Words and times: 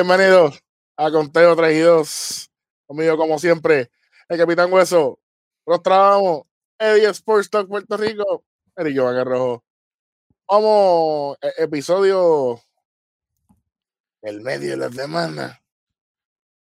Bienvenidos 0.00 0.62
a 0.96 1.10
Conteo 1.10 1.56
3 1.56 1.76
y 1.76 1.80
2. 1.80 2.50
Conmigo, 2.86 3.16
como 3.16 3.36
siempre, 3.36 3.90
el 4.28 4.38
Capitán 4.38 4.72
Hueso. 4.72 5.18
Nos 5.66 5.82
trabajamos 5.82 6.42
Eddie 6.78 7.08
Sports 7.08 7.50
Talk 7.50 7.66
Puerto 7.66 7.96
Rico. 7.96 8.44
Eric 8.76 8.96
Jovan 8.96 9.26
Rojo. 9.26 9.64
Vamos, 10.48 11.36
e- 11.42 11.64
episodio 11.64 12.60
el 14.22 14.40
medio 14.40 14.70
de 14.70 14.76
la 14.76 14.92
semana. 14.92 15.60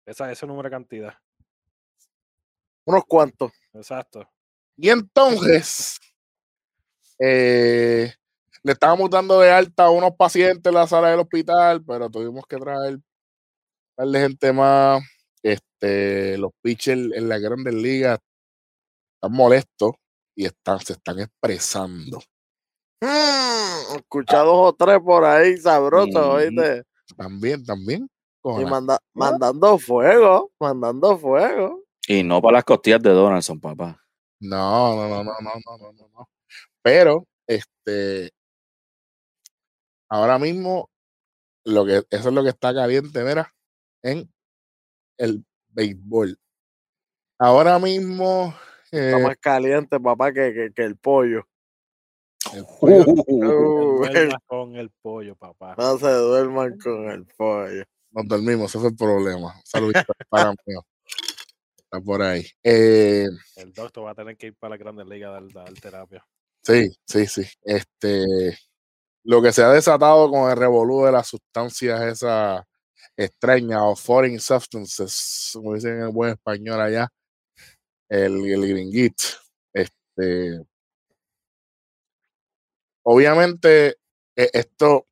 Esa, 0.06 0.32
ese 0.32 0.46
número 0.46 0.70
de 0.70 0.76
cantidad. 0.76 1.14
Unos 2.86 3.04
cuantos. 3.04 3.52
Exacto. 3.74 4.26
Y 4.78 4.88
entonces, 4.88 6.00
eh, 7.18 8.14
le 8.62 8.72
estábamos 8.72 9.10
dando 9.10 9.40
de 9.40 9.50
alta 9.50 9.84
a 9.84 9.90
unos 9.90 10.16
pacientes 10.16 10.70
en 10.70 10.74
la 10.74 10.86
sala 10.86 11.10
del 11.10 11.20
hospital, 11.20 11.84
pero 11.84 12.08
tuvimos 12.08 12.46
que 12.46 12.56
traer 12.56 12.98
par 14.00 14.08
de 14.08 14.20
gente 14.20 14.52
más. 14.52 15.02
Este, 15.42 16.38
los 16.38 16.52
pitchers 16.62 17.12
en 17.14 17.28
las 17.28 17.40
grandes 17.40 17.74
ligas 17.74 18.18
están 19.14 19.32
molestos 19.32 19.92
y 20.34 20.46
están, 20.46 20.80
se 20.80 20.94
están 20.94 21.18
expresando. 21.18 22.18
Mm, 23.00 23.06
ah. 23.06 23.82
escucha 23.96 24.38
dos 24.38 24.68
o 24.68 24.72
tres 24.72 24.98
por 25.04 25.24
ahí, 25.24 25.56
sabroso, 25.56 26.36
¿viste? 26.36 26.80
Mm, 26.80 27.16
también, 27.16 27.64
también. 27.64 28.10
Y 28.42 28.64
manda, 28.64 28.94
¿Ah? 28.94 29.00
mandando 29.12 29.78
fuego, 29.78 30.50
mandando 30.58 31.18
fuego. 31.18 31.82
Y 32.06 32.22
no 32.22 32.40
para 32.40 32.58
las 32.58 32.64
costillas 32.64 33.02
de 33.02 33.10
Donaldson, 33.10 33.60
papá. 33.60 34.02
No, 34.40 34.96
no, 34.96 35.08
no, 35.08 35.24
no, 35.24 35.32
no, 35.42 35.78
no, 35.78 35.92
no, 35.92 36.08
no. 36.08 36.28
Pero, 36.82 37.26
este, 37.46 38.30
ahora 40.08 40.38
mismo, 40.38 40.88
lo 41.64 41.84
que, 41.84 42.02
eso 42.08 42.28
es 42.28 42.34
lo 42.34 42.42
que 42.42 42.48
está 42.48 42.72
caliente, 42.72 43.22
mira 43.22 43.52
en 44.02 44.30
el 45.18 45.44
béisbol. 45.68 46.38
Ahora 47.38 47.78
mismo, 47.78 48.54
Está 48.90 49.18
eh, 49.18 49.22
más 49.22 49.36
caliente, 49.38 49.98
papá, 50.00 50.32
que, 50.32 50.52
que, 50.52 50.72
que 50.74 50.82
el 50.84 50.96
pollo. 50.96 51.46
el 52.52 52.64
pollo- 52.80 53.04
Uh, 53.06 54.02
Que 54.02 54.08
duermas 54.10 54.42
con 54.46 54.76
el 54.76 54.90
pollo, 55.02 55.36
papá. 55.36 55.74
no 55.78 55.98
se 55.98 56.10
duerman 56.10 56.78
con 56.78 57.08
el 57.10 57.24
pollo. 57.26 57.84
nos 58.10 58.26
dormimos, 58.28 58.70
ese 58.70 58.78
fue 58.80 58.88
el 58.88 58.96
problema. 58.96 59.54
Saludito 59.64 60.12
para 60.28 60.50
mí. 60.50 60.56
Está 61.76 62.00
por 62.00 62.22
ahí. 62.22 62.44
Eh, 62.62 63.26
El 63.56 63.72
doctor 63.72 64.06
va 64.06 64.10
a 64.12 64.14
tener 64.14 64.36
que 64.36 64.48
ir 64.48 64.56
para 64.56 64.70
la 64.70 64.76
Grandes 64.76 65.06
Ligas 65.06 65.30
a 65.30 65.32
dar, 65.34 65.48
dar 65.52 65.72
terapia. 65.74 66.26
Sí, 66.62 66.88
sí, 67.06 67.26
sí. 67.26 67.42
Este, 67.62 68.56
lo 69.24 69.40
que 69.42 69.50
se 69.52 69.62
ha 69.62 69.70
desatado 69.70 70.30
con 70.30 70.50
el 70.50 70.56
revolú 70.56 71.04
de 71.04 71.12
las 71.12 71.26
sustancias 71.26 72.00
esas 72.02 72.62
extrañas 73.16 73.80
o 73.84 73.96
foreign 73.96 74.40
substances, 74.40 75.50
como 75.54 75.74
dicen 75.74 75.98
en 75.98 76.02
el 76.04 76.08
buen 76.10 76.32
español 76.32 76.80
allá, 76.80 77.08
el, 78.08 78.44
el 78.46 78.68
gringuit. 78.68 79.14
Este, 79.72 80.60
obviamente, 83.02 83.96
e- 84.36 84.50
esto, 84.52 85.06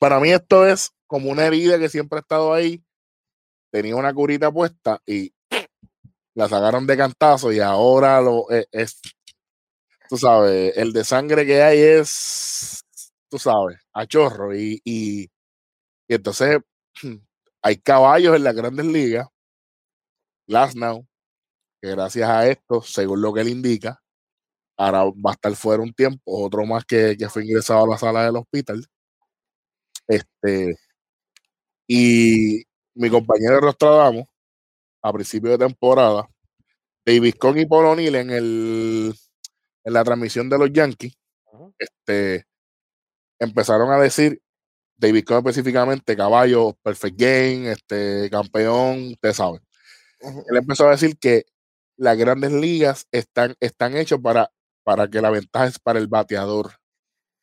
para 0.00 0.20
mí 0.20 0.30
esto 0.32 0.66
es 0.66 0.92
como 1.06 1.30
una 1.30 1.46
herida 1.46 1.78
que 1.78 1.88
siempre 1.88 2.18
ha 2.18 2.22
estado 2.22 2.52
ahí, 2.54 2.84
tenía 3.72 3.96
una 3.96 4.14
curita 4.14 4.52
puesta 4.52 5.00
y 5.06 5.32
la 6.34 6.48
sacaron 6.48 6.86
de 6.86 6.96
cantazo 6.96 7.52
y 7.52 7.60
ahora 7.60 8.20
lo 8.20 8.50
e- 8.50 8.66
es 8.70 9.00
tú 10.08 10.16
sabes, 10.16 10.76
el 10.76 10.92
de 10.92 11.04
sangre 11.04 11.46
que 11.46 11.62
hay 11.62 11.78
es, 11.80 12.80
tú 13.28 13.38
sabes, 13.38 13.78
a 13.92 14.06
chorro. 14.06 14.54
Y, 14.54 14.80
y, 14.84 15.22
y 16.08 16.14
entonces 16.14 16.58
hay 17.62 17.76
caballos 17.78 18.36
en 18.36 18.44
las 18.44 18.54
grandes 18.54 18.86
ligas, 18.86 19.28
Last 20.46 20.76
Now, 20.76 21.06
que 21.80 21.90
gracias 21.90 22.28
a 22.28 22.48
esto, 22.48 22.82
según 22.82 23.22
lo 23.22 23.32
que 23.34 23.40
él 23.42 23.48
indica, 23.48 24.00
ahora 24.76 25.04
va 25.04 25.30
a 25.30 25.34
estar 25.34 25.54
fuera 25.56 25.82
un 25.82 25.92
tiempo, 25.92 26.22
otro 26.26 26.64
más 26.66 26.84
que, 26.84 27.16
que 27.18 27.28
fue 27.28 27.44
ingresado 27.44 27.84
a 27.84 27.88
la 27.88 27.98
sala 27.98 28.24
del 28.24 28.36
hospital. 28.36 28.86
Este, 30.08 30.76
y 31.88 32.64
mi 32.94 33.10
compañero 33.10 33.56
de 33.56 33.60
Rostradamo, 33.60 34.28
a 35.02 35.12
principio 35.12 35.50
de 35.50 35.58
temporada, 35.58 36.28
David 37.04 37.34
Cohn 37.38 37.58
y 37.58 37.66
Paul 37.66 37.86
O'Neill 37.86 38.14
en 38.16 38.30
el 38.30 39.14
en 39.86 39.92
la 39.92 40.02
transmisión 40.04 40.50
de 40.50 40.58
los 40.58 40.72
Yankees, 40.72 41.16
este, 41.78 42.44
empezaron 43.38 43.92
a 43.92 43.98
decir, 43.98 44.42
David 44.96 45.24
Cohn 45.24 45.38
específicamente, 45.38 46.16
caballo, 46.16 46.74
perfect 46.82 47.18
game, 47.20 47.70
este, 47.70 48.30
campeón, 48.30 49.08
usted 49.12 49.32
sabe. 49.32 49.60
Él 50.20 50.56
empezó 50.56 50.88
a 50.88 50.92
decir 50.92 51.18
que 51.18 51.44
las 51.96 52.16
grandes 52.16 52.52
ligas 52.52 53.06
están, 53.12 53.54
están 53.60 53.96
hechas 53.96 54.18
para, 54.20 54.50
para 54.82 55.08
que 55.08 55.20
la 55.20 55.30
ventaja 55.30 55.66
es 55.66 55.78
para 55.78 55.98
el 55.98 56.08
bateador. 56.08 56.72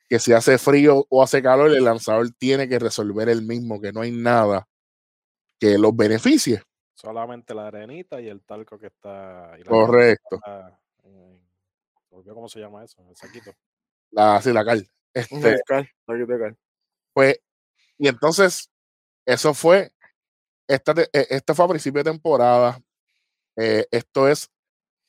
Que 0.09 0.19
si 0.19 0.33
hace 0.33 0.57
frío 0.57 1.05
o 1.09 1.23
hace 1.23 1.41
calor, 1.41 1.71
el 1.71 1.83
lanzador 1.83 2.29
tiene 2.37 2.67
que 2.67 2.79
resolver 2.79 3.29
el 3.29 3.41
mismo, 3.43 3.79
que 3.79 3.91
no 3.91 4.01
hay 4.01 4.11
nada 4.11 4.67
que 5.59 5.77
los 5.77 5.95
beneficie. 5.95 6.61
Solamente 6.93 7.53
la 7.53 7.67
arenita 7.67 8.21
y 8.21 8.27
el 8.27 8.41
talco 8.41 8.77
que 8.77 8.87
está. 8.87 9.55
y 9.59 9.63
la 9.63 9.69
Correcto. 9.69 10.39
grasa 10.45 10.79
en- 11.03 11.41
¿se 12.09 12.15
olvidó 12.15 12.35
¿Cómo 12.35 12.49
se 12.49 12.59
llama 12.59 12.83
eso? 12.83 13.03
El 13.09 13.15
saquito. 13.15 13.53
La, 14.11 14.41
sí, 14.41 14.53
la 14.53 14.63
cal. 14.63 14.87
Este, 15.13 15.35
Ujú, 15.35 15.61
cal, 15.65 15.87
te 16.07 16.39
cal. 16.39 16.57
Pues, 17.13 17.37
y 17.97 18.07
entonces, 18.07 18.69
eso 19.25 19.53
fue, 19.53 19.91
esta, 20.67 20.93
eh, 21.13 21.27
esto 21.31 21.55
fue 21.55 21.65
a 21.65 21.69
principio 21.69 22.03
de 22.03 22.11
temporada. 22.11 22.81
eh, 23.57 23.87
esto 23.91 24.29
es 24.29 24.49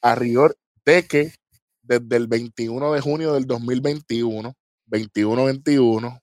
a 0.03 0.15
rigor 0.17 0.57
de 0.87 1.07
que 1.07 1.35
desde 1.83 2.17
el 2.17 2.29
21 2.29 2.93
de 2.95 3.01
junio 3.03 3.35
del 3.35 3.47
2021, 3.47 4.55
21-21, 4.87 6.21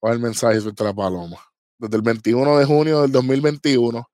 ¿cuál 0.00 0.14
el 0.14 0.20
mensaje 0.20 0.60
de 0.60 0.84
la 0.84 0.94
paloma? 0.94 1.38
Desde 1.78 1.96
el 1.96 2.02
21 2.02 2.58
de 2.58 2.64
junio 2.66 3.02
del 3.02 3.12
2021 3.12 4.08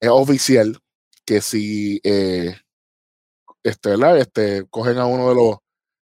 es 0.00 0.10
oficial 0.10 0.78
que 1.26 1.40
si 1.42 2.00
eh, 2.04 2.56
este, 3.62 3.94
este, 4.18 4.66
cogen 4.70 4.98
a 4.98 5.06
uno 5.06 5.28
de 5.30 5.34
los 5.34 5.56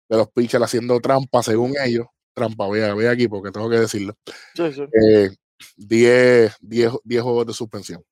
de 0.10 0.18
los 0.18 0.30
pitchers 0.32 0.66
haciendo 0.66 1.00
trampa 1.02 1.42
según 1.44 1.74
ellos, 1.84 2.08
trampa, 2.42 2.66
voy, 2.66 2.82
a- 2.82 2.94
voy 2.94 3.06
aquí 3.06 3.28
porque 3.28 3.52
tengo 3.52 3.70
que 3.70 3.78
decirlo, 3.80 4.14
Sí, 4.56 4.74
sí. 4.74 4.84
eh, 4.94 5.30
10, 5.78 6.56
10, 6.62 6.92
10 7.04 7.22
juegos 7.22 7.46
de 7.48 7.54
suspensión. 7.54 8.04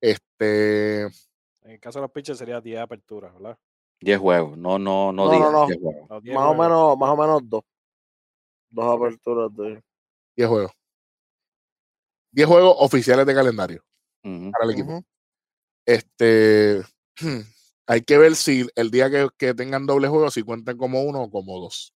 Este, 0.00 1.02
En 1.02 1.70
el 1.70 1.80
caso 1.80 1.98
de 1.98 2.02
los 2.02 2.12
pitchers 2.12 2.38
sería 2.38 2.60
10 2.60 2.78
aperturas, 2.80 3.32
¿verdad? 3.34 3.58
10 4.00 4.18
juegos, 4.18 4.56
no, 4.56 4.78
no, 4.78 5.12
no, 5.12 5.26
No, 5.26 5.32
digas 5.32 5.50
no, 5.52 5.60
no. 5.62 5.66
10 5.66 5.78
juegos. 5.80 6.22
10 6.22 6.34
Más 6.36 6.46
o 6.46 6.54
menos, 6.54 6.98
más 6.98 7.10
o 7.10 7.16
menos 7.16 7.42
dos. 7.48 7.62
Dos 8.70 8.84
aperturas 8.96 9.54
de. 9.56 9.82
10 10.36 10.48
juegos. 10.48 10.72
10 12.32 12.48
juegos 12.48 12.76
oficiales 12.78 13.24
de 13.26 13.34
calendario 13.34 13.82
Ujú. 14.24 14.50
para 14.50 14.64
el 14.66 14.70
equipo. 14.72 14.90
Ujú. 14.92 15.04
Este, 15.86 16.82
hay 17.86 18.00
que 18.02 18.18
ver 18.18 18.34
si 18.36 18.66
el 18.74 18.90
día 18.90 19.08
que, 19.10 19.28
que 19.38 19.54
tengan 19.54 19.86
doble 19.86 20.08
juego, 20.08 20.30
si 20.30 20.42
cuentan 20.42 20.76
como 20.76 21.02
uno 21.02 21.22
o 21.22 21.30
como 21.30 21.60
dos. 21.60 21.92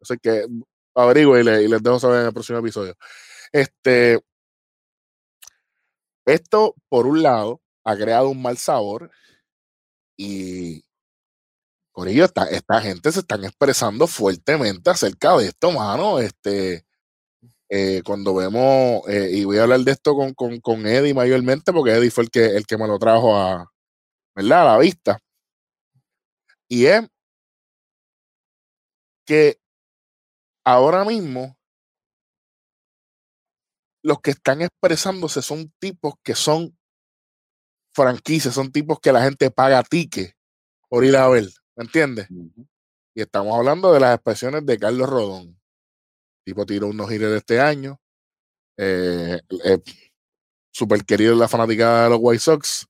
Así 0.00 0.16
que 0.20 0.46
averigüe 0.94 1.40
y, 1.40 1.44
le- 1.44 1.68
les 1.68 1.82
dejo 1.82 1.98
saber 2.00 2.20
en 2.20 2.26
el 2.28 2.32
próximo 2.32 2.58
episodio. 2.58 2.94
Este, 3.52 4.20
esto, 6.26 6.74
por 6.88 7.06
un 7.06 7.22
lado, 7.22 7.60
ha 7.84 7.96
creado 7.96 8.28
un 8.30 8.42
mal 8.42 8.56
sabor 8.58 9.10
y 10.16 10.82
por 11.92 12.08
ello 12.08 12.24
esta, 12.24 12.44
esta 12.46 12.80
gente 12.80 13.12
se 13.12 13.20
están 13.20 13.44
expresando 13.44 14.06
fuertemente 14.06 14.90
acerca 14.90 15.36
de 15.36 15.46
esto, 15.46 15.72
mano. 15.72 16.18
Este, 16.18 16.84
eh, 17.70 18.02
cuando 18.04 18.34
vemos, 18.34 19.02
eh, 19.08 19.30
y 19.32 19.44
voy 19.44 19.58
a 19.58 19.64
hablar 19.64 19.80
de 19.80 19.92
esto 19.92 20.14
con, 20.16 20.34
con, 20.34 20.60
con 20.60 20.86
Eddie 20.86 21.14
mayormente, 21.14 21.72
porque 21.72 21.92
Eddie 21.92 22.10
fue 22.10 22.24
el 22.24 22.30
que, 22.30 22.46
el 22.46 22.66
que 22.66 22.78
me 22.78 22.88
lo 22.88 22.98
trajo 22.98 23.36
a, 23.38 23.70
¿verdad? 24.36 24.62
a 24.62 24.72
la 24.74 24.78
vista. 24.78 25.18
Y 26.68 26.86
es 26.86 27.02
que 29.26 29.58
ahora 30.64 31.04
mismo 31.04 31.56
los 34.02 34.20
que 34.20 34.32
están 34.32 34.62
expresándose 34.62 35.42
son 35.42 35.72
tipos 35.78 36.14
que 36.22 36.34
son 36.34 36.76
franquicias, 37.94 38.54
son 38.54 38.72
tipos 38.72 38.98
que 39.00 39.12
la 39.12 39.22
gente 39.22 39.50
paga 39.50 39.82
ticket 39.82 40.34
por 40.88 41.04
ir 41.04 41.16
a 41.16 41.28
ver, 41.28 41.48
¿me 41.76 41.84
entiendes? 41.84 42.28
Y 43.14 43.20
estamos 43.20 43.56
hablando 43.56 43.92
de 43.92 44.00
las 44.00 44.14
expresiones 44.14 44.64
de 44.66 44.78
Carlos 44.78 45.08
Rodón. 45.08 45.58
Tipo 46.44 46.66
tiró 46.66 46.88
unos 46.88 47.08
gires 47.08 47.30
de 47.30 47.36
este 47.38 47.60
año. 47.60 48.00
Eh, 48.76 49.38
eh, 49.64 49.78
super 50.72 51.04
querido 51.04 51.34
en 51.34 51.38
la 51.38 51.48
fanaticada 51.48 52.04
de 52.04 52.10
los 52.10 52.18
White 52.20 52.40
Sox. 52.40 52.86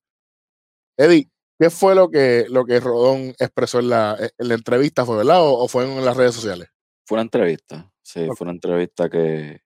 Eddie, 0.96 1.28
¿qué 1.58 1.70
fue 1.70 1.94
lo 1.94 2.08
que, 2.10 2.46
lo 2.48 2.64
que 2.64 2.80
Rodón 2.80 3.34
expresó 3.38 3.80
en 3.80 3.90
la, 3.90 4.16
en 4.18 4.48
la 4.48 4.54
entrevista? 4.54 5.04
¿Fue 5.04 5.16
verdad 5.16 5.42
o, 5.42 5.58
o 5.58 5.68
fue 5.68 5.84
en 5.84 6.04
las 6.04 6.16
redes 6.16 6.34
sociales? 6.34 6.68
Fue 7.04 7.16
una 7.16 7.22
entrevista, 7.22 7.90
sí, 8.02 8.30
fue 8.32 8.44
una 8.46 8.52
entrevista 8.52 9.08
que 9.10 9.60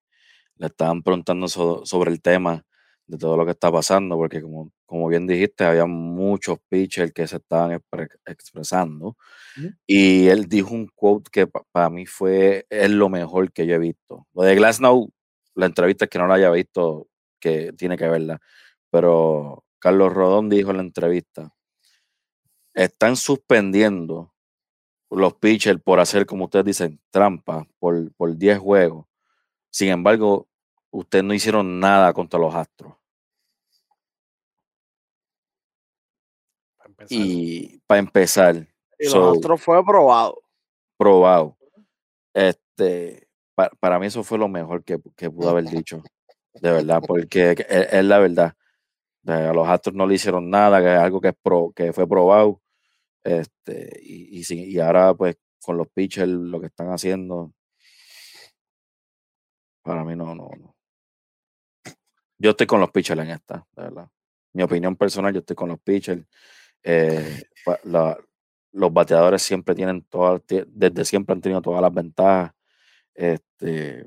le 0.59 0.67
estaban 0.67 1.03
preguntando 1.03 1.49
so- 1.49 1.85
sobre 1.87 2.11
el 2.13 2.23
tema 2.23 2.65
de 3.07 3.19
todo 3.19 3.37
lo 3.37 3.45
que 3.47 3.53
está 3.53 3.71
pasando, 3.73 4.17
porque 4.17 4.43
como, 4.43 4.73
como 4.87 5.09
bien 5.09 5.27
dijiste, 5.27 5.65
había 5.65 5.87
muchos 5.87 6.59
pitchers 6.69 7.13
que 7.13 7.27
se 7.29 7.37
estaban 7.37 7.73
expre- 7.73 8.09
expresando. 8.27 9.17
Y 9.87 10.29
él 10.29 10.47
dijo 10.49 10.75
un 10.75 10.89
quote 10.95 11.31
que 11.33 11.47
para 11.73 11.91
mí 11.91 12.07
fue 12.07 12.67
es 12.71 12.91
lo 12.91 13.09
mejor 13.09 13.53
que 13.53 13.67
yo 13.67 13.77
he 13.77 13.79
visto. 13.79 14.27
Lo 14.35 14.43
de 14.45 14.55
Glasnow, 14.57 15.11
la 15.55 15.67
entrevista 15.67 16.07
es 16.07 16.11
que 16.11 16.19
no 16.19 16.27
la 16.29 16.35
haya 16.35 16.51
visto, 16.51 17.09
que 17.41 17.73
tiene 17.75 17.97
que 17.99 18.09
verla. 18.09 18.41
Pero 18.91 19.65
Carlos 19.81 20.13
Rodón 20.15 20.49
dijo 20.51 20.71
en 20.73 20.79
la 20.79 20.83
entrevista, 20.85 21.53
están 22.75 23.17
suspendiendo 23.17 24.33
los 25.11 25.35
pitchers 25.35 25.81
por 25.83 26.01
hacer, 26.01 26.27
como 26.27 26.45
ustedes 26.47 26.65
dicen, 26.65 27.01
trampa 27.11 27.67
por, 27.79 28.13
por 28.15 28.37
10 28.37 28.59
juegos. 28.59 29.07
Sin 29.71 29.89
embargo, 29.91 30.49
ustedes 30.91 31.25
no 31.25 31.35
hicieron 31.35 31.79
nada 31.81 32.13
contra 32.13 32.41
los 32.41 32.55
Astros. 32.55 32.95
Para 36.77 36.89
empezar. 36.91 37.19
Y 37.19 37.81
para 37.87 37.99
empezar, 38.01 38.67
Y 38.99 39.07
so, 39.07 39.19
los 39.21 39.37
Astros 39.37 39.63
fue 39.63 39.85
probado. 39.85 40.41
probado. 40.99 41.57
Este, 42.35 43.29
pa- 43.55 43.71
para 43.81 43.99
mí 43.99 44.07
eso 44.07 44.23
fue 44.25 44.39
lo 44.39 44.49
mejor 44.49 44.85
que, 44.85 44.99
que 45.17 45.31
pudo 45.31 45.51
haber 45.51 45.65
dicho. 45.65 46.03
De 46.55 46.71
verdad, 46.73 47.03
porque 47.07 47.51
es, 47.53 47.67
es 47.93 48.05
la 48.05 48.19
verdad. 48.19 48.55
A 49.27 49.53
los 49.53 49.69
Astros 49.69 49.95
no 49.95 50.07
le 50.07 50.15
hicieron 50.15 50.49
nada, 50.51 50.81
que 50.81 50.93
es 50.95 50.99
algo 51.01 51.21
que, 51.21 51.29
es 51.29 51.35
pro, 51.43 51.73
que 51.75 51.93
fue 51.93 52.09
probado. 52.09 52.61
Este, 53.27 53.91
y, 54.03 54.43
y, 54.55 54.79
ahora, 54.81 55.15
pues, 55.15 55.37
con 55.63 55.77
los 55.79 55.89
pitchers, 55.91 56.31
lo 56.31 56.61
que 56.61 56.67
están 56.69 56.89
haciendo, 56.91 57.53
para 59.83 60.05
mí 60.05 60.15
no, 60.15 60.35
no, 60.35 60.51
no. 60.59 60.77
Yo 62.39 62.51
estoy 62.51 62.67
con 62.67 62.81
los 62.81 62.91
pitchers 62.91 63.21
en 63.23 63.31
esta, 63.31 63.67
de 63.77 63.83
verdad. 63.85 64.09
Mi 64.53 64.63
opinión 64.63 64.97
personal, 64.97 65.33
yo 65.33 65.41
estoy 65.41 65.57
con 65.57 65.69
los 65.69 65.81
pitchers. 65.81 66.25
Eh, 66.83 67.43
la- 67.85 68.19
los 68.73 68.93
bateadores 68.93 69.43
siempre 69.43 69.75
tienen 69.75 70.03
todas, 70.05 70.43
desde 70.69 71.05
siempre 71.05 71.35
han 71.35 71.41
tenido 71.43 71.63
todas 71.63 71.83
las 71.83 71.95
ventajas. 71.95 72.53
Este, 73.15 74.07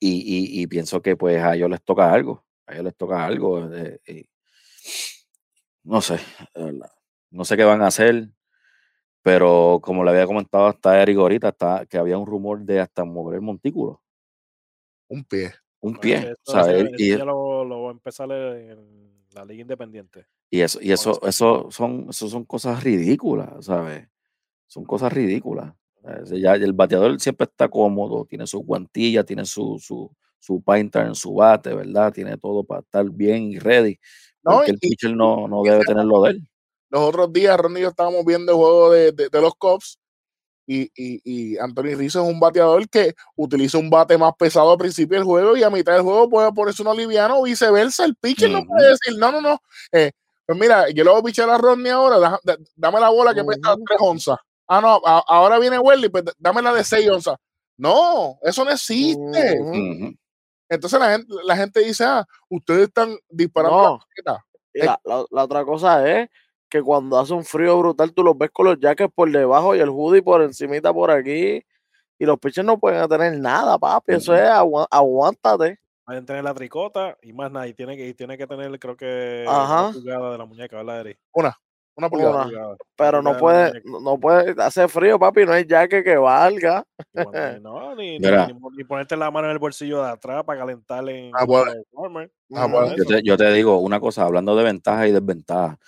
y, 0.00 0.10
y- 0.10 0.62
y 0.62 0.66
pienso 0.66 1.02
que 1.02 1.16
pues 1.16 1.42
a 1.42 1.54
ellos 1.54 1.70
les 1.70 1.82
toca 1.82 2.12
algo, 2.12 2.44
a 2.66 2.72
ellos 2.74 2.84
les 2.84 2.96
toca 2.96 3.24
algo. 3.24 3.72
eh, 3.74 4.00
y 4.06 4.26
no 5.84 6.00
sé, 6.00 6.18
de 6.54 6.64
verdad. 6.64 6.90
No 7.34 7.44
sé 7.44 7.56
qué 7.56 7.64
van 7.64 7.82
a 7.82 7.88
hacer, 7.88 8.28
pero 9.22 9.80
como 9.82 10.04
le 10.04 10.10
había 10.10 10.26
comentado 10.26 10.66
hasta 10.66 11.02
Eric 11.02 11.18
ahorita, 11.18 11.48
está, 11.48 11.84
que 11.86 11.98
había 11.98 12.16
un 12.16 12.26
rumor 12.26 12.60
de 12.60 12.80
hasta 12.80 13.04
mover 13.04 13.36
el 13.36 13.40
montículo, 13.42 14.00
Un 15.08 15.24
pie. 15.24 15.52
un 15.80 15.96
pie. 15.96 16.32
o 16.46 16.50
sea, 16.50 16.70
él- 16.70 16.94
y, 16.96 17.16
ya 17.16 17.24
lo, 17.24 17.64
lo 17.64 17.82
va 17.82 17.88
a 17.88 17.92
empezar 17.92 18.30
en 18.30 19.24
la 19.34 19.44
Liga 19.44 19.62
Independiente. 19.62 20.26
y 20.50 20.60
eso, 20.60 20.78
y 20.80 20.92
eso, 20.92 21.20
eso 21.26 21.68
son, 21.70 22.06
eso 22.08 22.28
son 22.28 22.44
cosas 22.44 22.82
ridículas, 22.84 23.64
¿sabes? 23.64 24.08
Son 24.66 24.84
cosas 24.84 25.12
ridículas. 25.12 25.74
Ya 26.30 26.54
el 26.54 26.74
bateador 26.74 27.18
siempre 27.18 27.44
está 27.44 27.68
cómodo, 27.68 28.26
tiene 28.26 28.46
su 28.46 28.60
guantilla, 28.60 29.24
tiene 29.24 29.46
su, 29.46 29.78
su, 29.80 30.14
su 30.38 30.62
painter 30.62 31.06
en 31.06 31.14
su 31.14 31.34
bate, 31.34 31.74
¿verdad? 31.74 32.12
Tiene 32.12 32.36
todo 32.36 32.62
para 32.62 32.82
estar 32.82 33.08
bien 33.10 33.44
y 33.44 33.58
ready. 33.58 33.98
No, 34.42 34.56
Porque 34.56 34.72
el 34.72 34.78
pitcher 34.78 35.16
no, 35.16 35.48
no 35.48 35.62
debe 35.62 35.82
tenerlo 35.84 36.20
de 36.22 36.32
él. 36.32 36.48
Los 36.94 37.02
otros 37.08 37.32
días, 37.32 37.56
Ron 37.58 37.76
y 37.76 37.80
yo 37.80 37.88
estábamos 37.88 38.24
viendo 38.24 38.52
el 38.52 38.56
juego 38.56 38.90
de, 38.92 39.10
de- 39.10 39.28
de 39.28 39.40
los 39.40 39.52
Cubs 39.56 39.98
y, 40.64 40.82
y, 40.94 41.20
y 41.24 41.58
Anthony 41.58 41.96
Rizzo 41.96 42.22
es 42.22 42.32
un 42.32 42.38
bateador 42.38 42.88
que 42.88 43.14
utiliza 43.34 43.78
un 43.78 43.90
bate 43.90 44.16
más 44.16 44.32
pesado 44.38 44.70
al 44.70 44.78
principio 44.78 45.18
del 45.18 45.24
juego 45.26 45.56
y 45.56 45.64
a 45.64 45.70
mitad 45.70 45.92
del 45.94 46.02
juego 46.02 46.30
puede 46.30 46.52
ponerse 46.52 46.82
uno 46.82 46.94
liviano 46.94 47.40
o 47.40 47.42
viceversa. 47.42 48.04
El 48.04 48.14
pitcher 48.14 48.48
no 48.50 48.60
Ujú. 48.60 48.68
puede 48.68 48.90
decir, 48.90 49.18
no, 49.18 49.32
no, 49.32 49.40
no. 49.40 49.58
eh, 49.90 50.12
pues 50.46 50.56
mira, 50.56 50.88
yo 50.90 51.02
le 51.02 51.10
voy 51.10 51.18
a 51.18 51.22
pichar 51.24 51.50
a 51.50 51.58
Rodney 51.58 51.90
ahora, 51.90 52.18
da- 52.20 52.40
da- 52.44 52.58
dame 52.76 53.00
la 53.00 53.08
bola 53.10 53.34
que 53.34 53.42
pesa 53.42 53.74
Ujú. 53.74 53.84
3 53.86 53.98
onzas. 54.00 54.38
Ah, 54.68 54.80
no, 54.80 55.00
a- 55.04 55.24
ahora 55.26 55.58
viene 55.58 55.78
Welly, 55.80 56.08
pues 56.10 56.22
dame 56.38 56.62
la 56.62 56.72
de 56.72 56.84
6 56.84 57.10
onzas. 57.10 57.36
No, 57.76 58.38
eso 58.42 58.64
no 58.64 58.70
existe. 58.70 59.58
Entonces 60.68 60.98
la 61.00 61.10
gente, 61.12 61.34
la 61.44 61.56
gente 61.56 61.80
dice, 61.80 62.04
ah, 62.04 62.24
ustedes 62.48 62.88
están 62.88 63.16
disparando 63.28 63.82
No. 63.82 64.00
la, 64.74 65.00
la- 65.04 65.24
la 65.30 65.44
otra 65.44 65.64
cosa 65.64 66.08
es 66.08 66.28
que 66.74 66.82
cuando 66.82 67.16
hace 67.20 67.32
un 67.32 67.44
frío 67.44 67.78
brutal, 67.78 68.12
tú 68.12 68.24
los 68.24 68.36
ves 68.36 68.50
con 68.50 68.66
los 68.66 68.80
jackets 68.80 69.12
por 69.14 69.30
debajo 69.30 69.76
y 69.76 69.78
el 69.78 69.90
hoodie 69.90 70.22
por 70.22 70.42
encimita 70.42 70.92
por 70.92 71.08
aquí. 71.08 71.64
Y 72.18 72.26
los 72.26 72.36
pitchers 72.40 72.66
no 72.66 72.78
pueden 72.80 73.08
tener 73.08 73.38
nada, 73.38 73.78
papi. 73.78 74.14
Eso 74.14 74.34
es 74.34 74.42
agua- 74.42 74.88
aguántate. 74.90 75.78
Pueden 76.04 76.26
tener 76.26 76.42
la 76.42 76.52
tricota 76.52 77.16
y 77.22 77.32
más 77.32 77.52
nada. 77.52 77.68
Y 77.68 77.74
tiene 77.74 77.96
que, 77.96 78.08
y 78.08 78.14
tiene 78.14 78.36
que 78.36 78.48
tener, 78.48 78.76
creo 78.80 78.96
que, 78.96 79.44
Ajá. 79.48 79.84
una 79.84 79.92
pulgada 79.92 80.32
de 80.32 80.38
la 80.38 80.44
muñeca, 80.46 80.76
¿verdad, 80.78 81.00
Eri? 81.02 81.16
Una 81.32 81.56
pulgada. 82.10 82.30
Una. 82.34 82.44
Pulgada, 82.44 82.68
una 82.70 82.76
Pero 82.96 83.22
no 83.22 83.36
puede, 83.36 83.82
no 83.84 84.18
puede 84.18 84.60
hacer 84.60 84.88
frío, 84.88 85.16
papi. 85.16 85.44
No 85.46 85.52
hay 85.52 85.64
jacket 85.64 86.02
que 86.04 86.16
valga. 86.16 86.84
No, 87.62 87.94
ni, 87.94 88.18
ni- 88.18 88.18
Mira. 88.18 88.48
ni, 88.48 88.54
ni 88.76 88.82
ponerte 88.82 89.16
la 89.16 89.30
mano 89.30 89.46
en 89.46 89.52
el 89.52 89.60
bolsillo 89.60 90.02
de 90.02 90.10
atrás 90.10 90.42
para 90.42 90.58
calentarle 90.58 91.28
en 91.28 91.32
Ah, 91.36 91.44
bueno. 91.44 91.72
Ah, 92.52 92.66
bueno. 92.66 92.94
te, 92.96 93.22
yo 93.22 93.36
te 93.36 93.52
digo 93.52 93.78
una 93.78 94.00
cosa, 94.00 94.24
hablando 94.24 94.56
de 94.56 94.64
ventajas 94.64 95.06
y 95.06 95.12
desventajas, 95.12 95.78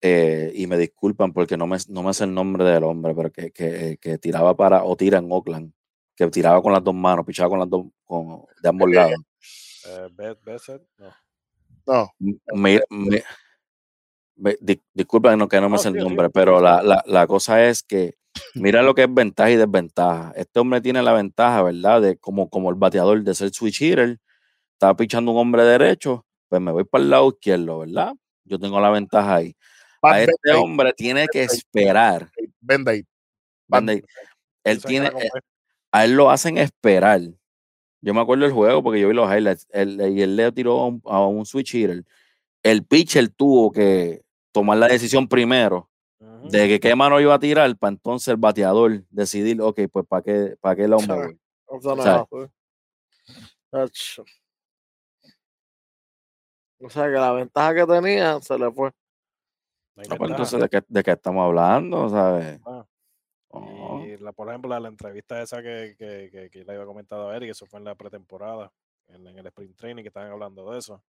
eh, 0.00 0.52
y 0.54 0.66
me 0.66 0.76
disculpan 0.78 1.32
porque 1.32 1.56
no 1.56 1.66
me, 1.66 1.76
no 1.88 2.02
me 2.02 2.14
sé 2.14 2.24
el 2.24 2.34
nombre 2.34 2.64
del 2.64 2.84
hombre, 2.84 3.14
pero 3.14 3.30
que, 3.32 3.50
que, 3.50 3.98
que 4.00 4.18
tiraba 4.18 4.56
para, 4.56 4.84
o 4.84 4.96
tira 4.96 5.18
en 5.18 5.30
Oakland, 5.30 5.72
que 6.14 6.28
tiraba 6.28 6.62
con 6.62 6.72
las 6.72 6.82
dos 6.84 6.94
manos, 6.94 7.24
pichaba 7.26 7.48
con 7.50 7.58
las 7.58 7.68
dos, 7.70 7.86
con, 8.04 8.42
de 8.62 8.68
ambos 8.68 8.90
lados. 8.90 9.14
Eh, 9.86 10.08
Be- 10.12 10.36
Besset, 10.44 10.82
no. 10.98 11.12
No, 11.86 12.10
Me- 12.54 12.80
me- 12.90 13.22
me- 14.36 14.56
di- 14.60 14.80
disculpen 14.92 15.38
no, 15.38 15.48
que 15.48 15.60
no 15.60 15.68
me 15.68 15.78
sé 15.78 15.88
el 15.88 15.96
nombre, 15.96 16.26
sí, 16.26 16.32
pero 16.34 16.60
la, 16.60 16.82
la, 16.82 17.02
la 17.06 17.26
cosa 17.26 17.64
es 17.64 17.82
que 17.82 18.14
mira 18.54 18.82
lo 18.82 18.94
que 18.94 19.04
es 19.04 19.12
ventaja 19.12 19.50
y 19.50 19.56
desventaja. 19.56 20.32
Este 20.36 20.60
hombre 20.60 20.80
tiene 20.80 21.02
la 21.02 21.12
ventaja, 21.12 21.62
¿verdad? 21.62 22.02
De 22.02 22.18
como, 22.18 22.48
como 22.48 22.70
el 22.70 22.76
bateador 22.76 23.22
de 23.22 23.34
ser 23.34 23.50
switch 23.50 23.80
hitter, 23.82 24.18
estaba 24.72 24.94
pichando 24.96 25.32
un 25.32 25.38
hombre 25.38 25.64
derecho, 25.64 26.24
pues 26.48 26.60
me 26.62 26.70
voy 26.72 26.84
para 26.84 27.02
el 27.04 27.10
lado 27.10 27.28
izquierdo, 27.28 27.80
¿verdad? 27.80 28.12
Yo 28.44 28.58
tengo 28.58 28.80
la 28.80 28.90
ventaja 28.90 29.36
ahí. 29.36 29.54
A 30.02 30.20
este 30.20 30.52
hombre 30.52 30.92
tiene 30.92 31.26
que 31.28 31.42
esperar. 31.44 32.30
Band 32.60 32.88
¿entiendes? 33.68 34.04
Él 34.64 34.82
tiene, 34.82 35.06
la 35.06 35.12
compré. 35.12 35.30
a 35.92 36.04
él 36.04 36.12
lo 36.12 36.30
hacen 36.30 36.58
esperar. 36.58 37.20
Yo 38.00 38.14
me 38.14 38.20
acuerdo 38.20 38.44
del 38.44 38.52
juego 38.52 38.82
porque 38.82 39.00
yo 39.00 39.08
vi 39.08 39.14
los 39.14 39.30
highlights. 39.30 39.66
Él, 39.70 40.00
y 40.16 40.22
él 40.22 40.36
le 40.36 40.52
tiró 40.52 40.80
a 40.80 40.86
un, 40.86 41.02
a 41.06 41.26
un 41.26 41.44
switch 41.46 41.74
hitter. 41.74 42.04
El 42.62 42.84
pitcher 42.84 43.28
tuvo 43.28 43.72
que 43.72 44.22
tomar 44.52 44.78
la 44.78 44.88
decisión 44.88 45.28
primero 45.28 45.88
de 46.50 46.68
que 46.68 46.80
qué 46.80 46.94
mano 46.94 47.20
iba 47.20 47.34
a 47.34 47.38
tirar 47.38 47.76
para 47.76 47.92
entonces 47.92 48.28
el 48.28 48.36
bateador 48.36 49.04
decidir, 49.10 49.60
ok, 49.60 49.80
pues 49.90 50.06
para 50.06 50.22
qué, 50.22 50.56
para 50.60 50.76
qué 50.76 50.84
es 50.84 50.92
así. 50.92 51.10
Ach. 53.72 54.20
O 56.80 56.88
sea 56.88 57.04
que 57.04 57.10
la 57.10 57.32
ventaja 57.32 57.74
que 57.74 57.86
tenía 57.86 58.40
se 58.40 58.58
le 58.58 58.70
fue. 58.70 58.90
No 60.06 60.14
Ah, 60.14 60.16
pues 60.16 60.30
entonces, 60.30 60.60
¿de 60.60 60.68
qué, 60.68 60.82
¿de 60.86 61.02
qué 61.02 61.10
estamos 61.12 61.44
hablando? 61.44 62.08
¿Sabes? 62.08 62.60
Ah, 62.64 62.86
Oh, 63.50 64.04
Y 64.04 64.16
la, 64.18 64.32
por 64.32 64.48
ejemplo, 64.48 64.68
la, 64.68 64.78
la 64.78 64.88
entrevista 64.88 65.40
esa 65.40 65.62
que, 65.62 65.96
que, 65.98 66.28
que, 66.30 66.50
que 66.50 66.64
le 66.64 66.72
había 66.72 66.84
comentado 66.84 67.30
a 67.30 67.36
Eric, 67.36 67.50
eso 67.50 67.66
fue 67.66 67.78
en 67.78 67.84
la 67.86 67.94
pretemporada, 67.94 68.70
en, 69.08 69.26
en 69.26 69.38
el 69.38 69.46
sprint 69.46 69.74
training 69.76 70.02
que 70.02 70.08
estaban 70.08 70.30
hablando 70.30 70.70
de 70.70 70.78
eso. 70.78 71.02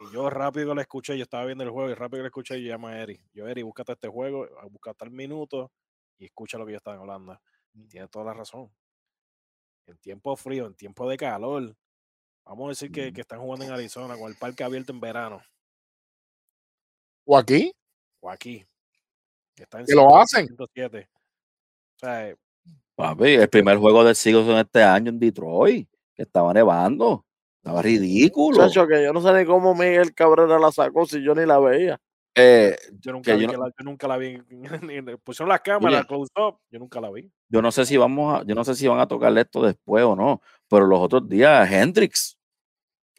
Y 0.00 0.12
yo 0.14 0.30
rápido 0.30 0.74
la 0.74 0.80
escuché, 0.80 1.16
yo 1.16 1.24
estaba 1.24 1.44
viendo 1.44 1.62
el 1.62 1.70
juego 1.70 1.90
y 1.90 1.94
rápido 1.94 2.22
la 2.22 2.28
escuché, 2.28 2.60
yo 2.60 2.70
llamo 2.72 2.88
a 2.88 2.98
Eric. 2.98 3.20
Yo, 3.34 3.46
Eric, 3.46 3.64
búscate 3.64 3.92
este 3.92 4.08
juego, 4.08 4.48
busca 4.70 4.94
tal 4.94 5.10
minuto 5.10 5.70
y 6.18 6.24
escucha 6.24 6.56
lo 6.58 6.64
que 6.64 6.72
ellos 6.72 6.80
estaban 6.80 7.00
hablando. 7.00 7.38
Y 7.74 7.86
tiene 7.86 8.08
toda 8.08 8.24
la 8.24 8.34
razón. 8.34 8.70
En 9.86 9.98
tiempo 9.98 10.34
frío, 10.36 10.66
en 10.66 10.74
tiempo 10.74 11.06
de 11.08 11.18
calor, 11.18 11.76
vamos 12.46 12.64
a 12.66 12.68
decir 12.70 12.90
que, 12.90 13.12
que 13.12 13.20
están 13.20 13.40
jugando 13.40 13.66
en 13.66 13.72
Arizona 13.72 14.16
con 14.16 14.30
el 14.30 14.38
parque 14.38 14.64
abierto 14.64 14.90
en 14.92 15.00
verano 15.00 15.42
O 17.26 17.36
aquí, 17.36 17.72
o 18.24 18.30
aquí. 18.30 18.64
que 19.54 19.62
está 19.64 19.80
en 19.80 19.86
que 19.86 19.94
lo 19.94 20.08
100, 20.08 20.20
hacen. 20.20 20.46
107. 20.46 21.08
O 21.96 21.98
sea, 21.98 22.28
eh, 22.30 22.36
papi, 22.96 23.34
el 23.34 23.48
primer 23.48 23.76
juego 23.78 24.02
del 24.02 24.16
siglo 24.16 24.40
en 24.50 24.58
este 24.58 24.82
año 24.82 25.10
en 25.10 25.18
Detroit, 25.20 25.88
que 26.14 26.22
estaba 26.22 26.52
nevando. 26.52 27.24
Estaba 27.62 27.80
ridículo. 27.82 28.58
Chacho, 28.58 28.86
que 28.86 29.02
yo 29.04 29.12
no 29.12 29.20
sé 29.22 29.32
ni 29.32 29.44
cómo 29.46 29.74
Miguel 29.74 30.12
Cabrera 30.14 30.58
la 30.58 30.70
sacó 30.72 31.06
si 31.06 31.22
yo 31.22 31.34
ni 31.34 31.46
la 31.46 31.58
veía. 31.58 32.00
Eh, 32.36 32.76
Yo 33.00 33.12
nunca, 33.12 33.32
que 33.36 33.40
yo 33.40 33.46
no- 33.46 33.64
la, 33.64 33.72
yo 33.78 33.84
nunca 33.84 34.08
la 34.08 34.16
vi. 34.16 34.38
pusieron 35.22 35.48
las 35.48 35.60
cámaras, 35.60 36.04
close 36.06 36.32
up. 36.36 36.58
Yo 36.68 36.80
nunca 36.80 37.00
la 37.00 37.10
vi. 37.12 37.30
yo 37.48 37.62
no 37.62 37.70
sé 37.70 37.86
si 37.86 37.96
vamos 37.96 38.40
a, 38.40 38.44
yo 38.44 38.54
no 38.56 38.64
sé 38.64 38.74
si 38.74 38.88
van 38.88 38.98
a 38.98 39.06
tocarle 39.06 39.42
esto 39.42 39.62
después 39.62 40.02
o 40.04 40.16
no, 40.16 40.42
pero 40.68 40.84
los 40.86 40.98
otros 41.00 41.28
días, 41.28 41.70
Hendrix, 41.70 42.36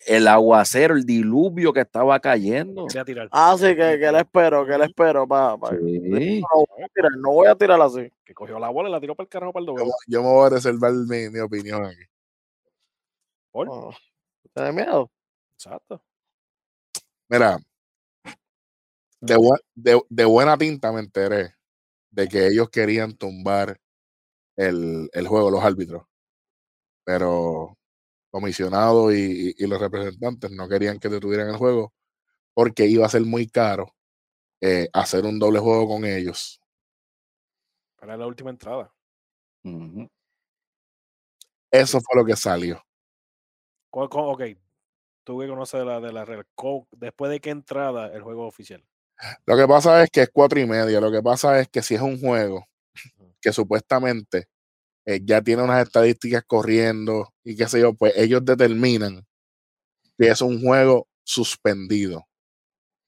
el 0.06 0.28
aguacero, 0.28 0.96
el 0.96 1.06
diluvio 1.06 1.74
que 1.74 1.82
estaba 1.82 2.20
cayendo. 2.20 2.86
Quería 2.88 3.06
tirar. 3.06 3.30
Ah, 3.32 3.56
sí, 3.58 3.68
que, 3.76 3.98
que 4.00 4.12
le 4.12 4.20
espero, 4.20 4.66
que 4.66 4.78
le 4.78 4.86
espero. 4.86 5.28
Pa, 5.28 5.58
pa- 5.58 5.72
Sí. 5.72 6.42
No 6.42 6.66
voy 6.70 6.84
a 6.84 6.88
tirar, 6.94 7.12
no 7.18 7.32
voy 7.32 7.48
a 7.48 7.56
tirar 7.56 7.82
así. 7.82 8.12
Que 8.24 8.34
cogió 8.34 8.60
la 8.60 8.70
bola 8.70 8.90
y 8.90 8.92
la 8.92 9.00
tiró 9.02 9.16
para 9.16 9.26
el 9.26 9.30
carajo 9.30 9.52
para 9.54 9.62
el 9.62 9.66
doble. 9.68 9.86
yo 10.08 10.22
me 10.24 10.30
voy 10.30 10.46
a 10.48 10.50
reservar 10.50 10.92
mi, 10.94 11.30
mi 11.30 11.40
opinión 11.40 11.86
aquí. 11.86 12.04
¿Por? 13.52 13.68
Oh, 13.70 13.94
¿Tienes 14.54 14.74
miedo? 14.74 15.10
Exacto. 15.58 16.02
Mira, 17.30 17.58
de, 19.22 19.36
buen- 19.38 19.60
de- 19.74 20.02
de 20.10 20.26
buena 20.26 20.58
tinta 20.58 20.92
me 20.92 21.00
enteré 21.00 21.56
de 22.12 22.28
que 22.28 22.48
ellos 22.48 22.70
querían 22.70 23.16
tumbar 23.18 23.78
el, 24.56 25.10
el 25.14 25.28
juego, 25.28 25.50
los 25.52 25.64
árbitros. 25.64 26.04
Pero 27.04 27.78
comisionado 28.36 29.14
y, 29.14 29.56
y 29.58 29.66
los 29.66 29.80
representantes 29.80 30.52
no 30.52 30.68
querían 30.68 31.00
que 31.00 31.08
detuvieran 31.08 31.48
el 31.50 31.56
juego 31.56 31.94
porque 32.54 32.86
iba 32.86 33.06
a 33.06 33.10
ser 33.10 33.22
muy 33.22 33.48
caro 33.48 33.96
eh, 34.60 34.90
hacer 34.92 35.24
un 35.26 35.40
doble 35.40 35.60
juego 35.60 35.88
con 35.88 36.04
ellos. 36.04 36.60
Para 37.96 38.18
la 38.18 38.28
última 38.28 38.50
entrada. 38.50 38.92
Eso 41.72 42.00
fue 42.02 42.22
lo 42.22 42.26
que 42.26 42.36
salió. 42.36 42.82
¿Cuál- 43.90 44.10
cuál- 44.10 44.26
ok. 44.28 44.42
Tú 45.24 45.40
que 45.40 45.48
conoces 45.48 45.80
de 45.80 45.86
la, 45.86 46.00
de 46.02 46.12
la. 46.12 46.46
¿Cómo- 46.56 46.88
Después 46.92 47.32
de 47.32 47.40
qué 47.40 47.52
entrada 47.52 48.14
el 48.14 48.22
juego 48.22 48.46
oficial. 48.46 48.86
Lo 49.46 49.56
que 49.56 49.66
pasa 49.66 50.04
es 50.04 50.10
que 50.10 50.24
es 50.24 50.30
cuatro 50.32 50.60
y 50.60 50.66
media. 50.66 51.00
Lo 51.00 51.10
que 51.12 51.24
pasa 51.24 51.58
es 51.60 51.70
que 51.70 51.82
si 51.82 51.96
es 51.96 52.02
un 52.02 52.20
juego 52.20 52.68
que 53.42 53.54
supuestamente 53.54 54.50
eh, 55.06 55.22
ya 55.24 55.42
tiene 55.42 55.62
unas 55.64 55.86
estadísticas 55.86 56.44
corriendo 56.46 57.32
y 57.44 57.56
qué 57.56 57.68
sé 57.68 57.80
yo, 57.80 57.94
pues 57.94 58.14
ellos 58.16 58.44
determinan 58.44 59.26
que 60.18 60.30
es 60.30 60.42
un 60.42 60.62
juego 60.62 61.08
suspendido. 61.24 62.26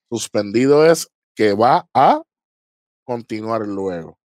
Suspendido 0.09 0.85
es 0.85 1.09
que 1.35 1.53
va 1.53 1.87
a 1.93 2.21
continuar 3.03 3.61
luego. 3.61 4.19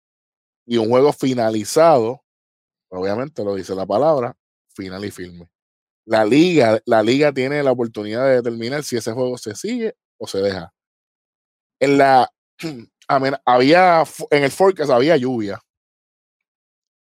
Y 0.67 0.79
un 0.79 0.89
juego 0.89 1.13
finalizado, 1.13 2.23
obviamente 2.91 3.45
lo 3.45 3.55
dice 3.55 3.75
la 3.75 3.87
palabra, 3.87 4.37
final 4.75 5.05
y 5.05 5.11
firme. 5.11 5.49
La 6.07 6.25
liga, 6.25 6.81
la 6.87 7.03
liga 7.03 7.33
tiene 7.33 7.63
la 7.63 7.73
oportunidad 7.73 8.27
de 8.27 8.37
determinar 8.37 8.83
si 8.83 8.97
ese 8.97 9.13
juego 9.13 9.39
se 9.39 9.55
sigue 9.55 9.95
o 10.19 10.27
se 10.27 10.39
deja. 10.39 10.73
En 11.79 11.99
la 11.99 12.31
había 13.45 14.05
en 14.31 14.45
el 14.45 14.51
forecast 14.51 14.91
había 14.91 15.17
lluvia 15.17 15.61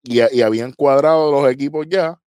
y, 0.04 0.20
y 0.36 0.42
habían 0.42 0.74
cuadrado 0.74 1.32
los 1.32 1.52
equipos 1.52 1.88
ya 1.90 2.20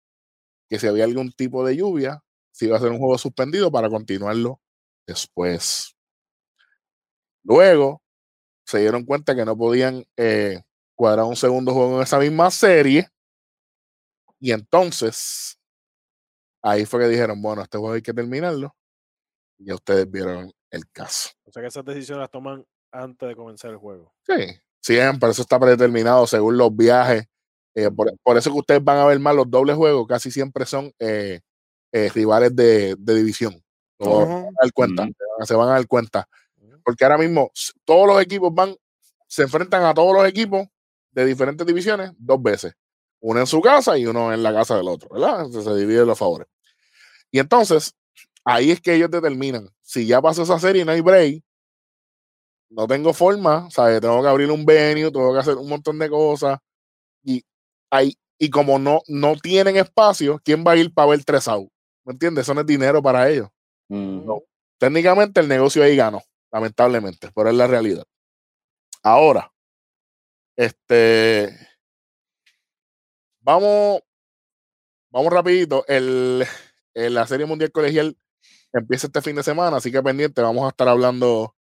que 0.69 0.79
si 0.79 0.87
había 0.87 1.05
algún 1.05 1.33
tipo 1.33 1.65
de 1.65 1.77
lluvia, 1.77 2.23
si 2.53 2.67
iba 2.67 2.77
a 2.77 2.81
ser 2.81 2.91
un 2.91 2.99
juego 2.99 3.19
suspendido 3.19 3.71
para 3.71 3.89
continuarlo 3.89 4.61
después. 5.07 5.97
Luego 7.45 8.03
se 8.67 8.81
dieron 8.81 9.05
cuenta 9.05 9.35
que 9.35 9.45
no 9.45 9.57
podían 9.57 10.05
eh, 10.17 10.63
cuadrar 10.97 11.27
un 11.27 11.37
segundo 11.37 11.73
juego 11.73 11.97
en 11.97 12.03
esa 12.03 12.19
misma 12.19 12.51
serie. 12.51 13.09
Y 14.41 14.51
entonces, 14.51 15.59
ahí 16.63 16.85
fue 16.85 17.01
que 17.01 17.09
dijeron, 17.09 17.41
bueno, 17.41 17.63
este 17.63 17.79
juego 17.79 17.95
hay 17.95 18.03
que 18.03 18.13
terminarlo. 18.13 18.75
Y 19.59 19.67
ya 19.67 19.75
ustedes 19.77 20.11
vieron 20.11 20.53
el 20.71 20.91
caso. 20.91 21.31
O 21.45 21.53
sea 21.53 21.63
que 21.63 21.69
esas 21.69 21.85
decisiones 21.85 22.23
las 22.23 22.31
toman 22.31 22.67
antes 22.91 23.29
de 23.29 23.37
comenzar 23.37 23.71
el 23.71 23.77
juego. 23.77 24.13
Sí, 24.27 24.59
siempre, 24.81 25.31
eso 25.31 25.43
está 25.43 25.61
predeterminado 25.61 26.27
según 26.27 26.59
los 26.59 26.75
viajes. 26.75 27.27
Eh, 27.77 27.91
por, 27.91 28.11
por 28.23 28.39
eso 28.39 28.51
que 28.51 28.59
ustedes 28.59 28.83
van 28.83 28.97
a 28.99 29.05
ver 29.05 29.19
más 29.21 29.35
los 29.37 29.51
dobles 29.51 29.77
juegos, 29.77 30.07
casi 30.09 30.31
siempre 30.31 30.65
son 30.65 30.91
eh, 30.99 31.41
eh, 31.93 32.11
rivales 32.15 32.57
de, 32.57 32.97
de 32.99 33.15
división. 33.15 33.63
Lo 33.99 34.07
van 34.17 34.31
a 34.31 34.49
dar 34.63 34.73
cuenta, 34.73 35.03
se 35.05 35.25
van- 35.39 35.47
se 35.47 35.55
van 35.55 35.69
a 35.69 35.73
dar 35.73 35.87
cuenta. 35.87 36.29
Porque 36.83 37.05
ahora 37.05 37.19
mismo 37.19 37.51
todos 37.85 38.07
los 38.07 38.21
equipos 38.23 38.55
van, 38.55 38.75
se 39.29 39.43
enfrentan 39.43 39.85
a 39.85 39.93
todos 39.93 40.15
los 40.15 40.27
equipos 40.27 40.67
de 41.11 41.25
diferentes 41.27 41.67
divisiones 41.67 42.13
dos 42.17 42.43
veces. 42.43 42.73
Uno 43.21 43.41
en 43.41 43.47
su 43.47 43.61
casa 43.61 43.97
y 43.99 44.07
uno 44.07 44.33
en 44.33 44.43
la 44.43 44.53
casa 44.55 44.77
del 44.77 44.89
otro, 44.89 45.09
¿verdad? 45.13 45.45
Entonces 45.47 45.65
se 45.65 45.79
dividen 45.79 46.07
los 46.07 46.19
favores. 46.19 46.49
Y 47.31 47.39
entonces, 47.41 47.95
ahí 48.45 48.71
es 48.71 48.81
que 48.81 48.95
ellos 48.95 49.11
determinan, 49.11 49.69
si 49.83 50.07
ya 50.07 50.23
pasó 50.23 50.45
esa 50.45 50.59
serie 50.59 50.83
y 50.83 50.85
no 50.85 50.93
hay 50.93 51.01
break, 51.03 51.43
no 52.71 52.87
tengo 52.87 53.13
forma, 53.13 53.69
¿sabes? 53.71 54.01
Tengo 54.01 54.23
que 54.23 54.29
abrir 54.29 54.51
un 54.51 54.65
venue, 54.65 55.11
tengo 55.11 55.33
que 55.33 55.41
hacer 55.41 55.57
un 55.57 55.69
montón 55.69 55.99
de 55.99 56.09
cosas. 56.09 56.59
Y, 57.23 57.45
ahí, 57.91 58.15
y 58.39 58.51
como 58.51 58.79
no, 58.79 59.01
no 59.09 59.37
tienen 59.37 59.77
espacio, 59.77 60.41
¿quién 60.45 60.65
va 60.67 60.73
a 60.73 60.77
ir 60.77 60.93
para 60.93 61.11
ver 61.11 61.25
tres 61.25 61.49
out? 61.49 61.71
¿Me 62.05 62.13
entiendes? 62.13 62.43
Eso 62.45 62.55
no 62.55 62.61
es 62.61 62.67
dinero 62.67 63.03
para 63.03 63.29
ellos. 63.31 63.49
Técnicamente 64.79 65.41
el 65.41 65.49
negocio 65.49 65.83
ahí 65.83 65.97
ganó, 65.97 66.23
lamentablemente, 66.53 67.31
pero 67.35 67.49
es 67.51 67.55
la 67.57 67.67
realidad. 67.67 68.05
Ahora, 69.03 69.51
este, 70.57 71.57
vamos, 73.41 74.01
vamos 75.11 75.33
rapidito. 75.33 75.85
El, 75.89 76.45
el- 76.95 77.15
la 77.15 77.27
Serie 77.27 77.47
Mundial 77.47 77.73
Colegial 77.73 78.17
empieza 78.73 79.07
este 79.09 79.23
fin 79.23 79.37
de 79.37 79.43
semana, 79.43 79.79
así 79.79 79.93
que 79.93 80.03
pendiente, 80.03 80.43
vamos 80.43 80.67
a 80.67 80.71
estar 80.71 80.89
hablando 80.89 81.55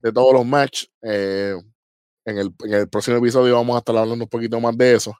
de 0.00 0.12
todos 0.12 0.32
los 0.34 0.46
matches. 0.46 0.90
eh, 1.02 1.54
en, 2.26 2.38
el, 2.38 2.54
en 2.64 2.74
el 2.74 2.88
próximo 2.90 3.18
episodio 3.18 3.54
vamos 3.56 3.76
a 3.76 3.80
estar 3.80 3.96
hablando 3.96 4.24
un 4.24 4.30
poquito 4.30 4.60
más 4.60 4.76
de 4.76 4.94
eso. 4.94 5.16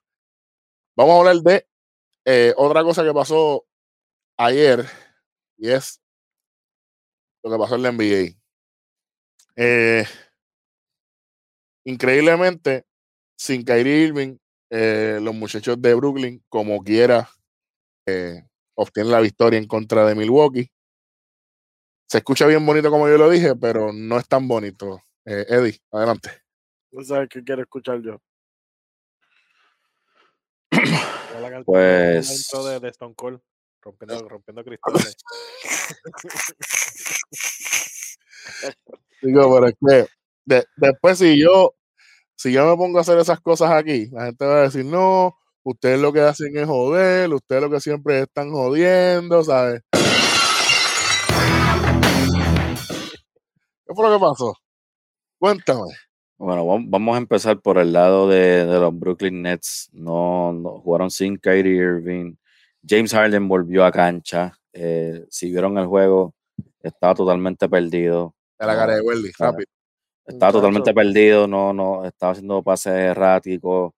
Vamos 0.99 1.15
a 1.15 1.19
hablar 1.21 1.37
de 1.45 1.69
eh, 2.25 2.53
otra 2.57 2.83
cosa 2.83 3.05
que 3.05 3.15
pasó 3.15 3.65
ayer, 4.37 4.85
y 5.57 5.71
es 5.71 6.03
lo 7.45 7.53
que 7.53 7.57
pasó 7.57 7.77
en 7.77 7.83
la 7.83 7.93
NBA. 7.93 8.37
Eh, 9.55 10.05
increíblemente, 11.85 12.85
sin 13.37 13.65
Kyrie 13.65 14.09
Irving, 14.09 14.39
eh, 14.71 15.21
los 15.23 15.37
muchachos 15.37 15.81
de 15.81 15.95
Brooklyn, 15.95 16.43
como 16.49 16.83
quiera, 16.83 17.31
obtienen 18.75 19.13
la 19.13 19.21
victoria 19.21 19.61
en 19.61 19.69
contra 19.69 20.05
de 20.05 20.17
Milwaukee. 20.17 20.69
Se 22.09 22.19
escucha 22.19 22.45
bien 22.49 22.67
bonito 22.67 22.91
como 22.91 23.09
yo 23.09 23.19
lo 23.19 23.31
dije, 23.31 23.55
pero 23.55 23.93
no 23.93 24.19
es 24.19 24.27
tan 24.27 24.49
bonito. 24.49 25.01
Eddie, 25.25 25.81
adelante. 25.93 26.31
No 26.91 27.05
sabes 27.05 27.29
qué 27.29 27.45
quiero 27.45 27.63
escuchar 27.63 28.03
yo. 28.03 28.21
Ya 30.71 31.28
la, 31.41 31.63
Pues- 31.65 32.51
de 32.81 32.89
Stone 32.89 33.15
Cold. 33.15 33.41
Rompiendo, 33.81 34.29
rompiendo 34.29 34.65
cristales. 34.65 35.17
Digo, 39.23 39.55
pero 39.55 39.67
es 39.69 39.75
que 39.81 40.07
de- 40.45 40.65
después 40.77 41.19
si 41.19 41.41
yo, 41.41 41.75
si 42.37 42.53
yo 42.53 42.67
me 42.67 42.77
pongo 42.77 42.99
a 42.99 43.03
hacer 43.03 43.19
esas 43.19 43.41
cosas 43.41 43.71
aquí, 43.71 44.09
la 44.11 44.27
gente 44.27 44.45
va 44.47 44.59
a 44.59 44.63
decir, 44.63 44.85
no, 44.85 45.37
ustedes 45.65 46.01
lo 46.01 46.13
que 46.13 46.21
hacen 46.21 46.57
es 46.57 46.67
joder, 46.67 47.33
ustedes 47.33 47.63
lo 47.63 47.71
que 47.71 47.81
siempre 47.81 48.21
están 48.23 48.51
jodiendo, 48.51 49.43
¿sabes? 49.45 49.83
¿Qué 53.87 53.95
fue 53.95 54.09
lo 54.11 54.19
que 54.19 54.25
pasó? 54.25 54.55
Cuéntame. 55.39 55.91
Bueno, 56.39 56.65
vam- 56.67 56.87
vamos 56.89 57.15
a 57.17 57.19
empezar 57.19 57.61
por 57.61 57.79
el 57.79 57.93
lado 57.93 58.29
de, 58.29 58.65
de 58.65 58.79
los 58.79 58.97
Brooklyn 58.99 59.43
Nets. 59.43 59.89
No, 59.93 60.53
no 60.53 60.79
jugaron 60.81 61.11
sin 61.11 61.37
Kyrie 61.37 61.75
Irving. 61.77 62.35
James 62.89 63.13
Harden 63.13 63.49
volvió 63.49 63.85
a 63.85 63.91
cancha. 63.91 64.53
Eh, 64.73 65.25
si 65.31 65.51
vieron 65.51 65.77
el 65.79 65.87
juego, 65.87 66.35
estaba 66.81 67.15
totalmente 67.15 67.69
perdido. 67.69 68.35
De 68.59 68.67
la 68.67 68.77
cara 68.77 68.95
de 68.95 69.01
Welly, 69.01 69.31
rápido. 69.39 69.67
Estaba 70.27 70.53
totalmente 70.53 70.93
perdido, 70.93 71.47
no, 71.49 71.73
no, 71.73 72.05
estaba 72.05 72.33
haciendo 72.33 72.63
pases 72.63 72.93
erráticos, 72.93 73.95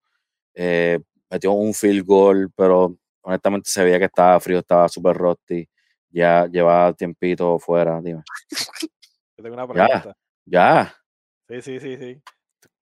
eh, 0.55 1.01
metió 1.29 1.51
un 1.51 1.75
field 1.75 2.07
goal, 2.07 2.53
pero 2.55 2.97
honestamente 3.23 3.69
se 3.69 3.83
veía 3.83 3.99
que 3.99 4.05
estaba 4.05 4.39
frío, 4.39 4.61
estaba 4.61 4.89
súper 4.89 5.17
rusty, 5.17 5.69
ya 6.09 6.47
llevaba 6.47 6.93
tiempito 6.93 7.59
fuera, 7.59 8.01
dime. 8.01 8.23
Yo 9.37 9.43
tengo 9.43 9.55
una 9.55 9.67
Ya. 9.75 9.87
pregunta. 9.89 10.17
Ya, 10.45 10.95
Sí, 11.51 11.63
sí, 11.63 11.81
sí, 11.81 11.97
sí. 11.97 12.23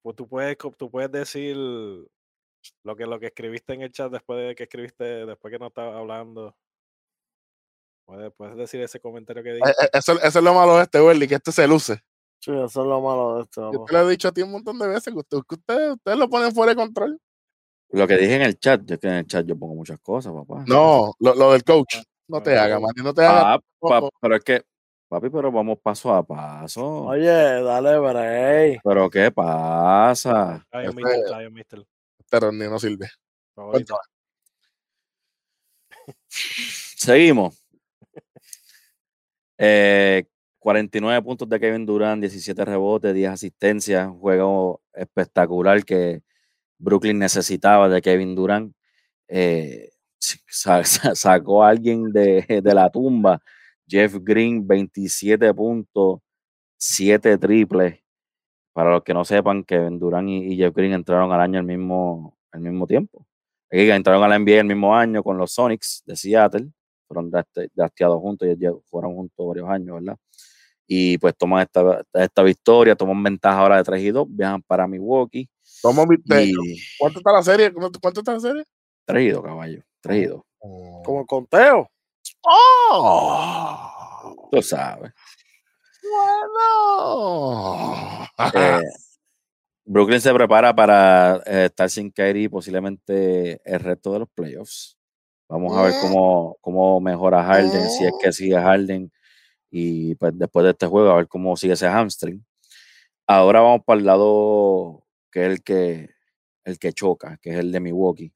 Pues 0.03 0.15
tú 0.15 0.29
puedes, 0.29 0.59
tú 0.77 0.91
puedes 0.91 1.11
decir 1.11 1.57
lo 1.57 2.97
que, 2.97 3.07
lo 3.07 3.19
que 3.19 3.29
escribiste 3.29 3.73
en 3.73 3.81
el 3.83 3.91
chat 3.93 4.13
después 4.13 4.47
de 4.47 4.55
que 4.55 4.65
escribiste, 4.65 5.05
después 5.25 5.51
que 5.51 5.59
no 5.59 5.69
estaba 5.69 5.99
hablando. 5.99 6.55
Puedes, 8.05 8.31
puedes 8.37 8.57
decir 8.57 8.83
ese 8.83 9.01
comentario 9.01 9.43
que 9.43 9.51
Eh, 9.51 9.55
dijiste. 9.55 9.85
eh, 9.85 9.91
Eso, 9.95 10.21
eso 10.21 10.39
es 10.39 10.45
lo 10.45 10.53
malo 10.53 10.77
de 10.77 10.83
este 10.83 11.01
Welly, 11.01 11.27
que 11.27 11.37
este 11.37 11.51
se 11.51 11.67
luce. 11.67 11.95
Sí, 12.41 12.51
eso 12.53 12.65
es 12.83 12.87
lo 12.87 13.01
malo 13.01 13.37
de 13.37 13.43
esto. 13.45 13.73
Yo 13.73 13.85
te 13.87 13.93
lo 13.95 14.07
he 14.07 14.11
dicho 14.11 14.29
a 14.29 14.33
ti 14.33 14.43
un 14.43 14.51
montón 14.51 14.79
de 14.79 14.87
veces, 14.87 15.15
que, 15.15 15.19
usted- 15.19 15.39
ustedes, 15.51 15.93
ustedes 15.93 16.19
lo 16.19 16.29
ponen 16.29 16.53
fuera 16.53 16.73
de 16.73 16.77
control. 16.77 17.19
lo 17.91 18.07
que 18.07 18.19
dije 18.19 18.35
en 18.37 18.43
el 18.43 18.59
chat, 18.59 18.83
yo 18.85 18.95
es 18.97 19.01
que 19.01 19.09
en 19.09 19.15
el 19.15 19.27
chat 19.27 19.47
yo 19.47 19.59
pongo 19.59 19.75
muchas 19.75 19.99
cosas, 20.01 20.35
papá. 20.35 20.63
No, 20.67 21.15
lo, 21.21 21.35
lo 21.35 21.53
del 21.53 21.65
coach. 21.65 21.97
No 22.29 22.43
te 22.43 22.55
no, 22.55 22.61
hagas, 22.61 22.81
no. 22.83 22.87
Mati, 22.87 23.03
no 23.03 23.15
te 23.15 23.23
hagas. 23.23 23.45
Ah, 23.47 23.59
pa- 23.81 24.11
pero 24.21 24.37
es 24.37 24.45
que, 24.45 24.63
papi, 25.09 25.31
pero 25.31 25.51
vamos 25.51 25.79
paso 25.83 26.15
a 26.15 26.23
paso. 26.23 27.05
Oye, 27.07 27.27
dale 27.27 27.99
break. 27.99 28.81
Pero 28.85 29.11
¿qué 29.11 29.31
pasa? 29.31 30.67
Ese- 30.73 30.95
Mitchell, 30.95 31.25
Zion 31.27 31.53
Mitchell, 31.53 31.87
Este 32.19 32.41
Ronnie 32.41 32.69
no 32.69 32.79
sirve. 32.79 33.09
Seguimos. 36.29 37.63
Eh, 39.59 40.25
49 40.59 41.23
puntos 41.23 41.49
de 41.49 41.61
Kevin 41.61 41.87
Durant, 41.87 42.21
17 42.21 42.65
rebotes, 42.65 43.15
10 43.15 43.31
asistencias, 43.31 44.07
un 44.09 44.19
juego 44.19 44.81
espectacular 44.93 45.85
que 45.85 46.23
Brooklyn 46.79 47.19
necesitaba 47.19 47.89
de 47.89 48.03
Kevin 48.03 48.35
Durant. 48.35 48.75
Eh, 49.29 49.91
sa- 50.47 50.85
sa- 50.85 51.15
sacó 51.15 51.65
a 51.65 51.71
alguien 51.71 52.13
de, 52.13 52.61
de 52.63 52.75
la 52.75 52.91
tumba. 52.91 53.41
Jeff 53.89 54.17
Green, 54.21 54.67
27 54.67 55.53
puntos, 55.55 56.21
7 56.77 57.39
triples. 57.39 57.99
Para 58.73 58.93
los 58.93 59.03
que 59.03 59.15
no 59.15 59.25
sepan, 59.25 59.65
Kevin 59.65 59.99
Durant 59.99 60.29
y, 60.29 60.53
y 60.53 60.57
Jeff 60.57 60.75
Green 60.75 60.93
entraron 60.93 61.33
al 61.33 61.41
año 61.41 61.59
al 61.59 61.65
mismo, 61.65 62.37
al 62.53 62.61
mismo 62.61 62.87
tiempo. 62.87 63.27
Eh, 63.71 63.91
Entraron 63.91 64.23
a 64.23 64.29
la 64.29 64.39
NBA 64.39 64.61
el 64.61 64.65
mismo 64.67 64.95
año 64.95 65.23
con 65.23 65.37
los 65.37 65.53
Sonics 65.53 66.03
de 66.07 66.17
Seattle. 66.17 66.69
Fueron 67.09 67.31
drafteados 67.31 68.21
juntos 68.21 68.47
y 68.49 68.55
fueron 68.91 69.15
juntos 69.15 69.47
varios 69.47 69.69
años, 69.69 69.95
¿verdad? 69.97 70.17
Y 70.87 71.19
pues 71.19 71.35
toman 71.37 71.63
esta, 71.63 72.03
esta 72.15 72.43
victoria, 72.43 72.95
toman 72.95 73.23
ventaja 73.23 73.59
ahora 73.59 73.77
de 73.79 73.85
3 73.85 74.03
y 74.03 74.11
2, 74.11 74.27
viajan 74.31 74.63
para 74.63 74.87
Milwaukee. 74.87 75.49
Toma 75.83 76.05
mi- 76.07 76.17
Y 76.17 76.53
¿Cuánto 76.99 77.19
está 77.21 77.33
la 77.33 77.43
serie? 77.43 77.73
¿Cuánto, 77.73 77.99
cuánto 78.01 78.21
está 78.21 78.33
la 78.35 78.41
serie? 78.41 78.65
3 79.07 79.27
y 79.27 79.31
2, 79.31 79.43
caballo. 79.43 79.83
3 80.01 80.23
y 80.23 80.27
2. 80.27 80.43
Como 81.05 81.21
el 81.21 81.27
conteo. 81.27 81.91
¡Oh! 82.51 84.49
Tú 84.51 84.63
sabes. 84.63 85.13
Bueno. 86.03 88.27
Eh, 88.55 88.81
Brooklyn 89.85 90.21
se 90.21 90.33
prepara 90.35 90.75
para 90.75 91.37
eh, 91.47 91.67
estar 91.67 91.89
sin 91.91 92.11
Kyrie 92.11 92.51
posiblemente 92.51 93.61
el 93.65 93.81
resto 93.81 94.13
de 94.13 94.19
los 94.21 94.29
playoffs. 94.31 94.97
Vamos 95.49 95.77
a 95.77 95.83
ver 95.83 95.93
Mm. 95.95 96.01
cómo, 96.03 96.57
cómo 96.61 97.01
mejora 97.01 97.43
Harden, 97.45 97.89
si 97.91 98.05
es 98.05 98.13
que 98.23 98.33
sigue 98.33 98.61
Harden. 98.61 99.11
Y 99.71 100.15
pues 100.17 100.33
después 100.39 100.65
de 100.65 100.71
este 100.73 100.87
juego, 100.87 101.11
a 101.11 101.17
ver 101.17 101.29
cómo 101.29 101.57
sigue 101.57 101.75
ese 101.75 101.87
hamstring. 101.89 102.45
Ahora 103.27 103.61
vamos 103.63 103.83
para 103.87 104.01
el 104.01 104.07
lado 104.07 105.05
que 105.33 105.47
es 105.47 105.53
el 105.53 105.63
que, 105.63 106.11
el 106.65 106.79
que 106.79 106.93
choca, 106.93 107.39
que 107.43 107.51
es 107.53 107.59
el 107.59 107.73
de 107.73 107.81
Milwaukee. 107.81 108.33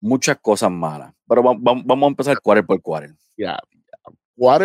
Muchas 0.00 0.38
cosas 0.40 0.70
malas. 0.70 1.12
Pero 1.28 1.42
va- 1.42 1.52
va- 1.54 1.82
vamos 1.84 2.06
a 2.06 2.08
empezar 2.08 2.40
quarter 2.40 2.64
por 2.64 2.80
quarter. 2.80 3.14
ya, 3.36 3.58
ya. 3.58 4.12
Por 4.36 4.60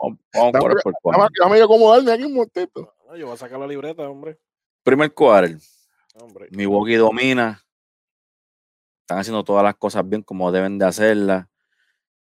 Vamos, 0.00 0.18
vamos 0.32 0.52
dame- 0.52 0.58
quarter 0.58 0.82
por 0.82 0.94
quarter. 1.00 1.28
déjame 1.38 1.62
acomodarme 1.62 2.12
aquí 2.12 2.24
un 2.24 2.34
momentito. 2.34 2.94
No, 3.08 3.16
yo 3.16 3.26
voy 3.26 3.34
a 3.34 3.38
sacar 3.38 3.58
la 3.60 3.66
libreta, 3.66 4.08
hombre. 4.08 4.38
Primer 4.82 5.12
quarter. 5.14 5.56
hombre. 6.16 6.48
Milwaukee 6.50 6.94
domina. 6.96 7.60
Están 9.02 9.18
haciendo 9.18 9.44
todas 9.44 9.62
las 9.62 9.76
cosas 9.76 10.08
bien 10.08 10.22
como 10.22 10.50
deben 10.50 10.78
de 10.78 10.86
hacerlas. 10.86 11.46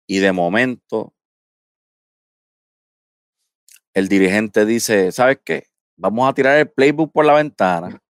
Y 0.07 0.19
de 0.19 0.33
momento, 0.33 1.15
el 3.95 4.09
dirigente 4.09 4.65
dice, 4.65 5.13
¿sabes 5.13 5.39
qué? 5.45 5.67
Vamos 5.97 6.29
a 6.29 6.33
tirar 6.35 6.57
el 6.59 6.71
playbook 6.71 7.13
por 7.13 7.25
la 7.27 7.35
ventana. 7.35 8.01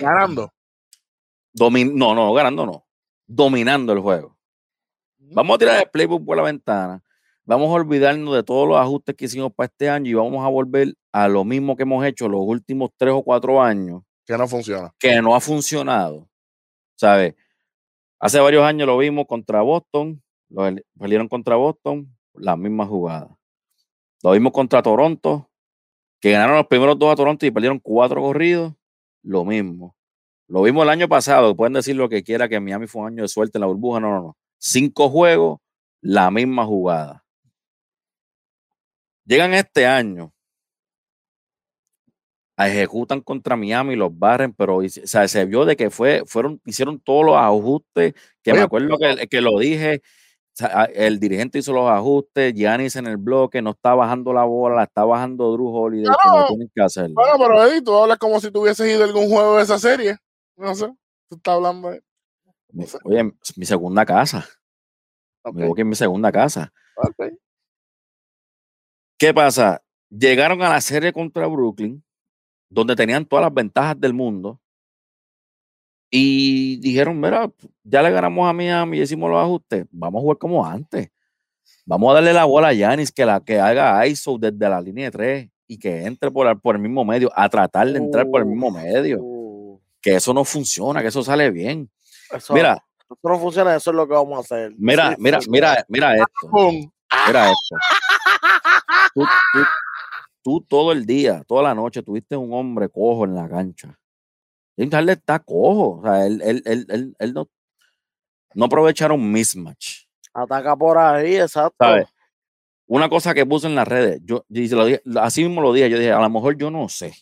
Ganando. 0.00 0.50
Domin 1.56 1.96
no, 1.96 2.14
no, 2.14 2.32
ganando 2.34 2.66
no. 2.66 2.86
Dominando 3.26 3.92
el 3.94 4.00
juego. 4.00 4.36
Vamos 5.18 5.54
a 5.56 5.58
tirar 5.58 5.82
el 5.82 5.90
playbook 5.90 6.24
por 6.24 6.36
la 6.36 6.42
ventana. 6.42 7.02
Vamos 7.44 7.68
a 7.68 7.72
olvidarnos 7.72 8.34
de 8.34 8.42
todos 8.42 8.68
los 8.68 8.76
ajustes 8.76 9.14
que 9.16 9.24
hicimos 9.24 9.52
para 9.54 9.66
este 9.66 9.88
año 9.88 10.10
y 10.10 10.14
vamos 10.14 10.44
a 10.44 10.48
volver 10.48 10.94
a 11.12 11.28
lo 11.28 11.44
mismo 11.44 11.76
que 11.76 11.84
hemos 11.84 12.04
hecho 12.04 12.28
los 12.28 12.40
últimos 12.44 12.90
tres 12.96 13.14
o 13.14 13.22
cuatro 13.22 13.62
años 13.62 14.02
Que 14.26 14.36
no 14.36 14.46
funciona. 14.46 14.92
que 14.98 15.22
no 15.22 15.34
ha 15.34 15.40
funcionado. 15.40 16.28
¿Sabes? 16.96 17.34
Hace 18.18 18.38
varios 18.40 18.64
años 18.64 18.86
lo 18.86 18.98
vimos 18.98 19.26
contra 19.26 19.62
Boston, 19.62 20.22
lo 20.50 20.62
perdieron 20.98 21.28
contra 21.28 21.56
Boston, 21.56 22.14
la 22.34 22.56
misma 22.56 22.86
jugada. 22.86 23.36
Lo 24.22 24.32
vimos 24.32 24.52
contra 24.52 24.82
Toronto, 24.82 25.48
que 26.20 26.32
ganaron 26.32 26.56
los 26.56 26.66
primeros 26.66 26.98
dos 26.98 27.12
a 27.12 27.16
Toronto 27.16 27.46
y 27.46 27.50
perdieron 27.50 27.78
cuatro 27.78 28.20
corridos, 28.20 28.72
lo 29.22 29.44
mismo. 29.44 29.94
Lo 30.48 30.62
vimos 30.62 30.84
el 30.84 30.90
año 30.90 31.08
pasado, 31.08 31.56
pueden 31.56 31.72
decir 31.72 31.96
lo 31.96 32.08
que 32.08 32.22
quiera, 32.22 32.48
que 32.48 32.60
Miami 32.60 32.86
fue 32.86 33.02
un 33.02 33.08
año 33.08 33.22
de 33.22 33.28
suerte 33.28 33.58
en 33.58 33.60
la 33.62 33.66
burbuja, 33.66 34.00
no, 34.00 34.10
no, 34.10 34.20
no. 34.22 34.36
Cinco 34.58 35.08
juegos, 35.10 35.58
la 36.00 36.30
misma 36.30 36.64
jugada. 36.64 37.24
Llegan 39.24 39.54
este 39.54 39.86
año, 39.86 40.32
ejecutan 42.56 43.20
contra 43.20 43.56
Miami, 43.56 43.96
los 43.96 44.16
barren, 44.16 44.54
pero 44.54 44.76
o 44.76 44.88
sea, 44.88 45.26
se 45.28 45.44
vio 45.44 45.64
de 45.64 45.76
que 45.76 45.90
fue, 45.90 46.22
fueron, 46.26 46.60
hicieron 46.64 47.00
todos 47.00 47.26
los 47.26 47.36
ajustes, 47.36 48.14
que 48.42 48.52
me 48.54 48.60
acuerdo 48.60 48.96
que, 48.98 49.26
que 49.26 49.40
lo 49.40 49.58
dije, 49.58 50.00
o 50.04 50.56
sea, 50.56 50.82
a- 50.82 50.84
el 50.84 51.18
dirigente 51.18 51.58
hizo 51.58 51.72
los 51.72 51.90
ajustes, 51.90 52.54
Giannis 52.54 52.96
en 52.96 53.08
el 53.08 53.16
bloque, 53.18 53.60
no 53.60 53.70
está 53.70 53.94
bajando 53.94 54.32
la 54.32 54.44
bola, 54.44 54.76
la 54.76 54.84
está 54.84 55.04
bajando 55.04 55.52
Drew 55.52 55.68
Holiday, 55.74 56.14
como 56.22 56.38
No. 56.38 56.46
tienen 56.46 56.70
que 56.74 56.82
hacerlo. 56.82 57.14
Bueno, 57.16 57.34
pero 57.36 57.64
Eddie, 57.66 57.82
tú 57.82 57.94
hablas 57.94 58.16
como 58.18 58.40
si 58.40 58.50
tú 58.50 58.62
hubieses 58.62 58.88
ido 58.88 59.02
a 59.02 59.06
algún 59.06 59.28
juego 59.28 59.56
de 59.56 59.64
esa 59.64 59.78
serie. 59.78 60.16
No 60.56 60.74
sé. 60.74 60.86
Tú 61.28 61.36
estás 61.36 61.54
hablando 61.54 61.90
de. 61.90 62.02
Oye, 63.04 63.32
es 63.42 63.56
mi 63.56 63.64
segunda 63.64 64.04
casa, 64.04 64.44
Ok, 65.42 65.54
Milwaukee 65.54 65.82
es 65.82 65.86
mi 65.86 65.94
segunda 65.94 66.32
casa. 66.32 66.72
ok. 66.96 67.32
¿Qué 69.18 69.32
pasa? 69.32 69.82
Llegaron 70.10 70.60
a 70.62 70.68
la 70.68 70.80
serie 70.80 71.12
contra 71.12 71.46
Brooklyn, 71.46 72.04
donde 72.68 72.96
tenían 72.96 73.24
todas 73.24 73.44
las 73.44 73.54
ventajas 73.54 73.98
del 73.98 74.12
mundo, 74.12 74.60
y 76.10 76.76
dijeron, 76.80 77.18
mira, 77.18 77.50
ya 77.82 78.02
le 78.02 78.10
ganamos 78.10 78.48
a 78.48 78.52
Miami 78.52 78.98
y 78.98 79.02
hicimos 79.02 79.30
los 79.30 79.40
ajustes, 79.40 79.86
vamos 79.90 80.20
a 80.20 80.22
jugar 80.22 80.38
como 80.38 80.66
antes. 80.66 81.10
Vamos 81.84 82.10
a 82.10 82.14
darle 82.14 82.32
la 82.32 82.44
bola 82.44 82.68
a 82.68 82.72
Yanis, 82.72 83.12
que, 83.12 83.24
la, 83.24 83.40
que 83.40 83.58
haga 83.60 84.06
ISO 84.06 84.38
desde 84.38 84.68
la 84.68 84.80
línea 84.80 85.06
de 85.06 85.10
tres 85.10 85.50
y 85.68 85.78
que 85.78 86.04
entre 86.04 86.30
por, 86.30 86.60
por 86.60 86.76
el 86.76 86.82
mismo 86.82 87.04
medio, 87.04 87.30
a 87.34 87.48
tratar 87.48 87.88
de 87.88 87.98
entrar 87.98 88.28
por 88.28 88.40
el 88.40 88.46
mismo 88.46 88.70
medio. 88.70 89.35
Que 90.06 90.14
eso 90.14 90.32
no 90.32 90.44
funciona, 90.44 91.02
que 91.02 91.08
eso 91.08 91.20
sale 91.24 91.50
bien. 91.50 91.90
eso, 92.30 92.54
Mira, 92.54 92.74
eso 93.10 93.18
no 93.24 93.40
funciona, 93.40 93.74
eso 93.74 93.90
es 93.90 93.96
lo 93.96 94.06
que 94.06 94.14
vamos 94.14 94.36
a 94.38 94.40
hacer. 94.40 94.72
mira, 94.78 95.10
Sí, 95.10 95.16
mira, 95.18 95.40
sí, 95.40 95.50
mira, 95.50 95.84
mira 95.88 96.14
esto. 96.14 96.48
Pum. 96.48 96.88
Mira 97.26 97.50
esto. 97.50 97.76
Tú, 99.14 99.22
tú- 99.52 99.66
tú 100.44 100.60
todo 100.68 100.92
el 100.92 101.04
día, 101.06 101.42
toda 101.48 101.64
la 101.64 101.74
noche, 101.74 102.04
tuviste 102.04 102.36
un 102.36 102.52
hombre 102.52 102.88
cojo 102.88 103.24
en 103.24 103.34
la 103.34 103.48
cancha. 103.48 103.98
James 104.78 104.94
Harden 104.94 105.08
está 105.18 105.40
cojo. 105.40 105.98
O 105.98 106.02
sea, 106.04 106.24
él, 106.24 106.40
él, 106.44 106.62
él, 106.66 106.86
él, 106.88 107.16
él 107.18 107.32
no, 107.34 107.48
no 108.54 108.66
aprovecharon 108.66 109.32
mismatch. 109.32 110.04
Ataca 110.32 110.76
por 110.76 110.98
ahí, 110.98 111.34
exacto. 111.34 111.74
¿Sabes? 111.84 112.06
Una 112.86 113.08
cosa 113.08 113.34
que 113.34 113.44
puse 113.44 113.66
en 113.66 113.74
las 113.74 113.88
redes, 113.88 114.20
yo, 114.22 114.44
y 114.50 114.68
se 114.68 114.76
lo 114.76 114.84
dije- 114.84 115.02
así 115.20 115.42
mismo 115.42 115.60
lo 115.62 115.72
dije, 115.72 115.90
yo 115.90 115.98
dije, 115.98 116.12
a 116.12 116.20
lo 116.20 116.30
mejor 116.30 116.56
yo 116.56 116.70
no 116.70 116.88
sé. 116.88 117.12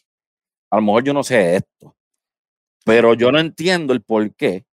A 0.70 0.76
lo 0.76 0.82
mejor 0.82 1.02
yo 1.02 1.14
no 1.14 1.22
sé 1.22 1.56
esto. 1.56 1.96
Pero 2.84 3.14
yo 3.14 3.32
no 3.32 3.38
entiendo 3.38 3.92
el 3.92 4.02
por 4.02 4.34
qué. 4.34 4.64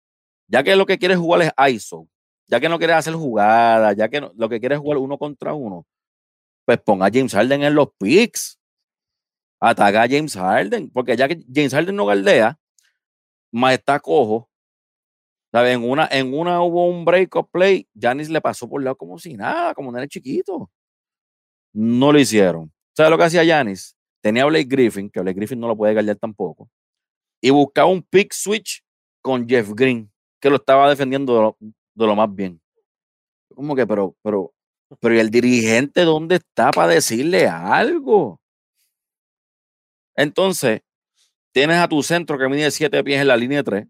Ya 0.48 0.62
que 0.62 0.76
lo 0.76 0.86
que 0.86 0.98
quiere 0.98 1.16
jugar 1.16 1.42
es 1.42 1.52
ISO, 1.74 2.08
ya 2.48 2.60
que 2.60 2.68
no 2.68 2.78
quiere 2.78 2.94
hacer 2.94 3.14
jugadas, 3.14 3.96
ya 3.96 4.08
que 4.08 4.20
no- 4.20 4.32
lo 4.36 4.48
que 4.48 4.60
quiere 4.60 4.74
es 4.76 4.80
jugar 4.80 4.98
uno 4.98 5.16
contra 5.18 5.54
uno, 5.54 5.86
pues 6.66 6.78
ponga 6.80 7.06
a 7.06 7.10
James 7.12 7.32
Harden 7.34 7.62
en 7.64 7.74
los 7.74 7.88
picks. 7.98 8.58
Ataca 9.60 10.02
a 10.02 10.08
James 10.08 10.34
Harden, 10.34 10.90
porque 10.90 11.16
ya 11.16 11.28
que 11.28 11.40
James 11.54 11.72
Harden 11.74 11.94
no 11.94 12.06
galdea, 12.06 12.58
más 13.52 13.74
está 13.74 14.00
cojo. 14.00 14.48
¿sabes? 15.52 15.74
En 15.74 15.82
una, 15.88 16.08
en 16.10 16.32
una 16.32 16.62
hubo 16.62 16.86
un 16.88 17.04
break 17.04 17.34
of 17.36 17.48
play, 17.50 17.86
Janis 18.00 18.30
le 18.30 18.40
pasó 18.40 18.68
por 18.68 18.80
el 18.80 18.84
lado 18.84 18.96
como 18.96 19.18
si 19.18 19.34
nada, 19.34 19.74
como 19.74 19.88
un 19.88 19.94
nene 19.96 20.08
chiquito. 20.08 20.70
No 21.72 22.12
lo 22.12 22.18
hicieron. 22.18 22.72
¿Sabes 22.96 23.10
lo 23.10 23.18
que 23.18 23.24
hacía 23.24 23.44
Janis? 23.46 23.96
Tenía 24.22 24.42
a 24.42 24.46
Blake 24.46 24.66
Griffin, 24.68 25.10
que 25.10 25.20
Blake 25.20 25.36
Griffin 25.36 25.58
no 25.60 25.68
lo 25.68 25.76
puede 25.76 25.94
galdear 25.94 26.16
tampoco, 26.16 26.68
y 27.40 27.50
buscaba 27.50 27.88
un 27.88 28.02
pick 28.02 28.32
switch 28.32 28.82
con 29.22 29.48
Jeff 29.48 29.70
Green, 29.74 30.10
que 30.40 30.50
lo 30.50 30.56
estaba 30.56 30.88
defendiendo 30.88 31.34
de 31.34 31.40
lo, 31.40 31.56
de 31.60 32.06
lo 32.06 32.16
más 32.16 32.34
bien. 32.34 32.60
Como 33.54 33.74
que, 33.74 33.86
pero, 33.86 34.14
pero, 34.22 34.52
pero 35.00 35.14
¿y 35.14 35.18
el 35.18 35.30
dirigente 35.30 36.02
dónde 36.04 36.36
está 36.36 36.70
para 36.70 36.88
decirle 36.88 37.48
algo? 37.48 38.40
Entonces, 40.16 40.82
tienes 41.52 41.78
a 41.78 41.88
tu 41.88 42.02
centro 42.02 42.38
que 42.38 42.48
mide 42.48 42.70
siete 42.70 43.02
pies 43.02 43.20
en 43.20 43.28
la 43.28 43.36
línea 43.36 43.58
de 43.58 43.64
tres, 43.64 43.86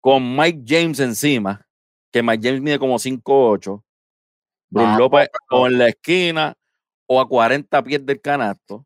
con 0.00 0.36
Mike 0.36 0.62
James 0.64 1.00
encima, 1.00 1.66
que 2.12 2.22
Mike 2.22 2.46
James 2.46 2.62
mide 2.62 2.78
como 2.78 2.98
5'8, 2.98 3.82
Bruce 4.70 4.88
Ah, 4.88 4.98
López 4.98 5.28
o 5.50 5.66
en 5.66 5.78
la 5.78 5.88
esquina 5.88 6.54
o 7.06 7.20
a 7.20 7.28
40 7.28 7.82
pies 7.82 8.06
del 8.06 8.20
canasto. 8.20 8.85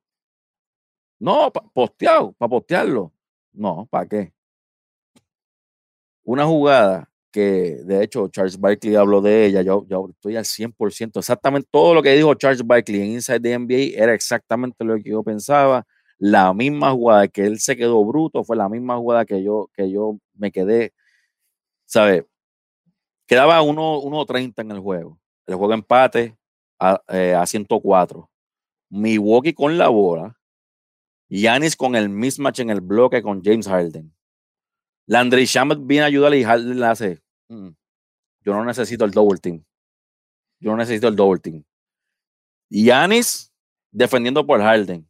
No, 1.20 1.50
pa- 1.52 1.62
posteado, 1.72 2.32
para 2.32 2.48
postearlo. 2.50 3.12
No, 3.52 3.86
¿para 3.90 4.08
qué? 4.08 4.32
Una 6.24 6.46
jugada 6.46 7.08
que, 7.32 7.76
de 7.84 8.02
hecho, 8.02 8.28
Charles 8.28 8.58
Barkley 8.58 8.94
habló 8.96 9.20
de 9.20 9.46
ella, 9.46 9.62
yo, 9.62 9.86
yo 9.88 10.08
estoy 10.10 10.36
al 10.36 10.44
100%, 10.44 11.20
exactamente 11.20 11.68
todo 11.70 11.94
lo 11.94 12.02
que 12.02 12.12
dijo 12.12 12.34
Charles 12.34 12.66
Barkley 12.66 13.00
en 13.00 13.06
Inside 13.12 13.40
the 13.40 13.52
NBA 13.52 14.02
era 14.02 14.14
exactamente 14.14 14.84
lo 14.84 14.96
que 14.96 15.10
yo 15.10 15.22
pensaba. 15.22 15.86
La 16.18 16.52
misma 16.52 16.90
jugada 16.92 17.28
que 17.28 17.42
él 17.46 17.58
se 17.60 17.76
quedó 17.76 18.04
bruto 18.04 18.44
fue 18.44 18.56
la 18.56 18.68
misma 18.68 18.96
jugada 18.98 19.24
que 19.24 19.42
yo, 19.42 19.70
que 19.74 19.90
yo 19.90 20.18
me 20.34 20.50
quedé, 20.52 20.92
¿sabes? 21.86 22.24
Quedaba 23.26 23.62
1.30 23.62 24.62
en 24.62 24.70
el 24.72 24.80
juego. 24.80 25.18
El 25.46 25.54
juego 25.56 25.72
empate 25.74 26.36
a, 26.78 27.00
eh, 27.08 27.34
a 27.34 27.46
104. 27.46 28.28
Milwaukee 28.90 29.54
con 29.54 29.78
la 29.78 29.88
bola. 29.88 30.36
Yanis 31.30 31.76
con 31.76 31.94
el 31.94 32.08
mismatch 32.08 32.60
en 32.60 32.70
el 32.70 32.80
bloque 32.80 33.22
con 33.22 33.42
James 33.42 33.66
Harden. 33.68 34.12
Landry 35.06 35.44
Shamet 35.44 35.78
viene 35.82 36.04
a 36.04 36.06
ayudar 36.06 36.34
y 36.34 36.44
Harden 36.44 36.78
le 36.78 36.86
hace. 36.86 37.22
"Mm, 37.48 37.70
Yo 38.42 38.54
no 38.54 38.64
necesito 38.64 39.04
el 39.04 39.10
double 39.10 39.38
team. 39.38 39.64
Yo 40.60 40.70
no 40.72 40.76
necesito 40.78 41.08
el 41.08 41.16
double 41.16 41.40
team. 41.40 41.62
Yanis 42.70 43.52
defendiendo 43.92 44.46
por 44.46 44.60
Harden. 44.60 45.06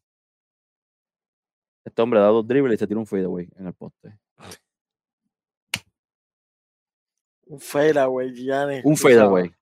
Este 1.84 2.02
hombre 2.02 2.20
da 2.20 2.26
dos 2.26 2.46
dribles 2.46 2.74
y 2.74 2.78
se 2.78 2.86
tira 2.86 3.00
un 3.00 3.06
fadeaway 3.06 3.48
en 3.56 3.66
el 3.66 3.72
poste. 3.74 4.18
Un 7.46 7.60
fadeaway, 7.60 8.32
Giannis. 8.34 8.84
Un 8.84 8.96
fadeaway. 8.96 9.52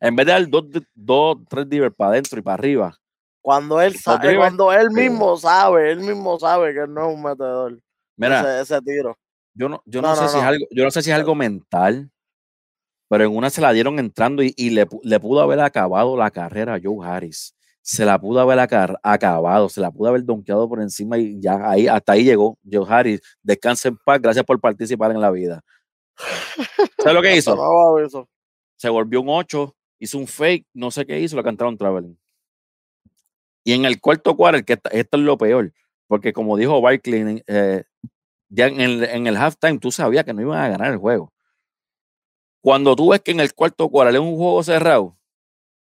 En 0.00 0.16
vez 0.16 0.26
de 0.26 0.32
dar 0.32 0.48
dos, 0.48 0.64
dos 0.94 1.38
tres 1.48 1.68
dribbles 1.68 1.94
para 1.94 2.10
adentro 2.12 2.38
y 2.38 2.42
para 2.42 2.54
arriba. 2.54 2.98
Cuando 3.42 3.80
él 3.80 3.96
sabe, 3.96 4.36
cuando 4.36 4.72
él 4.72 4.90
mismo 4.92 5.36
sabe, 5.36 5.90
él 5.90 5.98
mismo 6.00 6.38
sabe 6.38 6.72
que 6.72 6.80
él 6.80 6.94
no 6.94 7.08
es 7.10 7.14
un 7.16 7.22
metedor. 7.22 7.80
Mira, 8.16 8.40
ese, 8.60 8.74
ese 8.76 8.82
tiro. 8.82 9.18
yo 9.54 9.68
no, 9.68 9.82
yo 9.84 10.00
no, 10.00 10.08
no, 10.10 10.16
sé 10.16 10.22
no, 10.22 10.28
si 10.28 10.38
es 10.38 10.44
algo, 10.44 10.66
yo 10.70 10.84
no 10.84 10.90
sé 10.92 11.02
si 11.02 11.10
es 11.10 11.16
algo 11.16 11.34
mental, 11.34 12.10
pero 13.08 13.24
en 13.24 13.36
una 13.36 13.50
se 13.50 13.60
la 13.60 13.72
dieron 13.72 13.98
entrando 13.98 14.42
y, 14.42 14.54
y 14.56 14.70
le, 14.70 14.86
le 15.02 15.20
pudo 15.20 15.40
haber 15.40 15.60
acabado 15.60 16.16
la 16.16 16.30
carrera 16.30 16.74
a 16.74 16.80
Joe 16.82 17.04
Harris. 17.06 17.54
Se 17.84 18.04
la 18.04 18.16
pudo 18.20 18.38
haber 18.38 18.60
acar- 18.60 18.96
acabado, 19.02 19.68
se 19.68 19.80
la 19.80 19.90
pudo 19.90 20.08
haber 20.10 20.24
donkeado 20.24 20.68
por 20.68 20.80
encima 20.80 21.18
y 21.18 21.40
ya 21.40 21.68
ahí, 21.68 21.88
hasta 21.88 22.12
ahí 22.12 22.22
llegó 22.22 22.56
Joe 22.70 22.86
Harris. 22.88 23.20
Descansa 23.42 23.88
en 23.88 23.96
paz, 24.04 24.20
gracias 24.22 24.44
por 24.44 24.60
participar 24.60 25.10
en 25.10 25.20
la 25.20 25.32
vida. 25.32 25.60
¿Sabes 26.98 27.14
lo 27.14 27.22
que 27.22 27.36
hizo? 27.36 27.56
Se 28.76 28.88
volvió 28.88 29.20
un 29.20 29.28
8, 29.30 29.74
hizo 29.98 30.18
un 30.18 30.28
fake, 30.28 30.66
no 30.74 30.90
sé 30.92 31.04
qué 31.04 31.18
hizo, 31.18 31.34
lo 31.36 31.42
cantaron 31.42 31.76
traveling. 31.76 32.16
Y 33.64 33.72
en 33.72 33.84
el 33.84 34.00
cuarto 34.00 34.36
quarter, 34.36 34.64
que 34.64 34.72
esto 34.74 35.16
es 35.16 35.22
lo 35.22 35.38
peor, 35.38 35.72
porque 36.08 36.32
como 36.32 36.56
dijo 36.56 36.80
Barkley, 36.80 37.42
eh, 37.46 37.84
ya 38.48 38.66
en 38.66 38.80
el, 38.80 39.04
en 39.04 39.26
el 39.26 39.36
halftime 39.36 39.78
tú 39.78 39.90
sabías 39.90 40.24
que 40.24 40.34
no 40.34 40.42
iban 40.42 40.60
a 40.60 40.68
ganar 40.68 40.92
el 40.92 40.98
juego. 40.98 41.32
Cuando 42.60 42.94
tú 42.94 43.10
ves 43.10 43.20
que 43.20 43.32
en 43.32 43.40
el 43.40 43.54
cuarto 43.54 43.88
quarter 43.88 44.14
es 44.14 44.20
un 44.20 44.36
juego 44.36 44.62
cerrado 44.62 45.16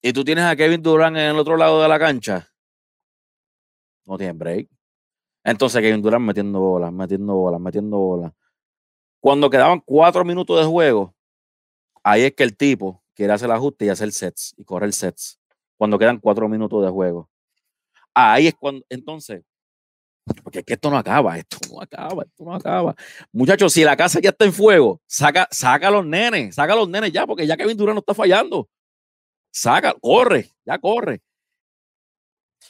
y 0.02 0.12
tú 0.12 0.24
tienes 0.24 0.44
a 0.44 0.56
Kevin 0.56 0.82
Durant 0.82 1.16
en 1.16 1.24
el 1.24 1.38
otro 1.38 1.56
lado 1.56 1.82
de 1.82 1.88
la 1.88 1.98
cancha, 1.98 2.48
no 4.04 4.16
tienen 4.16 4.38
break. 4.38 4.68
Entonces 5.44 5.80
Kevin 5.80 6.02
Durant 6.02 6.24
metiendo 6.24 6.60
bolas, 6.60 6.92
metiendo 6.92 7.34
bolas, 7.34 7.60
metiendo 7.60 7.98
bolas. 7.98 8.32
Cuando 9.20 9.50
quedaban 9.50 9.80
cuatro 9.80 10.24
minutos 10.24 10.58
de 10.58 10.66
juego, 10.66 11.14
ahí 12.02 12.22
es 12.22 12.34
que 12.34 12.42
el 12.42 12.56
tipo 12.56 13.02
quiere 13.14 13.32
hacer 13.32 13.46
el 13.46 13.56
ajuste 13.56 13.86
y 13.86 13.88
hacer 13.88 14.12
sets 14.12 14.54
y 14.56 14.64
correr 14.64 14.92
sets 14.92 15.40
cuando 15.76 15.98
quedan 15.98 16.18
cuatro 16.18 16.48
minutos 16.48 16.84
de 16.84 16.90
juego. 16.90 17.28
Ahí 18.18 18.46
es 18.46 18.54
cuando, 18.54 18.82
entonces, 18.88 19.42
porque 20.42 20.60
es 20.60 20.64
que 20.64 20.72
esto 20.72 20.88
no 20.88 20.96
acaba, 20.96 21.36
esto 21.36 21.58
no 21.70 21.82
acaba, 21.82 22.22
esto 22.22 22.44
no 22.44 22.54
acaba. 22.54 22.94
Muchachos, 23.30 23.74
si 23.74 23.84
la 23.84 23.94
casa 23.94 24.20
ya 24.20 24.30
está 24.30 24.46
en 24.46 24.54
fuego, 24.54 25.02
saca, 25.06 25.46
saca 25.50 25.88
a 25.88 25.90
los 25.90 26.06
nenes, 26.06 26.54
saca 26.54 26.72
a 26.72 26.76
los 26.76 26.88
nenes 26.88 27.12
ya, 27.12 27.26
porque 27.26 27.46
ya 27.46 27.58
Kevin 27.58 27.76
Durant 27.76 27.96
no 27.96 28.00
está 28.00 28.14
fallando. 28.14 28.70
Saca, 29.52 29.92
corre, 30.00 30.50
ya 30.64 30.78
corre. 30.78 31.20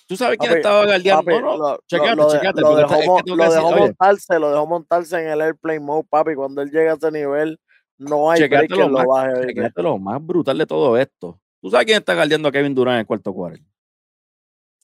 ¿Tú 0.08 0.16
sabes 0.16 0.36
quién 0.36 0.54
estaba 0.54 0.84
guardiando? 0.84 1.30
No, 1.30 1.40
no, 1.40 1.56
lo, 1.56 1.80
chequeate, 1.86 2.22
chequeate, 2.28 2.60
dejó, 2.60 3.18
es 3.18 3.22
que 3.24 3.30
lo 3.30 3.44
decir, 3.44 3.78
montarse, 3.78 4.38
lo 4.40 4.50
dejó 4.50 4.66
montarse 4.66 5.20
en 5.20 5.28
el 5.28 5.40
airplane 5.42 5.80
mode, 5.80 6.08
papi. 6.10 6.34
Cuando 6.34 6.60
él 6.60 6.72
llega 6.72 6.90
a 6.90 6.94
ese 6.96 7.12
nivel, 7.12 7.60
no 7.98 8.32
hay 8.32 8.48
break 8.48 8.68
que 8.68 8.74
lo 8.74 8.88
lo 8.88 8.98
más- 8.98 9.06
baje. 9.06 9.46
Fíjate 9.46 9.82
lo 9.82 9.96
más 9.98 10.26
brutal 10.26 10.58
de 10.58 10.66
todo 10.66 10.98
esto. 10.98 11.40
¿Tú 11.62 11.70
sabes 11.70 11.86
quién 11.86 11.98
está 11.98 12.16
guardiando 12.16 12.48
a 12.48 12.52
Kevin 12.52 12.74
Durant 12.74 12.94
en 12.94 13.00
el 13.00 13.06
cuarto 13.06 13.32
cuarto? 13.32 13.62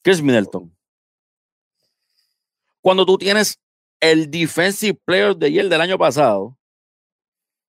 Chris 0.03 0.21
Middleton. 0.21 0.77
Cuando 2.81 3.07
tú 3.07 3.17
tienes 3.17 3.61
el 4.01 4.29
Defensive 4.29 4.99
Player 5.05 5.35
the 5.37 5.51
Year 5.51 5.69
del 5.69 5.81
año 5.81 5.97
pasado 5.97 6.59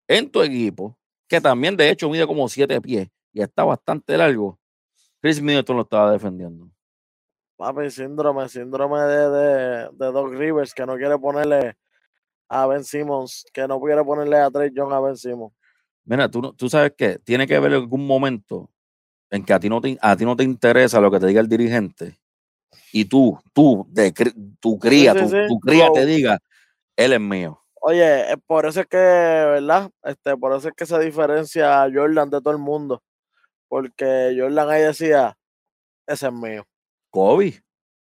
en 0.08 0.32
tu 0.32 0.42
equipo, 0.42 0.98
que 1.28 1.40
también 1.40 1.78
de 1.78 1.90
hecho 1.90 2.10
mide 2.10 2.26
como 2.26 2.50
siete 2.50 2.82
pies 2.82 3.08
y 3.32 3.42
está 3.42 3.64
bastante 3.64 4.18
largo, 4.18 4.60
Chris 5.22 5.40
Middleton 5.40 5.78
lo 5.78 5.84
estaba 5.84 6.12
defendiendo. 6.12 6.70
Papi, 7.56 7.92
síndrome, 7.92 8.50
síndrome 8.50 9.00
de, 9.02 9.30
de, 9.30 9.90
de 9.92 10.12
Doc 10.12 10.34
Rivers, 10.34 10.74
que 10.74 10.86
no 10.88 10.98
quiere 10.98 11.20
ponerle 11.20 11.78
a 12.50 12.66
Ben 12.66 12.84
Simmons, 12.84 13.46
que 13.54 13.68
no 13.68 13.80
quiere 13.80 14.04
ponerle 14.04 14.38
a 14.38 14.50
Trey 14.50 14.72
Young 14.74 14.92
a 14.92 15.00
Ben 15.00 15.16
Simmons. 15.16 15.54
Mira, 16.04 16.30
tú, 16.30 16.52
tú 16.54 16.68
sabes 16.68 16.94
que 16.98 17.20
tiene 17.20 17.46
que 17.46 17.56
haber 17.56 17.74
algún 17.74 18.08
momento 18.08 18.72
en 19.30 19.46
que 19.46 19.54
a 19.54 19.60
ti, 19.60 19.70
no 19.70 19.80
te, 19.80 19.98
a 20.02 20.18
ti 20.18 20.26
no 20.26 20.36
te 20.36 20.44
interesa 20.44 21.00
lo 21.00 21.12
que 21.12 21.20
te 21.20 21.28
diga 21.28 21.40
el 21.40 21.48
dirigente 21.48 22.23
y 22.92 23.06
tú, 23.06 23.40
tú, 23.54 23.86
de, 23.90 24.14
tu 24.60 24.80
cría, 24.80 25.14
sí, 25.14 25.20
tu, 25.20 25.30
sí, 25.30 25.38
tu 25.48 25.60
cría 25.60 25.92
te 25.92 26.06
diga, 26.06 26.40
él 26.96 27.14
es 27.14 27.20
mío. 27.20 27.60
Oye, 27.82 28.32
eh, 28.32 28.38
por 28.46 28.66
eso 28.66 28.82
es 28.82 28.88
que, 28.88 28.98
¿verdad? 28.98 29.90
Este, 30.04 30.38
por 30.38 30.56
eso 30.56 30.70
es 30.70 30.74
que 30.74 30.86
se 30.86 30.98
diferencia 31.00 31.84
a 31.84 31.92
Jordan 31.92 32.30
de 32.30 32.40
todo 32.40 32.52
el 32.52 32.60
mundo. 32.60 33.04
Porque 33.68 34.36
Jordan 34.38 34.70
ahí 34.70 34.84
decía, 34.84 35.36
ese 36.08 36.28
es 36.28 36.34
mío. 36.34 36.66
Kobe. 37.10 37.62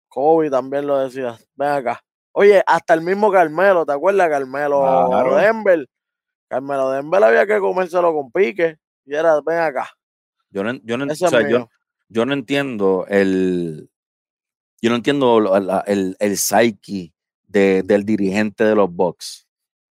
Kobe 0.08 0.50
también 0.50 0.86
lo 0.86 0.98
decía, 0.98 1.38
ven 1.54 1.68
acá. 1.68 2.02
Oye, 2.32 2.62
hasta 2.66 2.94
el 2.94 3.00
mismo 3.00 3.30
Carmelo, 3.30 3.86
¿te 3.86 3.92
acuerdas? 3.92 4.28
Carmelo 4.28 4.80
Claro. 5.08 5.36
Denver. 5.36 5.86
Carmelo 6.48 6.90
Denver 6.90 7.24
había 7.24 7.46
que 7.46 7.58
comérselo 7.58 8.12
con 8.12 8.30
pique. 8.30 8.76
Y 9.04 9.14
era, 9.14 9.40
ven 9.40 9.58
acá, 9.58 9.90
Yo 10.50 10.62
no, 10.62 10.72
o 10.72 11.14
sea, 11.14 11.68
yo 12.08 12.26
no 12.26 12.34
entiendo 12.34 13.06
el. 13.08 13.88
Yo 14.82 14.90
no 14.90 14.96
entiendo 14.96 15.40
la- 15.40 15.84
el, 15.86 16.16
el 16.18 16.36
psyche 16.36 17.12
de- 17.46 17.82
del 17.84 18.04
dirigente 18.04 18.64
de 18.64 18.74
los 18.74 18.92
Bucks. 18.92 19.46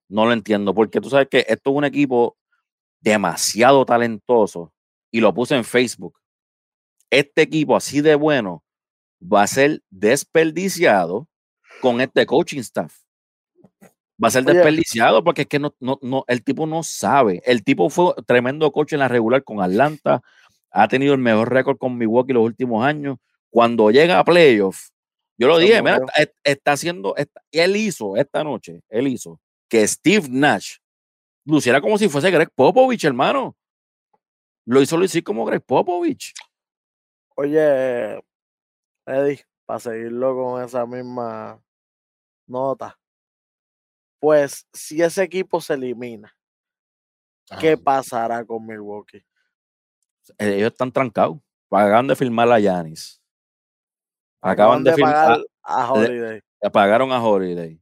No 0.09 0.25
lo 0.25 0.33
entiendo, 0.33 0.73
porque 0.75 0.99
tú 0.99 1.09
sabes 1.09 1.29
que 1.29 1.45
esto 1.47 1.69
es 1.71 1.75
un 1.77 1.85
equipo 1.85 2.37
demasiado 2.99 3.85
talentoso 3.85 4.73
y 5.09 5.21
lo 5.21 5.33
puse 5.33 5.55
en 5.55 5.63
Facebook. 5.63 6.19
Este 7.09 7.41
equipo 7.43 7.75
así 7.75 8.01
de 8.01 8.15
bueno 8.15 8.63
va 9.21 9.43
a 9.43 9.47
ser 9.47 9.81
desperdiciado 9.89 11.27
con 11.81 12.01
este 12.01 12.25
coaching 12.25 12.59
staff. 12.59 12.93
Va 14.23 14.27
a 14.27 14.31
ser 14.31 14.43
Oye. 14.45 14.53
desperdiciado 14.55 15.23
porque 15.23 15.43
es 15.43 15.47
que 15.47 15.57
no, 15.59 15.73
no, 15.79 15.97
no, 16.01 16.25
el 16.27 16.43
tipo 16.43 16.67
no 16.67 16.83
sabe. 16.83 17.41
El 17.45 17.63
tipo 17.63 17.89
fue 17.89 18.13
tremendo 18.27 18.71
coach 18.71 18.93
en 18.93 18.99
la 18.99 19.07
regular 19.07 19.43
con 19.43 19.61
Atlanta. 19.61 20.21
Ha 20.69 20.87
tenido 20.87 21.13
el 21.13 21.19
mejor 21.19 21.51
récord 21.51 21.77
con 21.77 21.97
Milwaukee 21.97 22.33
los 22.33 22.43
últimos 22.43 22.85
años. 22.85 23.17
Cuando 23.51 23.91
llega 23.91 24.17
a 24.17 24.23
playoff, 24.23 24.89
yo 25.37 25.47
lo 25.47 25.57
dije, 25.57 25.81
mira, 25.83 25.97
está, 26.15 26.39
está 26.43 26.71
haciendo, 26.71 27.15
está- 27.15 27.41
él 27.51 27.75
hizo 27.75 28.15
esta 28.15 28.43
noche, 28.43 28.81
él 28.89 29.07
hizo 29.07 29.39
que 29.69 29.87
Steve 29.87 30.27
Nash 30.29 30.77
luciera 31.45 31.81
como 31.81 31.97
si 31.97 32.07
fuese 32.09 32.31
Greg 32.31 32.49
Popovich, 32.55 33.03
hermano. 33.05 33.55
Lo 34.65 34.81
hizo 34.81 34.95
lucir 34.97 35.23
como 35.23 35.43
Greg 35.45 35.63
Popovich. 35.63 36.33
Oye, 37.35 38.21
Eddie, 39.05 39.45
para 39.65 39.79
seguirlo 39.79 40.35
con 40.35 40.63
esa 40.63 40.85
misma 40.85 41.61
nota. 42.47 42.97
Pues 44.19 44.67
si 44.71 45.01
ese 45.01 45.23
equipo 45.23 45.59
se 45.59 45.73
elimina, 45.73 46.33
¿qué 47.59 47.75
pasará 47.75 48.45
con 48.45 48.65
Milwaukee? 48.65 49.25
Ellos 50.37 50.71
están 50.71 50.91
trancados. 50.91 51.37
Acaban 51.71 52.07
de 52.07 52.15
firmar 52.15 52.51
a 52.51 52.59
Yanis. 52.59 53.20
Acaban 54.41 54.81
Acaban 54.81 54.83
de 54.83 54.91
de 54.91 54.97
pagar 55.01 55.41
a 55.63 55.91
Holiday. 55.91 56.41
pagaron 56.73 57.11
a 57.11 57.23
Holiday. 57.23 57.79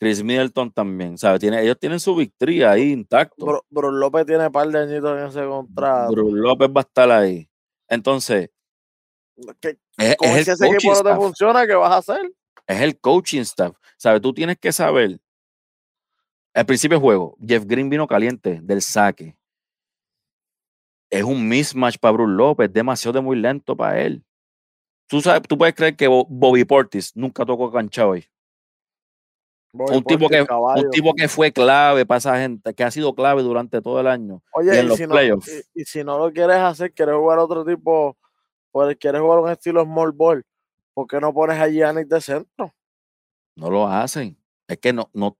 Chris 0.00 0.22
Middleton 0.22 0.70
también, 0.72 1.18
¿sabes? 1.18 1.40
Tiene, 1.40 1.60
ellos 1.62 1.76
tienen 1.78 1.98
su 1.98 2.14
victoria 2.14 2.70
ahí 2.70 2.92
intacto. 2.92 3.44
Bru- 3.44 3.62
Bruce 3.68 3.96
López 3.98 4.26
tiene 4.26 4.46
un 4.46 4.52
par 4.52 4.68
de 4.68 4.78
añitos 4.78 5.18
en 5.18 5.26
ese 5.26 5.44
contrato. 5.44 6.12
Bruce 6.12 6.36
López 6.36 6.68
va 6.68 6.80
a 6.80 6.82
estar 6.82 7.10
ahí. 7.10 7.50
Entonces, 7.88 8.50
¿Qué- 9.60 9.78
es, 9.98 10.16
¿Cómo 10.16 10.30
es 10.36 10.38
es 10.38 10.44
que 10.44 10.50
el 10.50 10.54
ese 10.54 10.64
coaching 10.66 10.74
equipo 10.76 10.92
no 10.94 11.02
te 11.02 11.08
staff. 11.10 11.18
funciona? 11.18 11.66
¿Qué 11.66 11.74
vas 11.74 11.92
a 11.92 11.96
hacer? 11.98 12.32
Es 12.66 12.80
el 12.80 12.98
coaching 13.00 13.40
staff. 13.40 13.74
¿Sabes? 13.96 14.20
Tú 14.22 14.32
tienes 14.32 14.56
que 14.58 14.72
saber. 14.72 15.20
Al 16.54 16.66
principio 16.66 16.96
del 16.96 17.02
juego, 17.02 17.36
Jeff 17.44 17.64
Green 17.66 17.90
vino 17.90 18.06
caliente 18.06 18.60
del 18.62 18.80
saque. 18.82 19.36
Es 21.10 21.24
un 21.24 21.48
mismatch 21.48 21.98
para 21.98 22.12
Bruce 22.12 22.32
López, 22.32 22.72
demasiado 22.72 23.14
de 23.14 23.20
muy 23.20 23.36
lento 23.36 23.76
para 23.76 24.00
él. 24.00 24.22
Tú 25.08 25.20
sabes, 25.20 25.42
tú 25.48 25.56
puedes 25.56 25.74
creer 25.74 25.96
que 25.96 26.06
Bo- 26.06 26.26
Bobby 26.28 26.64
Portis 26.64 27.16
nunca 27.16 27.44
tocó 27.46 27.72
cancha 27.72 28.06
hoy. 28.06 28.26
Un 29.72 30.02
tipo, 30.04 30.28
que, 30.28 30.44
un 30.74 30.90
tipo 30.90 31.14
que 31.14 31.28
fue 31.28 31.52
clave 31.52 32.04
para 32.04 32.18
esa 32.18 32.38
gente, 32.38 32.74
que 32.74 32.84
ha 32.84 32.90
sido 32.90 33.14
clave 33.14 33.42
durante 33.42 33.80
todo 33.80 34.00
el 34.00 34.06
año. 34.06 34.42
Oye, 34.52 34.74
y 34.74 34.78
en 34.78 34.86
y, 34.86 34.88
los 34.88 34.96
si 34.96 35.02
no, 35.04 35.10
playoffs. 35.10 35.66
y, 35.74 35.82
y 35.82 35.84
si 35.84 36.02
no 36.02 36.18
lo 36.18 36.32
quieres 36.32 36.56
hacer, 36.56 36.92
quieres 36.92 37.14
jugar 37.14 37.38
otro 37.38 37.64
tipo, 37.64 38.16
pues 38.72 38.96
quieres 38.98 39.20
jugar 39.20 39.38
un 39.40 39.50
estilo 39.50 39.84
small 39.84 40.12
ball, 40.12 40.44
¿por 40.94 41.06
qué 41.06 41.20
no 41.20 41.32
pones 41.32 41.58
a 41.60 41.68
Giannis 41.68 42.08
de 42.08 42.20
centro? 42.20 42.74
No 43.56 43.70
lo 43.70 43.86
hacen. 43.86 44.36
Es 44.66 44.78
que 44.78 44.92
no, 44.92 45.08
no, 45.12 45.36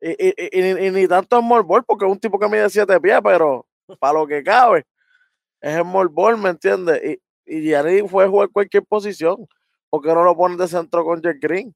Y, 0.00 0.10
y, 0.10 0.34
y- 0.36 0.58
y 0.58 0.74
ni- 0.74 0.86
y 0.86 0.90
ni 0.90 1.06
tanto 1.08 1.38
small 1.40 1.62
ball, 1.62 1.84
porque 1.84 2.06
es 2.06 2.10
un 2.10 2.18
tipo 2.18 2.38
que 2.38 2.48
mide 2.48 2.68
siete 2.70 2.98
pies, 3.00 3.20
pero 3.22 3.66
para 3.98 4.14
lo 4.18 4.26
que 4.26 4.42
cabe, 4.42 4.86
es 5.60 5.78
small 5.80 6.08
ball, 6.08 6.38
¿me 6.38 6.50
entiendes? 6.50 7.00
Y, 7.50 7.58
y 7.58 7.62
Giannis 7.70 8.10
fue 8.10 8.26
jugar 8.28 8.48
cualquier 8.50 8.84
posición, 8.84 9.46
¿por 9.90 10.02
qué 10.02 10.08
no 10.14 10.22
lo 10.24 10.36
pones 10.36 10.58
de 10.58 10.68
centro 10.68 11.04
con 11.04 11.22
Jeff 11.22 11.36
Green? 11.40 11.74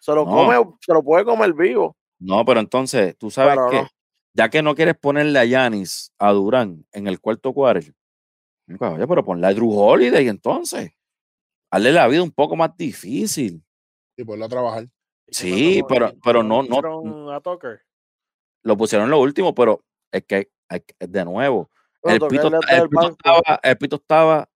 Se 0.00 0.12
lo 0.12 0.24
No. 0.24 0.30
come, 0.32 0.56
se 0.80 0.92
lo 0.92 1.02
puede 1.02 1.24
comer 1.24 1.52
vivo. 1.54 1.96
No, 2.18 2.44
pero 2.44 2.60
entonces, 2.60 3.16
tú 3.18 3.30
sabes 3.30 3.54
Pero 3.56 3.70
que, 3.70 3.82
no. 3.82 3.88
ya 4.34 4.48
que 4.48 4.62
no 4.62 4.74
quieres 4.74 4.96
ponerle 4.96 5.38
a 5.38 5.44
Yanis, 5.44 6.12
a 6.18 6.32
Durán, 6.32 6.84
en 6.92 7.06
el 7.06 7.20
cuarto 7.20 7.52
cuadro, 7.52 7.80
oye, 7.80 9.06
pero 9.06 9.24
ponle 9.24 9.46
a 9.46 9.52
Drew 9.54 9.70
Holiday 9.72 10.28
entonces. 10.28 10.90
Hazle 11.70 11.92
la 11.92 12.06
vida 12.08 12.22
un 12.22 12.30
poco 12.30 12.56
más 12.56 12.76
difícil. 12.76 13.62
Y 14.16 14.24
ponlo 14.24 14.44
a 14.46 14.48
trabajar. 14.48 14.84
¿Y 14.84 14.88
qué 15.26 15.34
Sí, 15.34 15.82
pero- 15.88 16.12
pero 16.24 16.42
no- 16.42 16.62
no- 16.62 16.68
pusieron 16.68 17.30
a 17.34 17.40
Tucker? 17.40 17.80
Lo 18.62 18.76
pusieron 18.76 19.06
en 19.06 19.10
lo 19.10 19.20
último, 19.20 19.54
pero 19.54 19.84
es 20.12 20.24
que, 20.24 20.50
de 21.00 21.24
nuevo, 21.24 21.70
Pero 22.02 22.14
el 22.14 22.20
toqué 22.20 22.36
pito, 22.36 22.48
el 22.48 22.54
esta- 22.54 22.72
del 22.74 22.82
el, 22.82 22.88
pito 22.88 23.00
banco. 23.00 23.16
estaba, 23.18 23.60
el 23.62 23.78
pito 23.78 23.96
estaba 23.96 24.48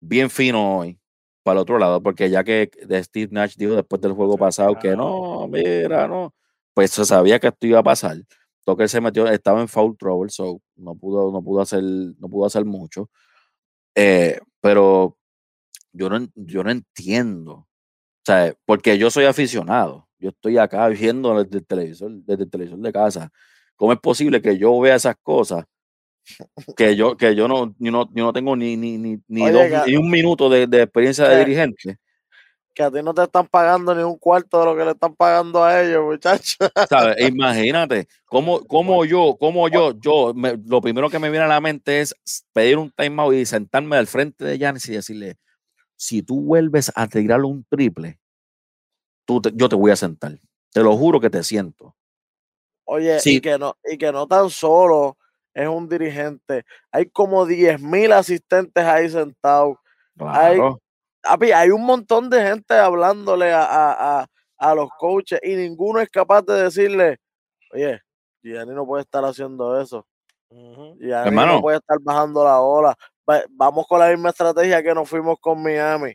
bien 0.00 0.30
fino 0.30 0.78
hoy 0.78 0.98
para 1.42 1.58
el 1.58 1.62
otro 1.62 1.78
lado, 1.78 2.02
porque 2.02 2.28
ya 2.30 2.44
que 2.44 2.70
de 2.86 3.02
Steve 3.04 3.28
Nash 3.32 3.56
dijo 3.56 3.74
después 3.74 4.00
del 4.02 4.12
juego 4.12 4.36
pasado 4.36 4.78
que 4.78 4.96
no, 4.96 5.46
mira, 5.48 6.08
no, 6.08 6.34
pues 6.74 6.90
se 6.90 7.04
sabía 7.04 7.38
que 7.38 7.48
esto 7.48 7.66
iba 7.66 7.78
a 7.78 7.84
pasar. 7.84 8.16
Tucker 8.64 8.88
se 8.88 9.00
metió, 9.00 9.28
estaba 9.28 9.60
en 9.60 9.68
foul 9.68 9.96
trouble, 9.96 10.28
so 10.28 10.60
no 10.74 10.96
pudo, 10.96 11.30
no 11.30 11.42
pudo 11.42 11.60
hacer, 11.60 11.82
no 11.82 12.28
pudo 12.28 12.46
hacer 12.46 12.64
mucho. 12.64 13.08
Eh, 13.94 14.40
pero 14.60 15.16
yo 15.92 16.10
no, 16.10 16.26
yo 16.34 16.64
no 16.64 16.70
entiendo. 16.70 17.52
O 17.52 17.68
sea, 18.26 18.54
porque 18.64 18.98
yo 18.98 19.10
soy 19.10 19.24
aficionado. 19.24 20.08
Yo 20.18 20.30
estoy 20.30 20.58
acá 20.58 20.88
viendo 20.88 21.42
desde 21.42 21.58
el 21.58 21.66
televisor, 21.66 22.10
desde 22.24 22.44
el 22.44 22.50
televisor 22.50 22.78
de 22.80 22.92
casa. 22.92 23.30
¿Cómo 23.76 23.92
es 23.92 24.00
posible 24.00 24.42
que 24.42 24.58
yo 24.58 24.78
vea 24.80 24.96
esas 24.96 25.16
cosas? 25.22 25.64
Que 26.76 26.96
yo, 26.96 27.16
que 27.16 27.34
yo 27.34 27.46
no, 27.48 27.74
ni 27.78 27.90
no, 27.90 28.08
ni 28.12 28.22
no 28.22 28.32
tengo 28.32 28.56
ni, 28.56 28.76
ni, 28.76 28.98
ni, 28.98 29.18
ni 29.28 29.42
Oye, 29.42 29.52
dos- 29.52 29.84
que- 29.84 29.90
ni 29.90 29.96
un 29.96 30.10
minuto 30.10 30.48
de, 30.48 30.66
de 30.66 30.82
experiencia 30.82 31.28
de 31.28 31.38
dirigente. 31.38 31.98
Que 32.74 32.82
a 32.82 32.90
ti 32.90 33.02
no 33.02 33.14
te 33.14 33.22
están 33.22 33.46
pagando 33.46 33.94
ni 33.94 34.02
un 34.02 34.18
cuarto 34.18 34.58
de 34.60 34.66
lo 34.66 34.76
que 34.76 34.84
le 34.84 34.90
están 34.90 35.14
pagando 35.14 35.64
a 35.64 35.80
ellos, 35.82 36.04
muchachos. 36.04 36.56
¿sabes? 36.88 37.16
Imagínate, 37.32 38.06
cómo, 38.26 38.60
cómo 38.66 39.04
yo, 39.04 39.36
cómo 39.40 39.68
yo, 39.68 39.92
yo, 39.98 40.34
me- 40.34 40.58
lo 40.66 40.80
primero 40.80 41.08
que 41.08 41.18
me 41.18 41.30
viene 41.30 41.44
a 41.46 41.48
la 41.48 41.60
mente 41.60 42.00
es 42.00 42.14
pedir 42.52 42.76
un 42.76 42.90
timeout 42.90 43.34
y 43.34 43.46
sentarme 43.46 43.96
al 43.96 44.06
frente 44.06 44.44
de 44.44 44.58
Giannis 44.58 44.88
y 44.88 44.92
decirle, 44.92 45.38
si 45.96 46.22
tú 46.22 46.42
vuelves 46.42 46.92
a 46.94 47.06
tirar 47.08 47.42
un 47.44 47.64
triple, 47.64 48.18
tú 49.24 49.40
te- 49.40 49.52
yo 49.54 49.68
te 49.68 49.76
voy 49.76 49.90
a 49.92 49.96
sentar. 49.96 50.38
Te 50.72 50.82
lo 50.82 50.94
juro 50.96 51.18
que 51.20 51.30
te 51.30 51.42
siento. 51.42 51.96
Oye, 52.84 53.18
Sí. 53.20 53.36
y, 53.36 53.40
que 53.40 53.58
no, 53.58 53.76
y 53.90 53.96
que 53.96 54.12
no 54.12 54.26
tan 54.26 54.50
solo 54.50 55.16
es 55.56 55.66
un 55.68 55.88
dirigente, 55.88 56.64
hay 56.92 57.06
como 57.08 57.46
10 57.46 57.80
mil 57.80 58.12
asistentes 58.12 58.84
ahí 58.84 59.08
sentados. 59.08 59.78
Claro. 60.16 60.80
Papi, 61.22 61.50
hay 61.52 61.70
un 61.70 61.82
montón 61.84 62.28
de 62.30 62.42
gente 62.42 62.74
hablándole 62.74 63.52
a, 63.52 63.62
a- 63.64 64.20
a- 64.20 64.26
a 64.58 64.74
los 64.74 64.88
coaches 64.98 65.40
y 65.42 65.54
ninguno 65.56 66.00
es 66.00 66.08
capaz 66.10 66.42
de 66.42 66.62
decirle, 66.62 67.18
oye, 67.72 68.00
Gianni 68.42 68.74
no 68.74 68.86
puede 68.86 69.02
estar 69.02 69.24
haciendo 69.24 69.80
eso. 69.80 70.06
Hermano. 71.24 71.54
no 71.54 71.60
puede 71.62 71.78
estar 71.78 71.98
bajando 72.00 72.44
la 72.44 72.60
ola. 72.60 72.94
Va- 73.28 73.44
Vamos 73.50 73.86
con 73.88 73.98
la 73.98 74.08
misma 74.10 74.28
estrategia 74.30 74.82
que 74.82 74.94
nos 74.94 75.08
fuimos 75.08 75.38
con 75.40 75.62
Miami. 75.62 76.14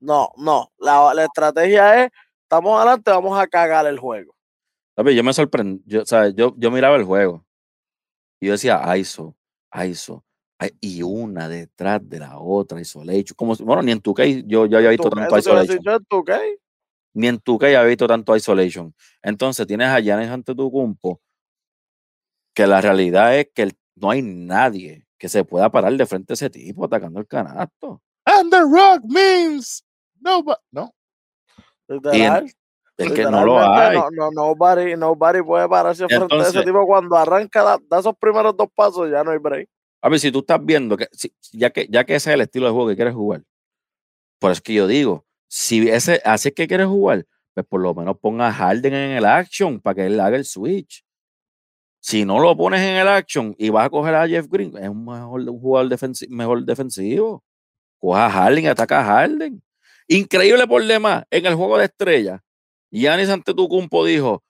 No, 0.00 0.30
no. 0.36 0.68
La, 0.78 1.12
la 1.14 1.24
estrategia 1.24 2.04
es, 2.04 2.10
estamos 2.42 2.76
adelante, 2.76 3.10
vamos 3.10 3.38
a 3.38 3.46
cagar 3.46 3.86
el 3.86 3.98
juego. 3.98 4.34
Yo 4.96 5.24
me 5.24 5.32
sorprendí, 5.32 5.82
yo, 5.86 6.02
o 6.02 6.06
sea, 6.06 6.28
yo, 6.28 6.54
yo 6.58 6.70
miraba 6.70 6.96
el 6.96 7.04
juego 7.04 7.44
y 8.40 8.46
yo 8.46 8.52
decía, 8.52 8.80
ISO, 8.96 9.36
ISO, 9.86 10.24
y 10.80 11.02
una 11.02 11.48
detrás 11.48 12.00
de 12.08 12.18
la 12.18 12.38
otra, 12.38 12.80
isolation. 12.80 13.34
Como, 13.36 13.54
bueno, 13.56 13.82
ni 13.82 13.92
en 13.92 14.00
tu 14.00 14.12
case 14.14 14.42
yo, 14.46 14.66
yo 14.66 14.78
había 14.78 14.90
visto 14.90 15.08
Tú- 15.10 15.16
tanto 15.16 15.38
isolation. 15.38 15.82
Ni 17.14 17.26
en 17.28 17.38
tu 17.38 17.58
case 17.58 17.76
había 17.76 17.88
visto 17.88 18.06
tanto 18.06 18.34
isolation. 18.36 18.94
Entonces 19.22 19.66
tienes 19.66 19.88
a 19.88 20.00
Giannis 20.00 20.28
ante 20.28 20.54
tu 20.54 20.70
cumpo, 20.70 21.20
que 22.54 22.66
la 22.66 22.80
realidad 22.80 23.36
es 23.38 23.48
que 23.54 23.62
el- 23.62 23.78
no 23.96 24.10
hay 24.10 24.22
nadie 24.22 25.06
que 25.18 25.28
se 25.28 25.44
pueda 25.44 25.70
parar 25.70 25.92
de 25.94 26.06
frente 26.06 26.32
a 26.32 26.34
ese 26.34 26.48
tipo 26.50 26.84
atacando 26.84 27.20
el 27.20 27.26
canasto. 27.26 28.02
And 28.24 28.50
the 28.50 28.60
rock 28.62 29.02
means 29.04 29.84
no, 30.20 30.42
but 30.42 30.58
no. 30.72 30.94
Literal. 31.88 32.50
Es 33.04 33.12
que 33.12 33.22
no 33.24 33.44
lo 33.44 33.60
hay. 33.60 33.96
No, 33.96 34.10
no, 34.10 34.30
nobody, 34.30 34.96
nobody 34.96 35.42
puede 35.42 35.68
pararse 35.68 36.06
frente 36.06 36.22
a 36.34 36.38
ese 36.38 36.48
Entonces- 36.48 36.64
tipo 36.64 36.86
cuando 36.86 37.16
arranca, 37.16 37.62
da, 37.62 37.78
da 37.88 37.98
esos 38.00 38.14
primeros 38.18 38.56
dos 38.56 38.68
pasos, 38.74 39.10
ya 39.10 39.22
no 39.24 39.30
hay 39.30 39.38
break. 39.38 39.68
A 40.02 40.08
ver, 40.08 40.18
si 40.20 40.30
tú 40.32 40.40
estás 40.40 40.64
viendo 40.64 40.96
que, 40.96 41.06
si- 41.12 41.32
ya 41.52 41.70
que, 41.70 41.86
ya 41.90 42.04
que 42.04 42.14
ese 42.14 42.30
es 42.30 42.34
el 42.34 42.40
estilo 42.40 42.66
de 42.66 42.72
juego 42.72 42.88
que 42.88 42.96
quieres 42.96 43.14
jugar, 43.14 43.42
por 44.38 44.50
eso 44.52 44.62
que 44.64 44.74
yo 44.74 44.86
digo, 44.86 45.26
si 45.48 45.88
ese, 45.88 46.20
así 46.24 46.48
es 46.48 46.54
que 46.54 46.66
quieres 46.68 46.86
jugar, 46.86 47.26
pues 47.54 47.66
por 47.66 47.80
lo 47.80 47.94
menos 47.94 48.16
ponga 48.18 48.48
a 48.48 48.52
Harden 48.52 48.94
en 48.94 49.10
el 49.16 49.24
action 49.24 49.80
para 49.80 49.94
que 49.96 50.06
él 50.06 50.18
haga 50.20 50.36
el 50.36 50.44
switch. 50.44 51.04
Si 52.02 52.24
no 52.24 52.40
lo 52.40 52.56
pones 52.56 52.80
en 52.80 52.96
el 52.96 53.08
action 53.08 53.54
y 53.58 53.68
vas 53.68 53.86
a 53.86 53.90
coger 53.90 54.14
a 54.14 54.26
Jeff 54.26 54.46
Green, 54.48 54.74
es 54.78 54.88
un 54.88 55.04
mejor 55.04 55.40
un 55.42 55.60
jugador 55.60 55.90
defensi- 55.90 56.28
mejor 56.30 56.64
defensivo. 56.64 57.44
Coja 57.98 58.26
a 58.26 58.30
Harden 58.30 58.64
y 58.64 58.68
ataca 58.68 59.00
a 59.00 59.04
Harden. 59.04 59.62
Increíble 60.08 60.66
por 60.66 60.82
demás, 60.84 61.24
en 61.30 61.44
el 61.44 61.54
juego 61.54 61.76
de 61.76 61.84
estrella, 61.84 62.42
Giannis 62.90 63.28
Antetokounmpo 63.28 64.04
dijo, 64.04 64.44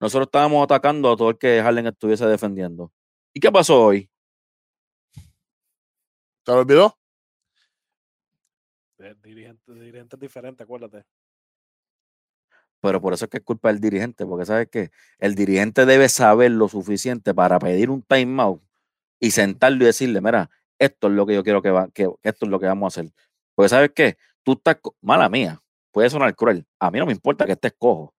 nosotros 0.00 0.26
estábamos 0.26 0.62
atacando 0.62 1.10
a 1.10 1.16
todo 1.16 1.30
el 1.30 1.38
que 1.38 1.62
Harden 1.62 1.86
estuviese 1.86 2.26
defendiendo. 2.26 2.92
¿Y 3.32 3.40
qué 3.40 3.50
pasó 3.50 3.86
hoy? 3.86 4.10
¿Te 6.44 6.52
lo 6.52 6.58
olvidó? 6.58 6.98
Dirigente, 9.22 9.72
dirigente 9.74 10.16
diferente, 10.16 10.62
acuérdate. 10.62 11.04
pero 12.80 13.00
por 13.00 13.12
eso 13.12 13.24
es 13.24 13.30
que 13.30 13.38
es 13.38 13.42
culpa 13.42 13.68
del 13.68 13.80
dirigente, 13.80 14.24
porque 14.24 14.46
sabes 14.46 14.68
que 14.68 14.90
el 15.18 15.34
dirigente 15.34 15.86
debe 15.86 16.08
saber 16.08 16.52
lo 16.52 16.68
suficiente 16.68 17.34
para 17.34 17.58
pedir 17.58 17.90
un 17.90 18.02
timeout 18.02 18.62
y 19.20 19.32
sentarlo 19.32 19.82
y 19.82 19.86
decirle, 19.86 20.20
mira, 20.20 20.50
esto 20.78 21.08
es 21.08 21.14
lo 21.14 21.26
que 21.26 21.34
yo 21.34 21.42
quiero 21.42 21.62
que, 21.62 21.70
va, 21.70 21.88
que 21.88 22.08
que 22.22 22.28
esto 22.28 22.46
es 22.46 22.50
lo 22.50 22.60
que 22.60 22.66
vamos 22.66 22.96
a 22.96 23.00
hacer. 23.00 23.12
Porque 23.54 23.68
sabes 23.68 23.90
qué, 23.94 24.18
tú 24.44 24.52
estás, 24.52 24.78
mala 25.00 25.28
mía, 25.28 25.62
puede 25.96 26.10
sonar 26.10 26.36
cruel, 26.36 26.62
a 26.78 26.90
mí 26.90 26.98
no 26.98 27.06
me 27.06 27.12
importa 27.12 27.46
que 27.46 27.52
estés 27.52 27.72
cojo, 27.78 28.14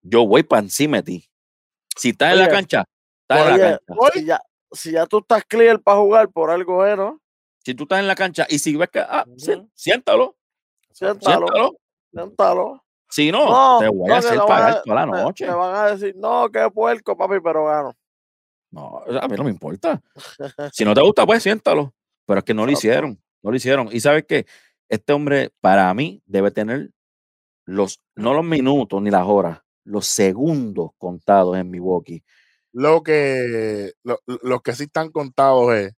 yo 0.00 0.26
voy 0.26 0.42
para 0.42 0.62
encima 0.62 0.96
de 0.96 1.02
ti. 1.02 1.28
Si 1.94 2.08
estás 2.08 2.32
en 2.32 2.38
la 2.38 2.48
cancha, 2.48 2.84
estás 3.20 3.46
en 3.46 3.50
la 3.50 3.58
cancha. 3.58 4.10
si 4.14 4.24
ya, 4.24 4.40
si 4.72 4.92
ya 4.92 5.04
tú 5.04 5.18
estás 5.18 5.44
clear 5.44 5.78
para 5.82 5.98
jugar 5.98 6.30
por 6.30 6.50
algo, 6.50 6.86
¿eh, 6.86 6.96
no? 6.96 7.20
Si 7.62 7.74
tú 7.74 7.82
estás 7.82 8.00
en 8.00 8.06
la 8.06 8.14
cancha 8.14 8.46
y 8.48 8.58
si 8.58 8.74
ves 8.76 8.88
que, 8.88 9.00
ah, 9.00 9.26
siéntalo, 9.74 10.38
Siéntalo, 10.90 11.46
siéntalo. 11.46 11.76
siéntalo. 12.14 12.84
Si 13.10 13.30
no, 13.30 13.44
No, 13.44 13.78
te 13.78 13.88
voy 13.88 14.10
a 14.10 14.16
hacer 14.16 14.38
pagar 14.46 14.70
a- 14.78 14.82
toda 14.82 15.04
la 15.04 15.22
noche. 15.22 15.44
Te 15.44 15.52
van 15.52 15.74
a 15.76 15.90
decir, 15.90 16.16
no, 16.16 16.48
qué 16.50 16.66
puerco, 16.72 17.14
papi, 17.14 17.40
pero 17.44 17.66
gano. 17.66 17.94
No, 18.70 19.02
a 19.20 19.28
mí 19.28 19.36
no 19.36 19.44
me 19.44 19.50
importa. 19.50 20.00
Si 20.72 20.82
no 20.82 20.94
te 20.94 21.02
gusta, 21.02 21.26
pues 21.26 21.42
siéntalo. 21.42 21.92
Pero 22.24 22.38
es 22.38 22.44
que 22.46 22.54
no 22.54 22.64
lo 22.64 22.72
hicieron, 23.04 23.22
no 23.42 23.50
lo 23.50 23.56
hicieron. 23.58 23.90
Y 23.92 24.00
sabes 24.00 24.24
que 24.24 24.46
este 24.88 25.12
hombre, 25.12 25.50
para 25.60 25.92
mí, 25.94 26.22
debe 26.26 26.50
tener 26.50 26.90
los, 27.66 28.00
no 28.14 28.34
los 28.34 28.44
minutos 28.44 29.02
ni 29.02 29.10
las 29.10 29.26
horas, 29.26 29.60
los 29.84 30.06
segundos 30.06 30.90
contados 30.98 31.56
en 31.56 31.70
Milwaukee. 31.70 32.22
Lo 32.72 33.02
que, 33.02 33.92
lo- 34.04 34.20
los 34.26 34.62
que 34.62 34.74
sí 34.74 34.84
están 34.84 35.10
contados 35.10 35.72
es, 35.74 35.92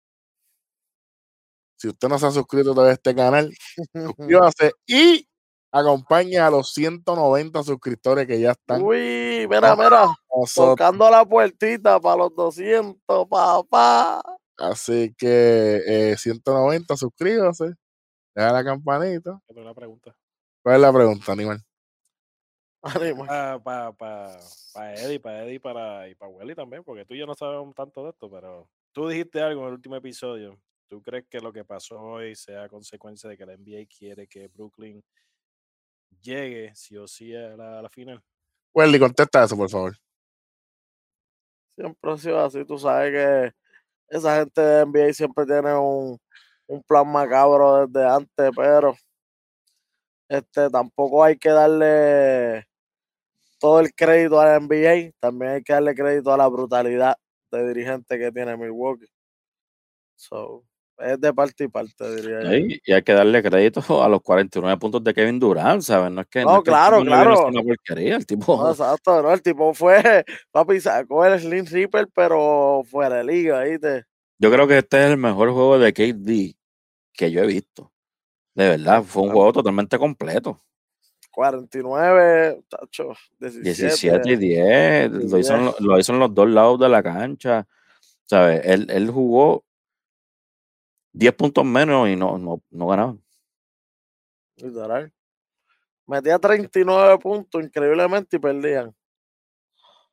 si 1.76 1.88
usted 1.88 2.08
no 2.08 2.18
se 2.18 2.26
ha 2.26 2.30
suscrito 2.30 2.72
todavía 2.74 2.92
a 2.92 2.94
este 2.94 3.14
canal, 3.14 3.52
suscríbase 3.94 4.72
y 4.86 5.28
acompañe 5.70 6.38
a 6.38 6.50
los 6.50 6.72
190 6.72 7.62
suscriptores 7.62 8.26
que 8.26 8.40
ya 8.40 8.52
están 8.52 8.82
Uy, 8.82 9.46
mira, 9.48 9.76
mira, 9.76 10.06
nosotros. 10.34 10.76
tocando 10.76 11.10
la 11.10 11.24
puertita 11.24 12.00
para 12.00 12.16
los 12.16 12.34
200, 12.34 13.26
papá. 13.28 14.22
Así 14.56 15.14
que 15.16 15.82
eh, 16.12 16.16
190, 16.16 16.96
suscríbase, 16.96 17.74
deja 18.38 18.52
la 18.52 18.64
campanita. 18.64 19.40
Una 19.48 19.74
pregunta. 19.74 20.14
¿Cuál 20.62 20.76
es 20.76 20.82
la 20.82 20.92
pregunta, 20.92 21.32
animal? 21.32 21.60
Para 22.80 22.94
pa, 23.64 23.92
pa, 23.92 24.38
pa 24.72 24.94
Eddie, 24.94 25.18
para 25.18 25.44
Eddie 25.44 25.60
para, 25.60 26.08
y 26.08 26.14
para 26.14 26.30
Welly 26.30 26.54
también, 26.54 26.84
porque 26.84 27.04
tú 27.04 27.14
y 27.14 27.18
yo 27.18 27.26
no 27.26 27.34
sabemos 27.34 27.74
tanto 27.74 28.04
de 28.04 28.10
esto, 28.10 28.30
pero 28.30 28.70
tú 28.92 29.08
dijiste 29.08 29.40
algo 29.40 29.62
en 29.62 29.68
el 29.68 29.74
último 29.74 29.96
episodio. 29.96 30.58
¿Tú 30.86 31.02
crees 31.02 31.26
que 31.28 31.40
lo 31.40 31.52
que 31.52 31.64
pasó 31.64 32.00
hoy 32.00 32.34
sea 32.34 32.68
consecuencia 32.68 33.28
de 33.28 33.36
que 33.36 33.44
la 33.44 33.56
NBA 33.56 33.86
quiere 33.86 34.26
que 34.26 34.48
Brooklyn 34.48 35.02
llegue 36.22 36.72
sí 36.74 36.96
o 36.96 37.06
sí 37.06 37.34
a 37.34 37.56
la, 37.56 37.80
a 37.80 37.82
la 37.82 37.90
final? 37.90 38.22
Welly, 38.72 38.98
contesta 38.98 39.44
eso, 39.44 39.56
por 39.56 39.68
favor. 39.68 39.96
Siempre 41.76 42.12
ha 42.12 42.16
sido 42.16 42.40
así, 42.40 42.64
tú 42.64 42.78
sabes 42.78 43.12
que 43.12 44.16
esa 44.16 44.38
gente 44.38 44.60
de 44.60 44.86
NBA 44.86 45.12
siempre 45.12 45.44
tiene 45.44 45.74
un, 45.74 46.18
un 46.68 46.82
plan 46.82 47.10
macabro 47.10 47.86
desde 47.86 48.06
antes, 48.06 48.50
pero 48.54 48.94
este 50.28 50.70
tampoco 50.70 51.24
hay 51.24 51.36
que 51.38 51.48
darle 51.48 52.66
todo 53.58 53.80
el 53.80 53.92
crédito 53.94 54.40
a 54.40 54.46
la 54.46 54.60
NBA, 54.60 55.12
también 55.18 55.52
hay 55.52 55.62
que 55.62 55.72
darle 55.72 55.94
crédito 55.94 56.32
a 56.32 56.36
la 56.36 56.46
brutalidad 56.46 57.16
de 57.50 57.66
dirigente 57.66 58.18
que 58.18 58.30
tiene 58.30 58.56
Milwaukee. 58.56 59.08
So, 60.14 60.64
es 60.98 61.20
de 61.20 61.32
parte 61.32 61.64
y 61.64 61.68
parte, 61.68 62.16
diría 62.16 62.42
yo. 62.42 62.52
Y 62.84 62.92
hay 62.92 63.02
que 63.02 63.12
darle 63.12 63.42
crédito 63.42 64.02
a 64.02 64.08
los 64.08 64.20
49 64.20 64.78
puntos 64.78 65.02
de 65.02 65.14
Kevin 65.14 65.40
Durant, 65.40 65.80
¿sabes? 65.80 66.12
No 66.12 66.20
es 66.20 66.26
que. 66.26 66.44
No, 66.44 66.58
el 66.58 66.62
claro, 66.62 66.98
tipo 66.98 67.10
no 67.10 67.16
claro. 67.16 67.46
una 67.46 67.62
porquería, 67.62 68.16
el 68.16 68.26
tipo. 68.26 68.56
No, 68.56 68.70
exacto, 68.70 69.22
no, 69.22 69.32
el 69.32 69.42
tipo 69.42 69.72
fue, 69.72 69.96
papi, 70.52 70.80
sacó 70.80 71.24
el 71.24 71.40
Slim 71.40 71.64
Reaper, 71.64 72.08
pero 72.14 72.82
fuera 72.84 73.16
de 73.16 73.24
liga, 73.24 73.62
¿viste? 73.62 74.04
Yo 74.38 74.52
creo 74.52 74.68
que 74.68 74.78
este 74.78 75.04
es 75.04 75.10
el 75.10 75.16
mejor 75.16 75.50
juego 75.50 75.78
de 75.78 75.92
KD 75.92 76.57
que 77.18 77.30
yo 77.32 77.42
he 77.42 77.46
visto. 77.46 77.92
De 78.54 78.68
verdad, 78.68 79.02
fue 79.02 79.22
un 79.24 79.32
juego 79.32 79.52
totalmente 79.52 79.98
completo. 79.98 80.62
49, 81.32 82.62
tacho, 82.68 83.12
17. 83.38 83.62
17 83.64 84.30
y 84.32 84.36
10, 84.36 85.10
lo 85.10 85.38
hizo, 85.38 85.54
en, 85.56 85.86
lo- 85.86 85.98
hizo 85.98 86.12
en 86.12 86.18
los 86.20 86.32
dos 86.34 86.48
lados 86.48 86.78
de 86.80 86.88
la 86.88 87.02
cancha. 87.02 87.66
¿Sabes? 88.24 88.60
Él, 88.64 88.86
él 88.90 89.10
jugó 89.10 89.64
10 91.12 91.34
puntos 91.34 91.64
menos 91.64 92.08
y 92.08 92.14
no, 92.16 92.38
no, 92.38 92.62
no 92.70 92.86
ganaba. 92.86 93.16
Literal. 94.56 95.12
Metía 96.06 96.38
39 96.38 97.18
puntos 97.18 97.62
increíblemente 97.62 98.36
y 98.36 98.40
perdían. 98.40 98.94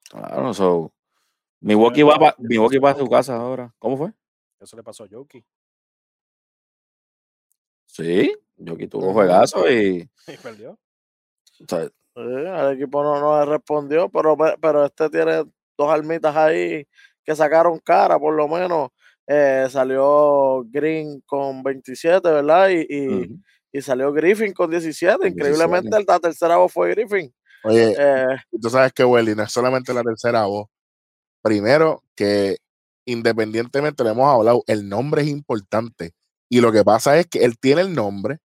Claro, 0.09 0.53
so, 0.53 0.91
Milwaukee 1.59 2.03
va, 2.03 2.17
pa- 2.19 2.35
Milwaukee 2.37 2.77
va 2.79 2.91
a 2.91 2.95
su 2.95 3.07
casa 3.09 3.35
ahora. 3.35 3.73
¿Cómo 3.79 3.97
fue? 3.97 4.11
Eso 4.59 4.75
le 4.75 4.83
pasó 4.83 5.03
a 5.03 5.07
Jokic. 5.09 5.45
Sí, 7.95 8.35
Jokic 8.57 8.89
tuvo 8.89 9.05
Ujú. 9.05 9.13
juegazo 9.13 9.69
y. 9.71 10.09
Y 10.27 10.37
perdió. 10.37 10.71
o 10.71 11.65
sea, 11.67 11.85
Sí, 11.87 12.21
al 12.47 12.73
equipo 12.73 13.03
no, 13.03 13.19
no 13.19 13.45
respondió, 13.45 14.09
pero, 14.09 14.35
pero 14.61 14.85
este 14.85 15.09
tiene 15.09 15.43
dos 15.77 15.89
almitas 15.89 16.35
ahí 16.35 16.85
que 17.23 17.35
sacaron 17.35 17.79
cara, 17.79 18.17
por 18.19 18.33
lo 18.33 18.47
menos. 18.47 18.89
Eh, 19.27 19.67
salió 19.69 20.63
Green 20.69 21.21
con 21.25 21.61
27, 21.63 22.29
¿verdad? 22.29 22.69
Y, 22.69 23.39
y, 23.73 23.81
salió 23.81 24.11
Griffin 24.13 24.53
con 24.53 24.69
17. 24.69 25.17
Con 25.17 25.27
Increíblemente, 25.27 25.89
17. 25.89 25.97
el- 25.97 26.05
la 26.07 26.19
tercera 26.19 26.57
voz 26.57 26.71
fue 26.71 26.91
Griffin. 26.91 27.33
Oye, 27.63 27.95
Eh, 27.97 28.25
tú 28.61 28.69
sabes 28.69 28.93
que 28.93 29.03
Welly 29.03 29.35
no 29.35 29.43
es 29.43 29.51
solamente 29.51 29.93
la 29.93 30.03
tercera 30.03 30.45
voz. 30.45 30.67
Primero, 31.41 32.03
que 32.15 32.57
independientemente 33.05 34.03
le 34.03 34.11
hemos 34.11 34.33
hablado, 34.33 34.63
el 34.67 34.87
nombre 34.87 35.21
es 35.23 35.27
importante. 35.27 36.13
Y 36.49 36.61
lo 36.61 36.71
que 36.71 36.83
pasa 36.83 37.17
es 37.17 37.27
que 37.27 37.39
él 37.43 37.57
tiene 37.59 37.81
el 37.81 37.93
nombre. 37.93 38.39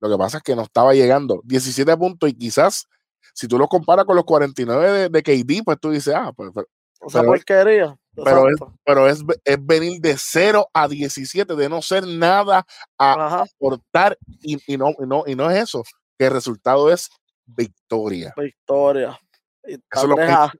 Lo 0.00 0.10
que 0.10 0.18
pasa 0.18 0.38
es 0.38 0.42
que 0.42 0.54
no 0.56 0.62
estaba 0.62 0.92
llegando 0.94 1.40
17 1.44 1.96
puntos 1.96 2.28
y 2.28 2.34
quizás 2.34 2.86
si 3.32 3.48
tú 3.48 3.58
lo 3.58 3.68
comparas 3.68 4.04
con 4.04 4.16
los 4.16 4.24
49 4.24 4.92
de, 4.92 5.08
de 5.08 5.22
KD, 5.22 5.62
pues 5.64 5.78
tú 5.80 5.90
dices, 5.90 6.14
ah, 6.14 6.32
pues, 6.36 6.50
pero, 6.54 6.66
esa 7.06 7.20
pero- 7.20 7.30
porquería. 7.32 7.96
pero 8.14 8.48
es, 8.48 8.56
pero 8.84 9.08
es, 9.08 9.24
es 9.44 9.66
venir 9.66 10.00
de 10.00 10.16
0 10.18 10.68
a 10.74 10.88
17, 10.88 11.54
de 11.56 11.68
no 11.68 11.80
ser 11.82 12.06
nada 12.06 12.66
a 12.98 13.40
aportar 13.42 14.18
y, 14.42 14.58
y 14.72 14.76
no, 14.76 14.90
y, 14.90 15.06
no, 15.06 15.24
y 15.26 15.34
no 15.34 15.50
es 15.50 15.62
eso, 15.64 15.82
que 16.18 16.26
el 16.26 16.32
resultado 16.32 16.92
es 16.92 17.08
victoria. 17.46 18.34
victoria. 18.36 19.18
Y 19.66 19.74
Eso 19.74 19.82
es 20.02 20.04
lo 20.04 20.14
3 20.16 20.26
que 20.28 20.32
a, 20.32 20.52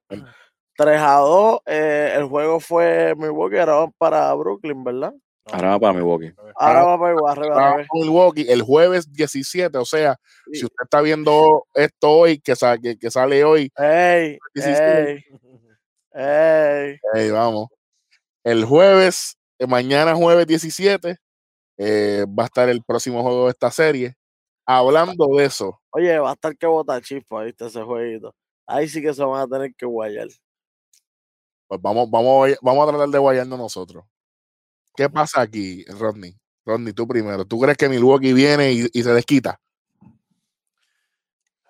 3 0.77 1.01
a 1.01 1.17
2. 1.19 1.59
eh, 1.67 2.15
el 2.17 2.25
juego 2.25 2.61
fue 2.61 3.15
Milwaukee, 3.17 3.59
ahora 3.59 3.75
van 3.75 3.93
para 3.99 4.33
Brooklyn, 4.35 4.83
¿verdad? 4.83 5.13
Ahora 5.47 5.71
va 5.71 5.79
para 5.81 5.93
Milwaukee. 5.95 6.33
Ahora 6.57 6.81
Ah, 6.81 6.85
va 6.85 6.99
para 6.99 7.13
igual, 7.15 7.39
arriba, 7.39 7.55
Ah, 7.57 7.71
arriba. 7.75 7.89
Milwaukee 7.93 8.47
el 8.49 8.63
jueves 8.63 9.13
17, 9.13 9.77
o 9.79 9.85
sea, 9.85 10.17
si 10.53 10.65
usted 10.65 10.85
está 10.85 11.01
viendo 11.01 11.67
esto 11.75 12.11
hoy, 12.11 12.39
que, 12.41 12.57
sa- 12.57 12.79
que, 12.79 12.97
que 12.99 13.11
sale 13.11 13.45
hoy, 13.45 13.71
Ey, 13.77 14.39
17. 14.55 15.11
ey, 15.13 15.25
ey. 16.15 16.99
Ey, 17.15 17.31
vamos. 17.31 17.69
El 18.43 18.65
jueves, 18.65 19.37
eh, 19.59 19.67
mañana 19.67 20.15
jueves 20.15 20.47
17, 20.47 21.17
eh, 21.79 22.25
va 22.29 22.45
a 22.45 22.47
estar 22.47 22.69
el 22.69 22.83
próximo 22.83 23.23
juego 23.23 23.45
de 23.47 23.51
esta 23.51 23.71
serie. 23.71 24.15
Hablando 24.67 25.27
de 25.37 25.45
eso, 25.45 25.81
Oye, 25.91 26.19
va 26.19 26.31
a 26.31 26.35
estar 26.35 26.57
que 26.57 26.67
botar 26.67 27.03
chispa, 27.03 27.43
¿viste? 27.45 27.67
Ese 27.67 27.83
jueguito. 27.83 28.35
Ahí 28.67 28.89
sí 28.89 29.03
que 29.03 29.13
se 29.13 29.23
van 29.23 29.41
a 29.43 29.47
tener 29.47 29.75
que 29.77 29.85
guayar. 29.87 30.29
pues 31.69 31.81
vamos, 31.83 32.11
vamos, 32.11 32.49
a- 32.51 32.57
vamos 32.63 32.85
a 32.89 32.91
tratar 32.93 33.09
de 33.09 33.19
guayarnos 33.19 33.59
nosotros. 33.59 34.05
¿Qué 34.95 35.11
pasa 35.11 35.41
aquí, 35.41 35.85
Rodney? 35.87 36.37
Rodney, 36.65 36.93
tú 36.93 37.07
primero. 37.07 37.45
¿Tú 37.45 37.59
crees 37.61 37.77
que 37.77 37.89
Milwaukee 37.89 38.33
viene 38.33 38.73
y, 38.73 38.87
y 38.93 39.03
se 39.03 39.13
desquita? 39.13 39.61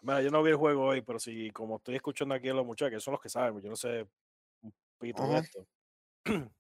Mira, 0.05 0.21
yo 0.21 0.31
no 0.31 0.43
vi 0.43 0.51
el 0.51 0.57
juego 0.57 0.85
hoy, 0.85 1.01
pero 1.01 1.19
si 1.19 1.51
como 1.51 1.77
estoy 1.77 1.97
escuchando 1.97 2.35
aquí 2.35 2.51
a 2.51 2.55
los 2.55 2.67
muchachos, 2.67 2.93
que 2.93 3.01
son 3.01 3.13
los 3.13 3.23
que 3.23 3.31
saben, 3.31 3.59
yo 3.63 3.71
no 3.71 3.77
sé 3.77 4.07
un 4.61 4.75
pito 4.99 5.27
de 5.27 5.39
esto. 5.39 5.67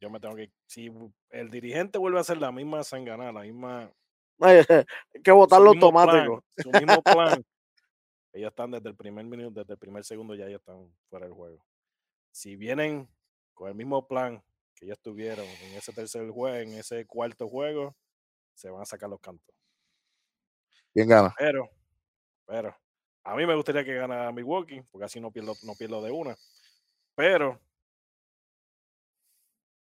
yo 0.00 0.10
me 0.10 0.20
tengo 0.20 0.36
que. 0.36 0.52
Si 0.66 0.88
el 1.30 1.50
dirigente 1.50 1.98
vuelve 1.98 2.18
a 2.18 2.20
hacer 2.20 2.38
la 2.38 2.52
misma 2.52 2.84
sangana, 2.84 3.32
la 3.32 3.40
misma. 3.40 3.90
Hay 4.38 5.22
que 5.24 5.32
botarlo 5.32 5.70
su 5.70 5.74
mismo 5.74 5.90
plan, 5.90 6.08
automático. 6.08 6.44
su 6.58 6.70
mismo 6.70 7.02
plan. 7.02 7.44
ellos 8.32 8.50
están 8.50 8.70
desde 8.70 8.88
el 8.88 8.94
primer 8.94 9.24
minuto, 9.24 9.60
desde 9.60 9.72
el 9.72 9.78
primer 9.78 10.04
segundo, 10.04 10.36
ya 10.36 10.46
ellos 10.46 10.60
están 10.60 10.88
fuera 11.10 11.26
del 11.26 11.34
juego. 11.34 11.66
Si 12.30 12.54
vienen 12.54 13.08
con 13.52 13.68
el 13.68 13.74
mismo 13.74 14.06
plan 14.06 14.40
que 14.76 14.84
ellos 14.84 15.00
tuvieron 15.00 15.46
en 15.46 15.72
ese 15.72 15.92
tercer 15.92 16.28
juego, 16.30 16.56
en 16.56 16.74
ese 16.74 17.06
cuarto 17.06 17.48
juego, 17.48 17.96
se 18.54 18.70
van 18.70 18.82
a 18.82 18.86
sacar 18.86 19.10
los 19.10 19.20
cantos. 19.20 19.54
¿Quién 20.92 21.08
gana? 21.08 21.34
Pero, 21.38 21.68
pero, 22.46 22.76
a 23.24 23.34
mí 23.34 23.46
me 23.46 23.56
gustaría 23.56 23.84
que 23.84 23.94
ganara 23.94 24.30
Milwaukee, 24.32 24.82
porque 24.90 25.06
así 25.06 25.20
no 25.20 25.32
pierdo, 25.32 25.54
no 25.64 25.74
pierdo 25.74 26.02
de 26.02 26.10
una. 26.12 26.36
Pero, 27.14 27.60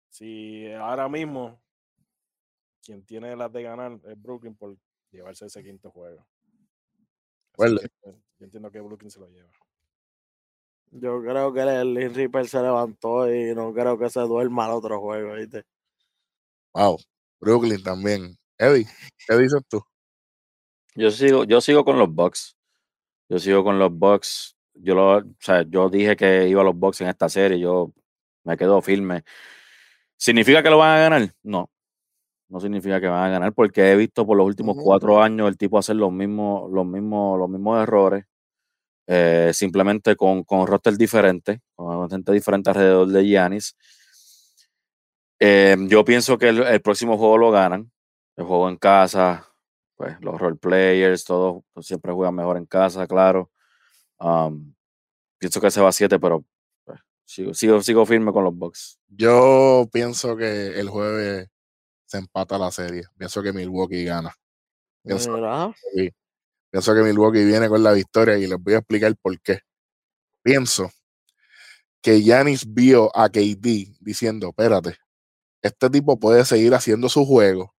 si 0.10 0.72
ahora 0.72 1.10
mismo 1.10 1.60
quien 2.84 3.04
tiene 3.04 3.36
las 3.36 3.52
de 3.52 3.64
ganar 3.64 4.00
es 4.06 4.22
Brooklyn 4.22 4.56
por 4.56 4.78
llevarse 5.10 5.46
ese 5.46 5.64
quinto 5.64 5.90
juego. 5.90 6.26
Yo 7.58 8.46
entiendo 8.46 8.70
que 8.70 8.82
Brooklyn 8.82 9.10
se 9.10 9.20
lo 9.20 9.28
lleva. 9.28 9.52
Yo 10.96 11.22
creo 11.22 11.52
que 11.52 11.62
el 11.62 11.94
Lin 11.94 12.14
Reaper 12.14 12.48
se 12.48 12.62
levantó 12.62 13.34
y 13.34 13.56
no 13.56 13.74
creo 13.74 13.98
que 13.98 14.10
se 14.10 14.20
duerma 14.22 14.66
al 14.66 14.72
otro 14.72 15.00
juego, 15.00 15.34
¿viste? 15.34 15.64
Wow. 16.74 17.00
Brooklyn 17.40 17.82
también. 17.82 18.38
Eddie, 18.58 18.86
¿qué 19.28 19.38
dices 19.38 19.62
tú? 19.68 19.84
Yo 20.96 21.10
sigo, 21.10 21.46
yo 21.46 21.62
sigo 21.62 21.84
con 21.84 21.98
los 21.98 22.14
Bucks. 22.14 22.56
Yo 23.28 23.40
sigo 23.40 23.64
con 23.64 23.80
los 23.80 23.92
Bucks. 23.92 24.56
Yo 24.76 24.94
lo, 24.94 25.18
o 25.18 25.24
sea, 25.40 25.64
yo 25.64 25.90
dije 25.90 26.16
que 26.16 26.48
iba 26.48 26.62
a 26.62 26.66
los 26.66 26.76
Bucks 26.76 27.02
en 27.02 27.08
esta 27.08 27.28
serie. 27.28 27.60
Yo 27.60 27.92
me 28.44 28.56
quedo 28.56 28.80
firme. 28.82 29.24
¿Significa 30.16 30.62
que 30.62 30.70
lo 30.70 30.78
van 30.78 30.98
a 30.98 31.02
ganar? 31.02 31.34
No. 31.42 31.70
No 32.50 32.60
significa 32.60 33.02
que 33.02 33.08
van 33.08 33.24
a 33.24 33.30
ganar, 33.30 33.54
porque 33.54 33.92
he 33.92 33.96
visto 33.96 34.28
por 34.28 34.38
los 34.38 34.46
últimos 34.46 34.78
cuatro 34.80 35.24
años 35.24 35.48
el 35.48 35.58
tipo 35.58 35.80
hacer 35.80 35.96
los 35.96 36.12
mismos, 36.12 36.72
los 36.72 36.86
mismos, 36.86 37.40
los 37.40 37.50
mismos 37.50 37.82
errores. 37.82 38.26
Eh, 39.08 39.52
simplemente 39.54 40.16
con, 40.16 40.44
con 40.44 40.66
roster 40.66 40.98
diferente, 40.98 41.62
con 41.76 42.10
gente 42.10 42.32
diferente 42.32 42.70
alrededor 42.70 43.08
de 43.08 43.26
Giannis. 43.26 43.76
Eh, 45.40 45.76
yo 45.88 46.06
pienso 46.06 46.38
que 46.38 46.50
el, 46.50 46.64
el 46.64 46.82
próximo 46.82 47.18
juego 47.18 47.38
lo 47.38 47.52
ganan. 47.52 47.92
El 48.36 48.46
juego 48.46 48.70
en 48.70 48.78
casa, 48.78 49.54
pues 49.96 50.20
los 50.22 50.40
role 50.40 50.56
players, 50.56 51.24
todos 51.24 51.64
pues, 51.74 51.86
siempre 51.86 52.12
juegan 52.14 52.36
mejor 52.36 52.58
en 52.58 52.66
casa, 52.66 53.08
claro. 53.08 53.52
Um, 54.20 54.74
pienso 55.38 55.62
que 55.62 55.70
se 55.70 55.82
va 55.82 55.90
a 55.90 55.92
7, 55.92 56.20
pero 56.20 56.44
pues, 56.84 57.00
sigo, 57.26 57.54
sigo, 57.54 57.82
sigo 57.82 58.06
firme 58.06 58.32
con 58.32 58.44
los 58.44 58.56
Bucks. 58.56 59.00
Yo 59.08 59.88
pienso 59.92 60.36
que 60.36 60.80
el 60.80 60.90
jueves 60.90 61.50
se 62.06 62.18
empata 62.18 62.58
la 62.58 62.72
serie. 62.72 63.04
Pienso 63.18 63.44
que 63.44 63.54
Milwaukee 63.54 64.04
gana. 64.04 64.34
Pienso, 65.04 65.34
Mira, 65.34 65.74
pienso 66.74 66.96
que 66.96 67.04
Milwaukee 67.04 67.46
viene 67.46 67.70
con 67.70 67.84
la 67.84 67.92
victoria 67.92 68.36
y 68.36 68.48
les 68.48 68.58
voy 68.58 68.74
a 68.74 68.80
explicar 68.80 69.16
por 69.22 69.40
qué. 69.42 69.60
Pienso 70.42 70.90
que 72.02 72.24
Yanis 72.24 72.66
vio 72.74 73.16
a 73.16 73.30
KD 73.30 73.96
diciendo, 74.00 74.48
espérate, 74.50 74.98
este 75.62 75.92
tipo 75.92 76.20
puede 76.20 76.44
seguir 76.46 76.74
haciendo 76.74 77.10
su 77.10 77.28
juego, 77.28 77.76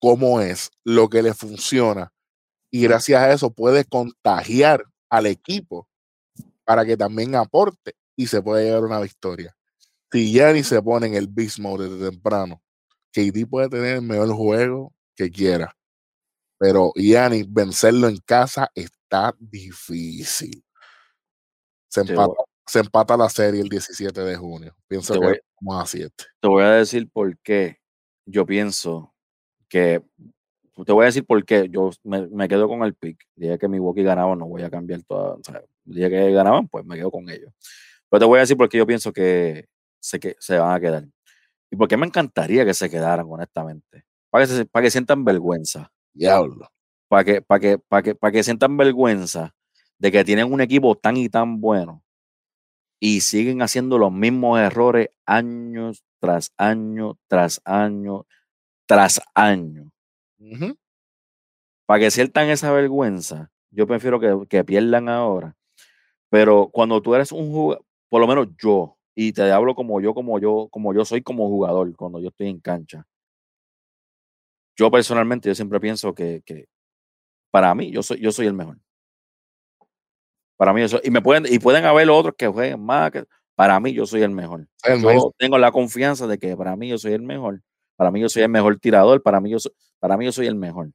cómo 0.00 0.40
es, 0.40 0.72
lo 0.82 1.08
que 1.08 1.22
le 1.22 1.34
funciona, 1.34 2.12
y 2.68 2.82
gracias 2.82 3.22
a 3.22 3.32
eso 3.32 3.52
puede 3.52 3.84
contagiar 3.84 4.86
al 5.08 5.26
equipo 5.26 5.88
para 6.64 6.84
que 6.84 6.96
también 6.96 7.36
aporte 7.36 7.94
y 8.16 8.26
se 8.26 8.42
pueda 8.42 8.60
llevar 8.60 8.82
una 8.82 8.98
victoria. 8.98 9.56
Si 10.10 10.32
Yanis 10.32 10.66
se 10.66 10.82
pone 10.82 11.06
en 11.06 11.14
el 11.14 11.28
beast 11.28 11.60
mode 11.60 11.88
desde 11.88 12.10
temprano, 12.10 12.60
KD 13.12 13.46
puede 13.48 13.68
tener 13.68 13.94
el 13.98 14.02
mejor 14.02 14.32
juego 14.32 14.92
que 15.14 15.30
quiera, 15.30 15.76
pero 16.62 16.92
Yanis 16.94 17.52
vencerlo 17.52 18.06
en 18.08 18.18
casa 18.18 18.70
está 18.72 19.34
difícil. 19.38 20.62
Se 21.88 22.02
empata, 22.02 22.34
se 22.66 22.78
empata 22.78 23.16
la 23.16 23.28
serie 23.28 23.60
el 23.60 23.68
17 23.68 24.20
de 24.20 24.36
junio. 24.36 24.76
Pienso 24.86 25.12
te 25.14 25.18
que 25.18 25.26
voy- 25.26 25.40
vamos 25.60 25.82
a 25.82 25.86
7. 25.86 26.24
te 26.40 26.48
voy 26.48 26.62
a 26.62 26.70
decir 26.70 27.08
por 27.10 27.36
qué 27.38 27.78
yo 28.26 28.46
pienso 28.46 29.12
que. 29.68 30.02
Te 30.86 30.92
voy 30.92 31.02
a 31.02 31.06
decir 31.06 31.26
por 31.26 31.44
qué 31.44 31.68
yo 31.68 31.90
me, 32.04 32.28
me 32.28 32.46
quedo 32.48 32.68
con 32.68 32.82
el 32.84 32.94
pick. 32.94 33.18
Dije 33.34 33.58
que 33.58 33.66
Milwaukee 33.68 34.02
ganaba, 34.04 34.34
no 34.36 34.46
voy 34.46 34.62
a 34.62 34.70
cambiar 34.70 35.02
toda. 35.02 35.34
O 35.34 35.40
sea, 35.42 35.62
dije 35.84 36.08
que 36.08 36.30
ganaban, 36.32 36.66
pues 36.68 36.84
me 36.86 36.96
quedo 36.96 37.10
con 37.10 37.28
ellos. 37.28 37.52
Pero 38.08 38.20
te 38.20 38.24
voy 38.26 38.38
a 38.38 38.40
decir 38.42 38.56
por 38.56 38.68
qué 38.68 38.78
yo 38.78 38.86
pienso 38.86 39.12
que 39.12 39.66
se, 40.00 40.18
que 40.20 40.36
se 40.38 40.56
van 40.58 40.74
a 40.74 40.80
quedar. 40.80 41.04
Y 41.70 41.76
por 41.76 41.88
qué 41.88 41.96
me 41.96 42.06
encantaría 42.06 42.64
que 42.64 42.72
se 42.72 42.88
quedaran, 42.88 43.26
honestamente. 43.28 44.04
para 44.30 44.46
que, 44.46 44.52
se- 44.52 44.64
para 44.64 44.84
que 44.84 44.90
sientan 44.90 45.24
vergüenza. 45.24 45.92
Diablo. 46.14 46.68
Para 47.08 47.24
que, 47.24 47.42
para 47.42 47.60
que, 47.60 47.78
para 47.78 48.02
que, 48.02 48.14
para 48.14 48.32
que 48.32 48.42
sientan 48.42 48.76
vergüenza 48.76 49.54
de 49.98 50.10
que 50.12 50.24
tienen 50.24 50.52
un 50.52 50.60
equipo 50.60 50.96
tan 50.96 51.16
y 51.16 51.28
tan 51.28 51.60
bueno 51.60 52.02
y 53.00 53.20
siguen 53.20 53.62
haciendo 53.62 53.98
los 53.98 54.12
mismos 54.12 54.60
errores 54.60 55.08
años 55.26 56.04
tras 56.20 56.52
año, 56.56 57.18
tras 57.26 57.60
año, 57.64 58.26
tras 58.86 59.20
año. 59.34 59.90
Para 61.86 62.00
que 62.00 62.10
sientan 62.12 62.48
esa 62.48 62.70
vergüenza, 62.70 63.50
yo 63.70 63.86
prefiero 63.88 64.20
que, 64.20 64.46
que 64.48 64.64
pierdan 64.64 65.08
ahora. 65.08 65.56
Pero 66.30 66.68
cuando 66.72 67.02
tú 67.02 67.14
eres 67.14 67.32
un 67.32 67.50
jugador, 67.52 67.84
por 68.08 68.20
lo 68.20 68.28
menos 68.28 68.48
yo, 68.62 68.96
y 69.14 69.32
te 69.32 69.50
hablo 69.50 69.74
como 69.74 70.00
yo, 70.00 70.14
como 70.14 70.38
yo, 70.38 70.68
como 70.70 70.94
yo 70.94 71.04
soy 71.04 71.22
como 71.22 71.48
jugador, 71.48 71.94
cuando 71.96 72.20
yo 72.20 72.28
estoy 72.28 72.48
en 72.48 72.60
cancha. 72.60 73.04
Yo 74.76 74.90
personalmente, 74.90 75.48
yo 75.48 75.54
siempre 75.54 75.80
pienso 75.80 76.14
que, 76.14 76.42
que 76.44 76.66
para 77.50 77.74
mí, 77.74 77.90
yo 77.90 78.02
soy, 78.02 78.20
yo 78.20 78.32
soy 78.32 78.46
el 78.46 78.54
mejor. 78.54 78.78
Para 80.56 80.72
mí, 80.72 80.80
yo 80.80 80.88
soy- 80.88 81.00
y 81.04 81.10
me 81.10 81.20
pueden, 81.20 81.44
y 81.52 81.58
pueden 81.58 81.84
haber 81.84 82.08
otros 82.10 82.34
que 82.36 82.46
jueguen 82.46 82.80
más, 82.84 83.10
que- 83.10 83.24
para 83.54 83.78
mí, 83.80 83.92
yo 83.92 84.06
soy 84.06 84.22
el 84.22 84.30
mejor. 84.30 84.66
El 84.84 85.00
Yo 85.00 85.08
mejor. 85.08 85.32
tengo 85.36 85.58
la 85.58 85.70
confianza 85.72 86.26
de 86.26 86.38
que 86.38 86.56
para 86.56 86.74
mí 86.76 86.88
yo 86.88 86.98
soy 86.98 87.12
el 87.12 87.22
mejor. 87.22 87.62
Para 87.96 88.10
mí 88.10 88.20
yo 88.20 88.28
soy 88.28 88.42
el 88.42 88.48
mejor 88.48 88.78
tirador. 88.78 89.22
Para 89.22 89.40
mí 89.40 89.50
yo 89.50 89.58
soy, 89.58 89.72
para 89.98 90.16
mí 90.16 90.24
yo 90.24 90.32
soy 90.32 90.46
el 90.46 90.54
mejor. 90.56 90.86
En 90.86 90.92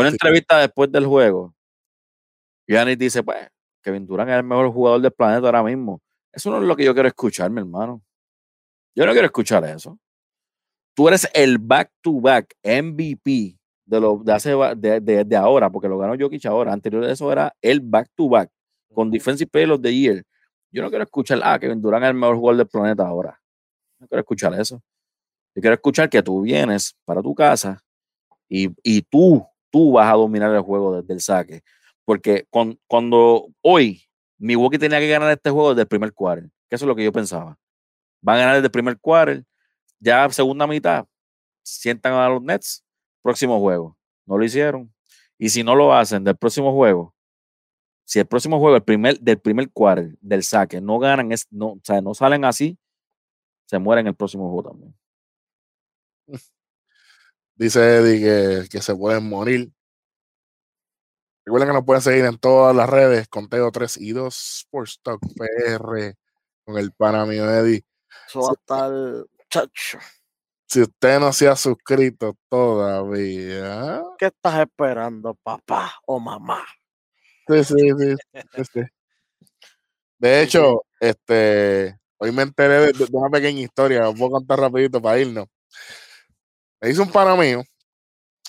una 0.00 0.08
entrevista 0.14 0.58
después 0.58 0.92
del 0.92 1.06
juego, 1.06 1.54
Giannis 2.68 2.98
dice, 2.98 3.22
pues, 3.22 3.48
Kevin 3.82 4.06
Durant 4.06 4.30
es 4.30 4.36
el 4.36 4.44
mejor 4.44 4.70
jugador 4.72 5.00
del 5.00 5.12
planeta 5.12 5.46
ahora 5.46 5.62
mismo. 5.62 6.00
Eso 6.32 6.50
no 6.50 6.58
es 6.58 6.64
lo 6.64 6.76
que 6.76 6.84
yo 6.84 6.94
quiero 6.94 7.08
escuchar, 7.08 7.50
mi 7.50 7.60
hermano. 7.60 8.02
Yo 8.94 9.04
no 9.06 9.12
quiero 9.12 9.26
escuchar 9.26 9.64
eso. 9.64 9.98
Tú 10.94 11.08
eres 11.08 11.28
el 11.34 11.58
back-to-back 11.58 12.54
MVP 12.62 13.56
de, 13.86 14.00
lo, 14.00 14.18
de, 14.24 14.32
hace, 14.32 14.50
de, 14.76 15.00
de- 15.00 15.24
de 15.24 15.36
ahora, 15.36 15.70
porque 15.70 15.88
lo 15.88 15.98
ganó 15.98 16.14
Jokic 16.18 16.44
ahora. 16.46 16.72
Anterior 16.72 17.04
a 17.04 17.12
eso 17.12 17.30
era 17.32 17.54
el 17.60 17.80
back-to-back 17.80 18.50
con 18.92 19.10
Defensive 19.10 19.50
Player 19.50 19.70
of 19.72 19.80
the 19.82 19.92
Year. 19.94 20.22
Yo 20.70 20.82
no 20.82 20.88
quiero 20.90 21.04
escuchar, 21.04 21.40
ah, 21.42 21.58
Kevin 21.58 21.80
Durant 21.82 22.04
es 22.04 22.10
el 22.10 22.14
mejor 22.16 22.36
jugador 22.36 22.58
del 22.58 22.66
planeta 22.68 23.06
ahora. 23.06 23.40
No 23.98 24.06
quiero 24.06 24.20
escuchar 24.20 24.54
eso. 24.54 24.80
Yo 25.54 25.60
quiero 25.60 25.74
escuchar 25.74 26.08
que 26.08 26.22
tú 26.22 26.42
vienes 26.42 26.94
para 27.04 27.22
tu 27.22 27.34
casa 27.34 27.80
y, 28.48 28.68
y 28.82 29.02
tú, 29.02 29.44
tú 29.70 29.92
vas 29.92 30.08
a 30.12 30.14
dominar 30.16 30.52
el 30.54 30.60
juego 30.62 31.00
desde 31.00 31.14
el 31.14 31.20
saque. 31.20 31.62
Porque 32.04 32.46
con- 32.50 32.78
cuando 32.86 33.48
hoy 33.62 34.02
Milwaukee 34.38 34.78
tenía 34.78 34.98
que 35.00 35.08
ganar 35.08 35.30
este 35.32 35.50
juego 35.50 35.70
desde 35.70 35.82
el 35.82 35.88
primer 35.88 36.12
quarter, 36.12 36.44
que 36.68 36.76
eso 36.76 36.84
es 36.84 36.88
lo 36.88 36.96
que 36.96 37.04
yo 37.04 37.12
pensaba. 37.12 37.56
Van 38.20 38.36
a 38.36 38.38
ganar 38.40 38.54
desde 38.56 38.66
el 38.66 38.72
primer 38.72 38.98
quarter, 38.98 39.44
ya 40.00 40.28
segunda 40.30 40.66
mitad, 40.66 41.06
sientan 41.62 42.14
a 42.14 42.28
los 42.28 42.42
Nets, 42.42 42.84
próximo 43.22 43.58
juego. 43.60 43.96
No 44.26 44.38
lo 44.38 44.44
hicieron. 44.44 44.92
Y 45.38 45.48
si 45.50 45.62
no 45.62 45.74
lo 45.74 45.94
hacen 45.94 46.24
del 46.24 46.36
próximo 46.36 46.72
juego, 46.72 47.14
si 48.04 48.18
el 48.18 48.26
próximo 48.26 48.58
juego, 48.58 48.76
el 48.76 48.84
primer, 48.84 49.18
del 49.20 49.40
primer 49.40 49.70
quarter, 49.70 50.16
del 50.20 50.42
saque, 50.44 50.80
no 50.80 50.98
ganan, 50.98 51.32
es, 51.32 51.46
no, 51.50 51.68
o 51.72 51.80
sea, 51.82 52.00
no 52.00 52.14
salen 52.14 52.44
así, 52.44 52.78
se 53.66 53.78
mueren 53.78 54.06
el 54.06 54.14
próximo 54.14 54.50
juego 54.50 54.70
también. 54.70 54.94
Dice 57.56 57.80
Eddie 57.96 58.20
que, 58.20 58.68
que 58.68 58.82
se 58.82 58.94
pueden 58.94 59.28
morir. 59.28 59.72
Recuerden 61.46 61.68
que 61.68 61.74
nos 61.74 61.84
pueden 61.84 62.02
seguir 62.02 62.24
en 62.24 62.38
todas 62.38 62.74
las 62.74 62.88
redes, 62.88 63.28
Conteo 63.28 63.70
3 63.70 63.98
y 63.98 64.12
2, 64.12 64.34
Sports 64.60 65.00
Talk 65.02 65.20
PR, 65.20 66.14
con 66.64 66.78
el 66.78 66.92
pana 66.92 67.26
mío 67.26 67.50
Eddie. 67.50 67.84
Eso 68.26 68.40
va 68.40 68.50
a 68.50 68.52
estar. 68.52 69.26
Chacho. 69.54 70.00
Si 70.66 70.82
usted 70.82 71.20
no 71.20 71.32
se 71.32 71.46
ha 71.46 71.54
suscrito 71.54 72.36
todavía, 72.48 74.02
¿Qué 74.18 74.26
estás 74.26 74.58
esperando, 74.58 75.36
papá 75.44 75.94
o 76.06 76.18
mamá? 76.18 76.66
sí, 77.46 77.62
sí, 77.62 78.16
sí. 78.72 78.80
De 80.18 80.42
hecho, 80.42 80.82
este, 80.98 81.96
hoy 82.18 82.32
me 82.32 82.42
enteré 82.42 82.80
de, 82.80 82.92
de 82.94 83.06
una 83.12 83.30
pequeña 83.30 83.60
historia, 83.60 84.00
la 84.00 84.12
puedo 84.12 84.32
contar 84.32 84.58
rapidito 84.58 85.00
para 85.00 85.20
irnos. 85.20 85.46
Me 86.80 86.98
un 86.98 87.12
pana 87.12 87.36
mío, 87.36 87.62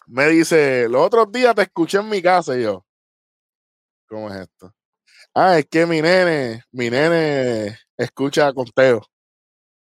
me 0.07 0.27
dice, 0.29 0.89
los 0.89 1.05
otros 1.05 1.31
días 1.31 1.53
te 1.53 1.61
escuché 1.61 1.99
en 1.99 2.09
mi 2.09 2.19
casa 2.19 2.57
y 2.57 2.63
yo, 2.63 2.83
¿cómo 4.07 4.33
es 4.33 4.37
esto? 4.37 4.73
Ah, 5.35 5.59
es 5.59 5.67
que 5.67 5.85
mi 5.85 6.01
nene, 6.01 6.63
mi 6.71 6.89
nene 6.89 7.77
escucha 7.95 8.51
conteo. 8.51 9.05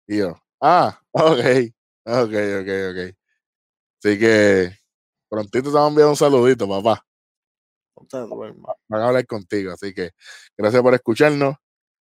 Y 0.07 0.19
yo, 0.19 0.41
ah, 0.61 0.99
ok, 1.11 1.39
ok, 2.05 2.33
ok, 2.61 2.69
ok. 2.91 3.15
Así 4.03 4.17
que 4.19 4.71
prontito 5.29 5.69
te 5.69 5.75
vamos 5.75 5.87
a 5.87 5.89
enviar 5.89 6.07
un 6.09 6.15
saludito, 6.15 6.67
papá. 6.67 7.05
Van 8.87 9.01
a 9.01 9.07
hablar 9.07 9.25
contigo. 9.27 9.73
Así 9.73 9.93
que 9.93 10.11
gracias 10.57 10.81
por 10.81 10.93
escucharnos. 10.93 11.55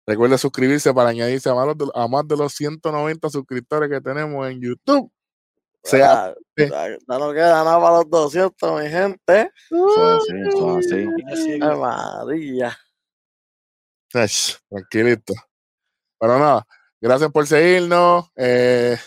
Recuerde 0.08 0.38
suscribirse 0.38 0.94
para 0.94 1.10
añadirse 1.10 1.50
a 1.50 1.56
más, 1.56 1.76
de, 1.78 1.86
a 1.96 2.08
más 2.08 2.28
de 2.28 2.38
los 2.38 2.54
190 2.54 3.30
suscriptores 3.30 3.90
que 3.90 4.02
tenemos 4.02 4.48
en 4.50 4.62
YouTube. 4.62 5.12
Sea, 5.84 6.34
sí. 6.58 6.68
ya- 6.70 6.90
ya 6.90 7.20
no 7.20 7.32
queda 7.34 7.64
nada 7.64 7.80
para 7.80 7.98
los 7.98 8.10
200, 8.10 8.82
mi 8.84 8.90
gente. 8.90 9.52
Eso 9.72 10.18
es 10.18 10.22
así, 10.22 10.34
eso 10.48 10.80
es 10.80 10.86
así. 11.32 11.50
Ay, 11.62 11.78
María. 11.80 12.78
Tranquilito. 14.70 15.34
Pero 16.20 16.40
nada, 16.40 16.66
gracias 17.06 17.32
por 17.32 17.46
seguirnos. 17.46 18.26
eh, 18.36 18.98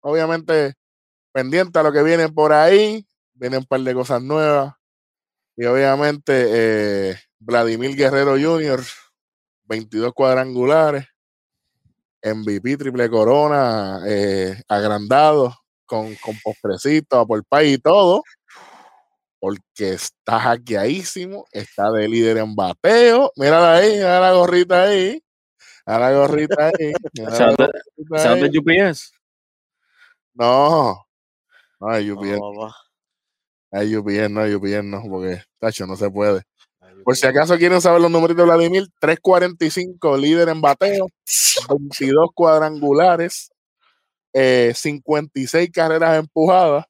obviamente, 0.00 0.74
pendiente 1.32 1.78
a 1.78 1.82
lo 1.82 1.92
que 1.92 2.04
viene 2.04 2.28
por 2.28 2.52
ahí. 2.52 3.04
Vienen 3.34 3.60
un 3.60 3.66
par 3.66 3.80
de 3.80 3.94
cosas 3.94 4.22
nuevas. 4.22 4.74
Y 5.56 5.64
obviamente, 5.64 6.46
eh, 6.48 7.16
Vladimir 7.40 7.96
Guerrero 7.96 8.36
Jr., 8.40 8.80
22 9.64 10.12
cuadrangulares. 10.14 11.06
MVP, 12.22 12.76
triple 12.76 13.10
corona, 13.10 14.02
eh, 14.06 14.62
agrandado, 14.68 15.56
con, 15.86 16.14
con 16.16 16.38
postrecito, 16.44 17.18
apple 17.18 17.42
pie 17.50 17.72
y 17.72 17.78
todo. 17.78 18.22
Porque 19.40 19.94
está 19.94 20.38
hackeadísimo, 20.38 21.46
está 21.50 21.90
de 21.90 22.06
líder 22.06 22.38
en 22.38 22.54
bateo. 22.54 23.32
Mírala 23.36 23.76
ahí, 23.76 23.94
mira 23.94 24.20
la 24.20 24.32
gorrita 24.32 24.84
ahí. 24.84 25.20
A 25.86 25.98
la 25.98 26.12
gorrita 26.12 26.66
ahí. 26.66 26.92
mira 27.14 27.30
¿Se 27.32 27.40
la 27.42 27.46
dónde- 27.52 27.72
gorrita 27.96 28.18
¿Se 28.18 28.28
dónde 28.28 28.44
ahí. 28.46 28.50
es 28.52 28.58
UPS? 28.58 29.12
No, 30.34 31.06
no 31.80 31.88
hay 31.90 32.06
No, 32.06 32.14
UPN, 32.14 32.38
papá. 32.40 32.76
hay 33.72 33.96
UPN, 33.96 34.28
no 34.34 34.40
hay 34.42 34.54
UPN, 34.54 34.90
no, 34.90 35.02
porque, 35.08 35.42
tacho, 35.58 35.86
no 35.86 35.96
se 35.96 36.10
puede. 36.10 36.42
Por 37.04 37.16
si 37.16 37.26
acaso 37.26 37.56
quieren 37.56 37.80
saber 37.80 38.00
los 38.00 38.10
números 38.10 38.36
de 38.36 38.44
Vladimir, 38.44 38.86
345 39.00 40.16
líder 40.18 40.48
en 40.50 40.60
bateo, 40.60 41.06
22 41.68 42.30
cuadrangulares, 42.34 43.50
eh, 44.34 44.72
56 44.74 45.70
carreras 45.72 46.18
empujadas, 46.18 46.84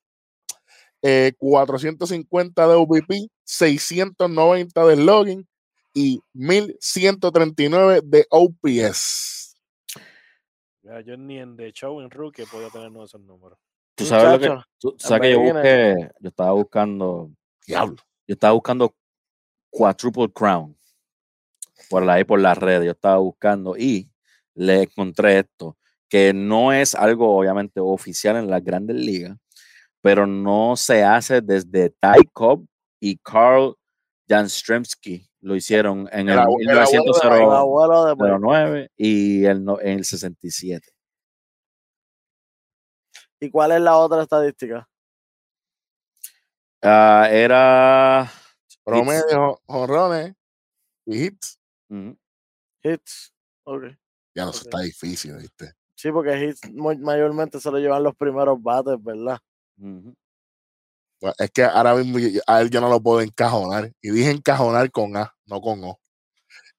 eh, 1.03 1.33
450 1.39 2.67
de 2.69 2.75
OVP, 2.75 3.29
690 3.45 4.85
de 4.87 4.97
login 4.97 5.49
y 5.95 6.23
1139 6.33 8.01
de 8.05 8.27
OPS. 8.31 9.57
Mira, 10.83 11.01
yo 11.03 11.17
ni 11.17 11.39
en 11.39 11.57
The 11.57 11.73
Show 11.73 12.01
en 12.01 12.11
Rookie 12.11 12.45
podía 12.47 12.71
tener 12.71 12.89
uno 12.89 13.01
de 13.01 13.07
esos 13.07 13.21
números. 13.21 13.59
Tú 13.95 14.05
sabes 14.07 14.49
lo 14.49 14.57
que, 14.57 14.63
tú 14.79 14.97
sabes 14.99 15.23
que 15.23 15.33
yo 15.33 15.41
busqué, 15.41 16.11
yo 16.21 16.29
estaba 16.29 16.53
buscando, 16.53 17.31
Diablo. 17.67 17.97
yo 18.27 18.33
estaba 18.33 18.55
buscando 18.55 18.95
quadruple 19.71 20.33
crown 20.33 20.77
por 21.91 22.09
ahí 22.09 22.25
por 22.25 22.41
las 22.41 22.57
redes, 22.57 22.87
yo 22.87 22.93
estaba 22.93 23.19
buscando 23.19 23.77
y 23.77 24.11
le 24.55 24.83
encontré 24.85 25.41
esto, 25.41 25.77
que 26.09 26.33
no 26.33 26.73
es 26.73 26.95
algo 26.95 27.37
obviamente 27.37 27.81
oficial 27.81 28.37
en 28.37 28.49
las 28.49 28.63
grandes 28.65 28.97
ligas, 28.97 29.37
pero 30.01 30.27
no 30.27 30.77
se 30.77 31.05
hace 31.05 31.41
desde 31.41 31.91
Ty 31.91 32.27
Cobb 32.33 32.67
y 33.01 33.17
Carl 33.19 33.75
Janstremski 34.29 35.30
lo 35.43 35.55
hicieron 35.57 36.09
en 36.13 36.29
El 36.29 36.35
el, 36.35 36.39
abu- 36.41 36.59
el 36.61 36.69
abuelo 36.69 36.81
de 36.81 36.83
el 36.83 37.39
1909 37.41 37.57
abuelo 37.57 38.05
de 38.05 38.17
pues, 38.17 38.33
09 38.41 38.91
y 38.97 39.45
el, 39.45 39.67
en 39.83 39.99
el 39.99 40.05
67. 40.05 40.89
¿Y 43.41 43.51
cuál 43.51 43.73
es 43.73 43.81
la 43.81 43.97
otra 43.97 44.23
estadística? 44.23 44.87
Ah, 46.83 47.29
era 47.31 48.31
Promedio, 48.85 49.61
jonrones 49.67 50.35
y 51.07 51.25
hits. 51.27 51.59
Hits. 52.83 53.33
Ok. 53.65 53.85
Ya 54.35 54.45
no, 54.45 54.51
eso 54.51 54.61
Ok. 54.61 54.67
está 54.67 54.81
difícil, 54.81 55.37
¿viste? 55.37 55.73
Sí, 55.95 56.11
porque 56.11 56.39
hits 56.45 56.61
mayormente 56.73 57.61
se 57.61 57.71
lo 57.71 57.79
llevan 57.79 58.03
los 58.03 58.15
primeros 58.17 58.63
bates, 58.63 59.03
¿verdad? 59.03 59.39
Es 61.39 61.51
que 61.51 61.65
ahora 61.65 61.95
mismo 61.95 62.19
a 62.47 62.61
él 62.61 62.71
yo 62.71 62.81
no 62.81 62.89
lo 62.89 63.01
puedo 63.03 63.21
encajonar. 63.21 63.93
Y 64.03 64.11
dije 64.11 64.31
encajonar 64.31 64.91
con 64.91 65.17
A, 65.17 65.35
no 65.47 65.61
con 65.61 65.83
O. 65.85 66.01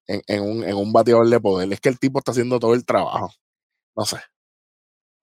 En, 0.07 0.21
en 0.27 0.41
un, 0.43 0.63
en 0.63 0.75
un 0.75 0.93
bateador 0.93 1.29
de 1.29 1.39
poder. 1.39 1.71
Es 1.73 1.79
que 1.81 1.89
el 1.89 1.99
tipo 1.99 2.19
está 2.19 2.31
haciendo 2.31 2.59
todo 2.59 2.73
el 2.73 2.85
trabajo. 2.85 3.31
No 3.95 4.05
sé. 4.05 4.17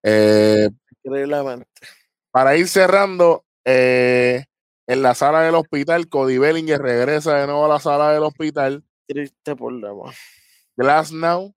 Eh, 0.03 0.69
para 2.31 2.55
ir 2.55 2.67
cerrando, 2.67 3.45
eh, 3.65 4.45
en 4.87 5.01
la 5.01 5.13
sala 5.13 5.41
del 5.41 5.55
hospital, 5.55 6.09
Cody 6.09 6.37
Bellinger 6.37 6.81
regresa 6.81 7.35
de 7.35 7.47
nuevo 7.47 7.65
a 7.65 7.69
la 7.69 7.79
sala 7.79 8.11
del 8.11 8.23
hospital. 8.23 8.83
Triste 9.07 9.55
problema. 9.55 10.11
Glasnow 10.75 11.53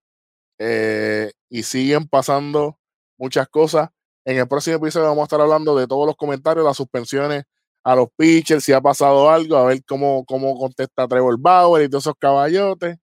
eh, 0.58 1.32
y 1.48 1.62
siguen 1.62 2.06
pasando 2.08 2.78
muchas 3.18 3.48
cosas. 3.48 3.90
En 4.24 4.38
el 4.38 4.46
próximo 4.48 4.76
episodio 4.76 5.06
vamos 5.08 5.22
a 5.22 5.24
estar 5.24 5.40
hablando 5.40 5.76
de 5.76 5.86
todos 5.86 6.06
los 6.06 6.16
comentarios, 6.16 6.64
las 6.64 6.76
suspensiones 6.76 7.44
a 7.84 7.96
los 7.96 8.08
pitchers, 8.16 8.62
si 8.62 8.72
ha 8.72 8.80
pasado 8.80 9.28
algo, 9.28 9.56
a 9.56 9.66
ver 9.66 9.84
cómo, 9.84 10.24
cómo 10.24 10.56
contesta 10.56 11.08
Trevor 11.08 11.36
Bauer 11.38 11.84
y 11.84 11.88
todos 11.88 12.04
esos 12.04 12.14
caballotes. 12.18 12.96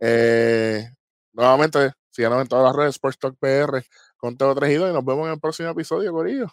Eh, 0.00 0.88
nuevamente, 1.32 1.92
síganos 2.10 2.40
en 2.40 2.48
todas 2.48 2.64
las 2.64 2.74
redes, 2.74 2.94
Sports 2.94 3.18
Talk 3.18 3.36
PR, 3.38 3.84
con 4.16 4.36
Teo 4.36 4.54
3 4.54 4.70
y 4.70 4.74
2, 4.76 4.90
y 4.90 4.94
nos 4.94 5.04
vemos 5.04 5.26
en 5.26 5.34
el 5.34 5.40
próximo 5.40 5.68
episodio, 5.68 6.12
Corillo. 6.12 6.46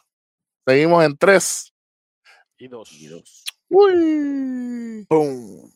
Seguimos 0.68 1.03
en 1.05 1.18
3 1.18 1.74
Y 2.57 2.68
dos. 2.68 2.91
Y 2.91 3.07
dos. 3.07 3.45
Uy. 3.70 5.05
¡Pum! 5.07 5.72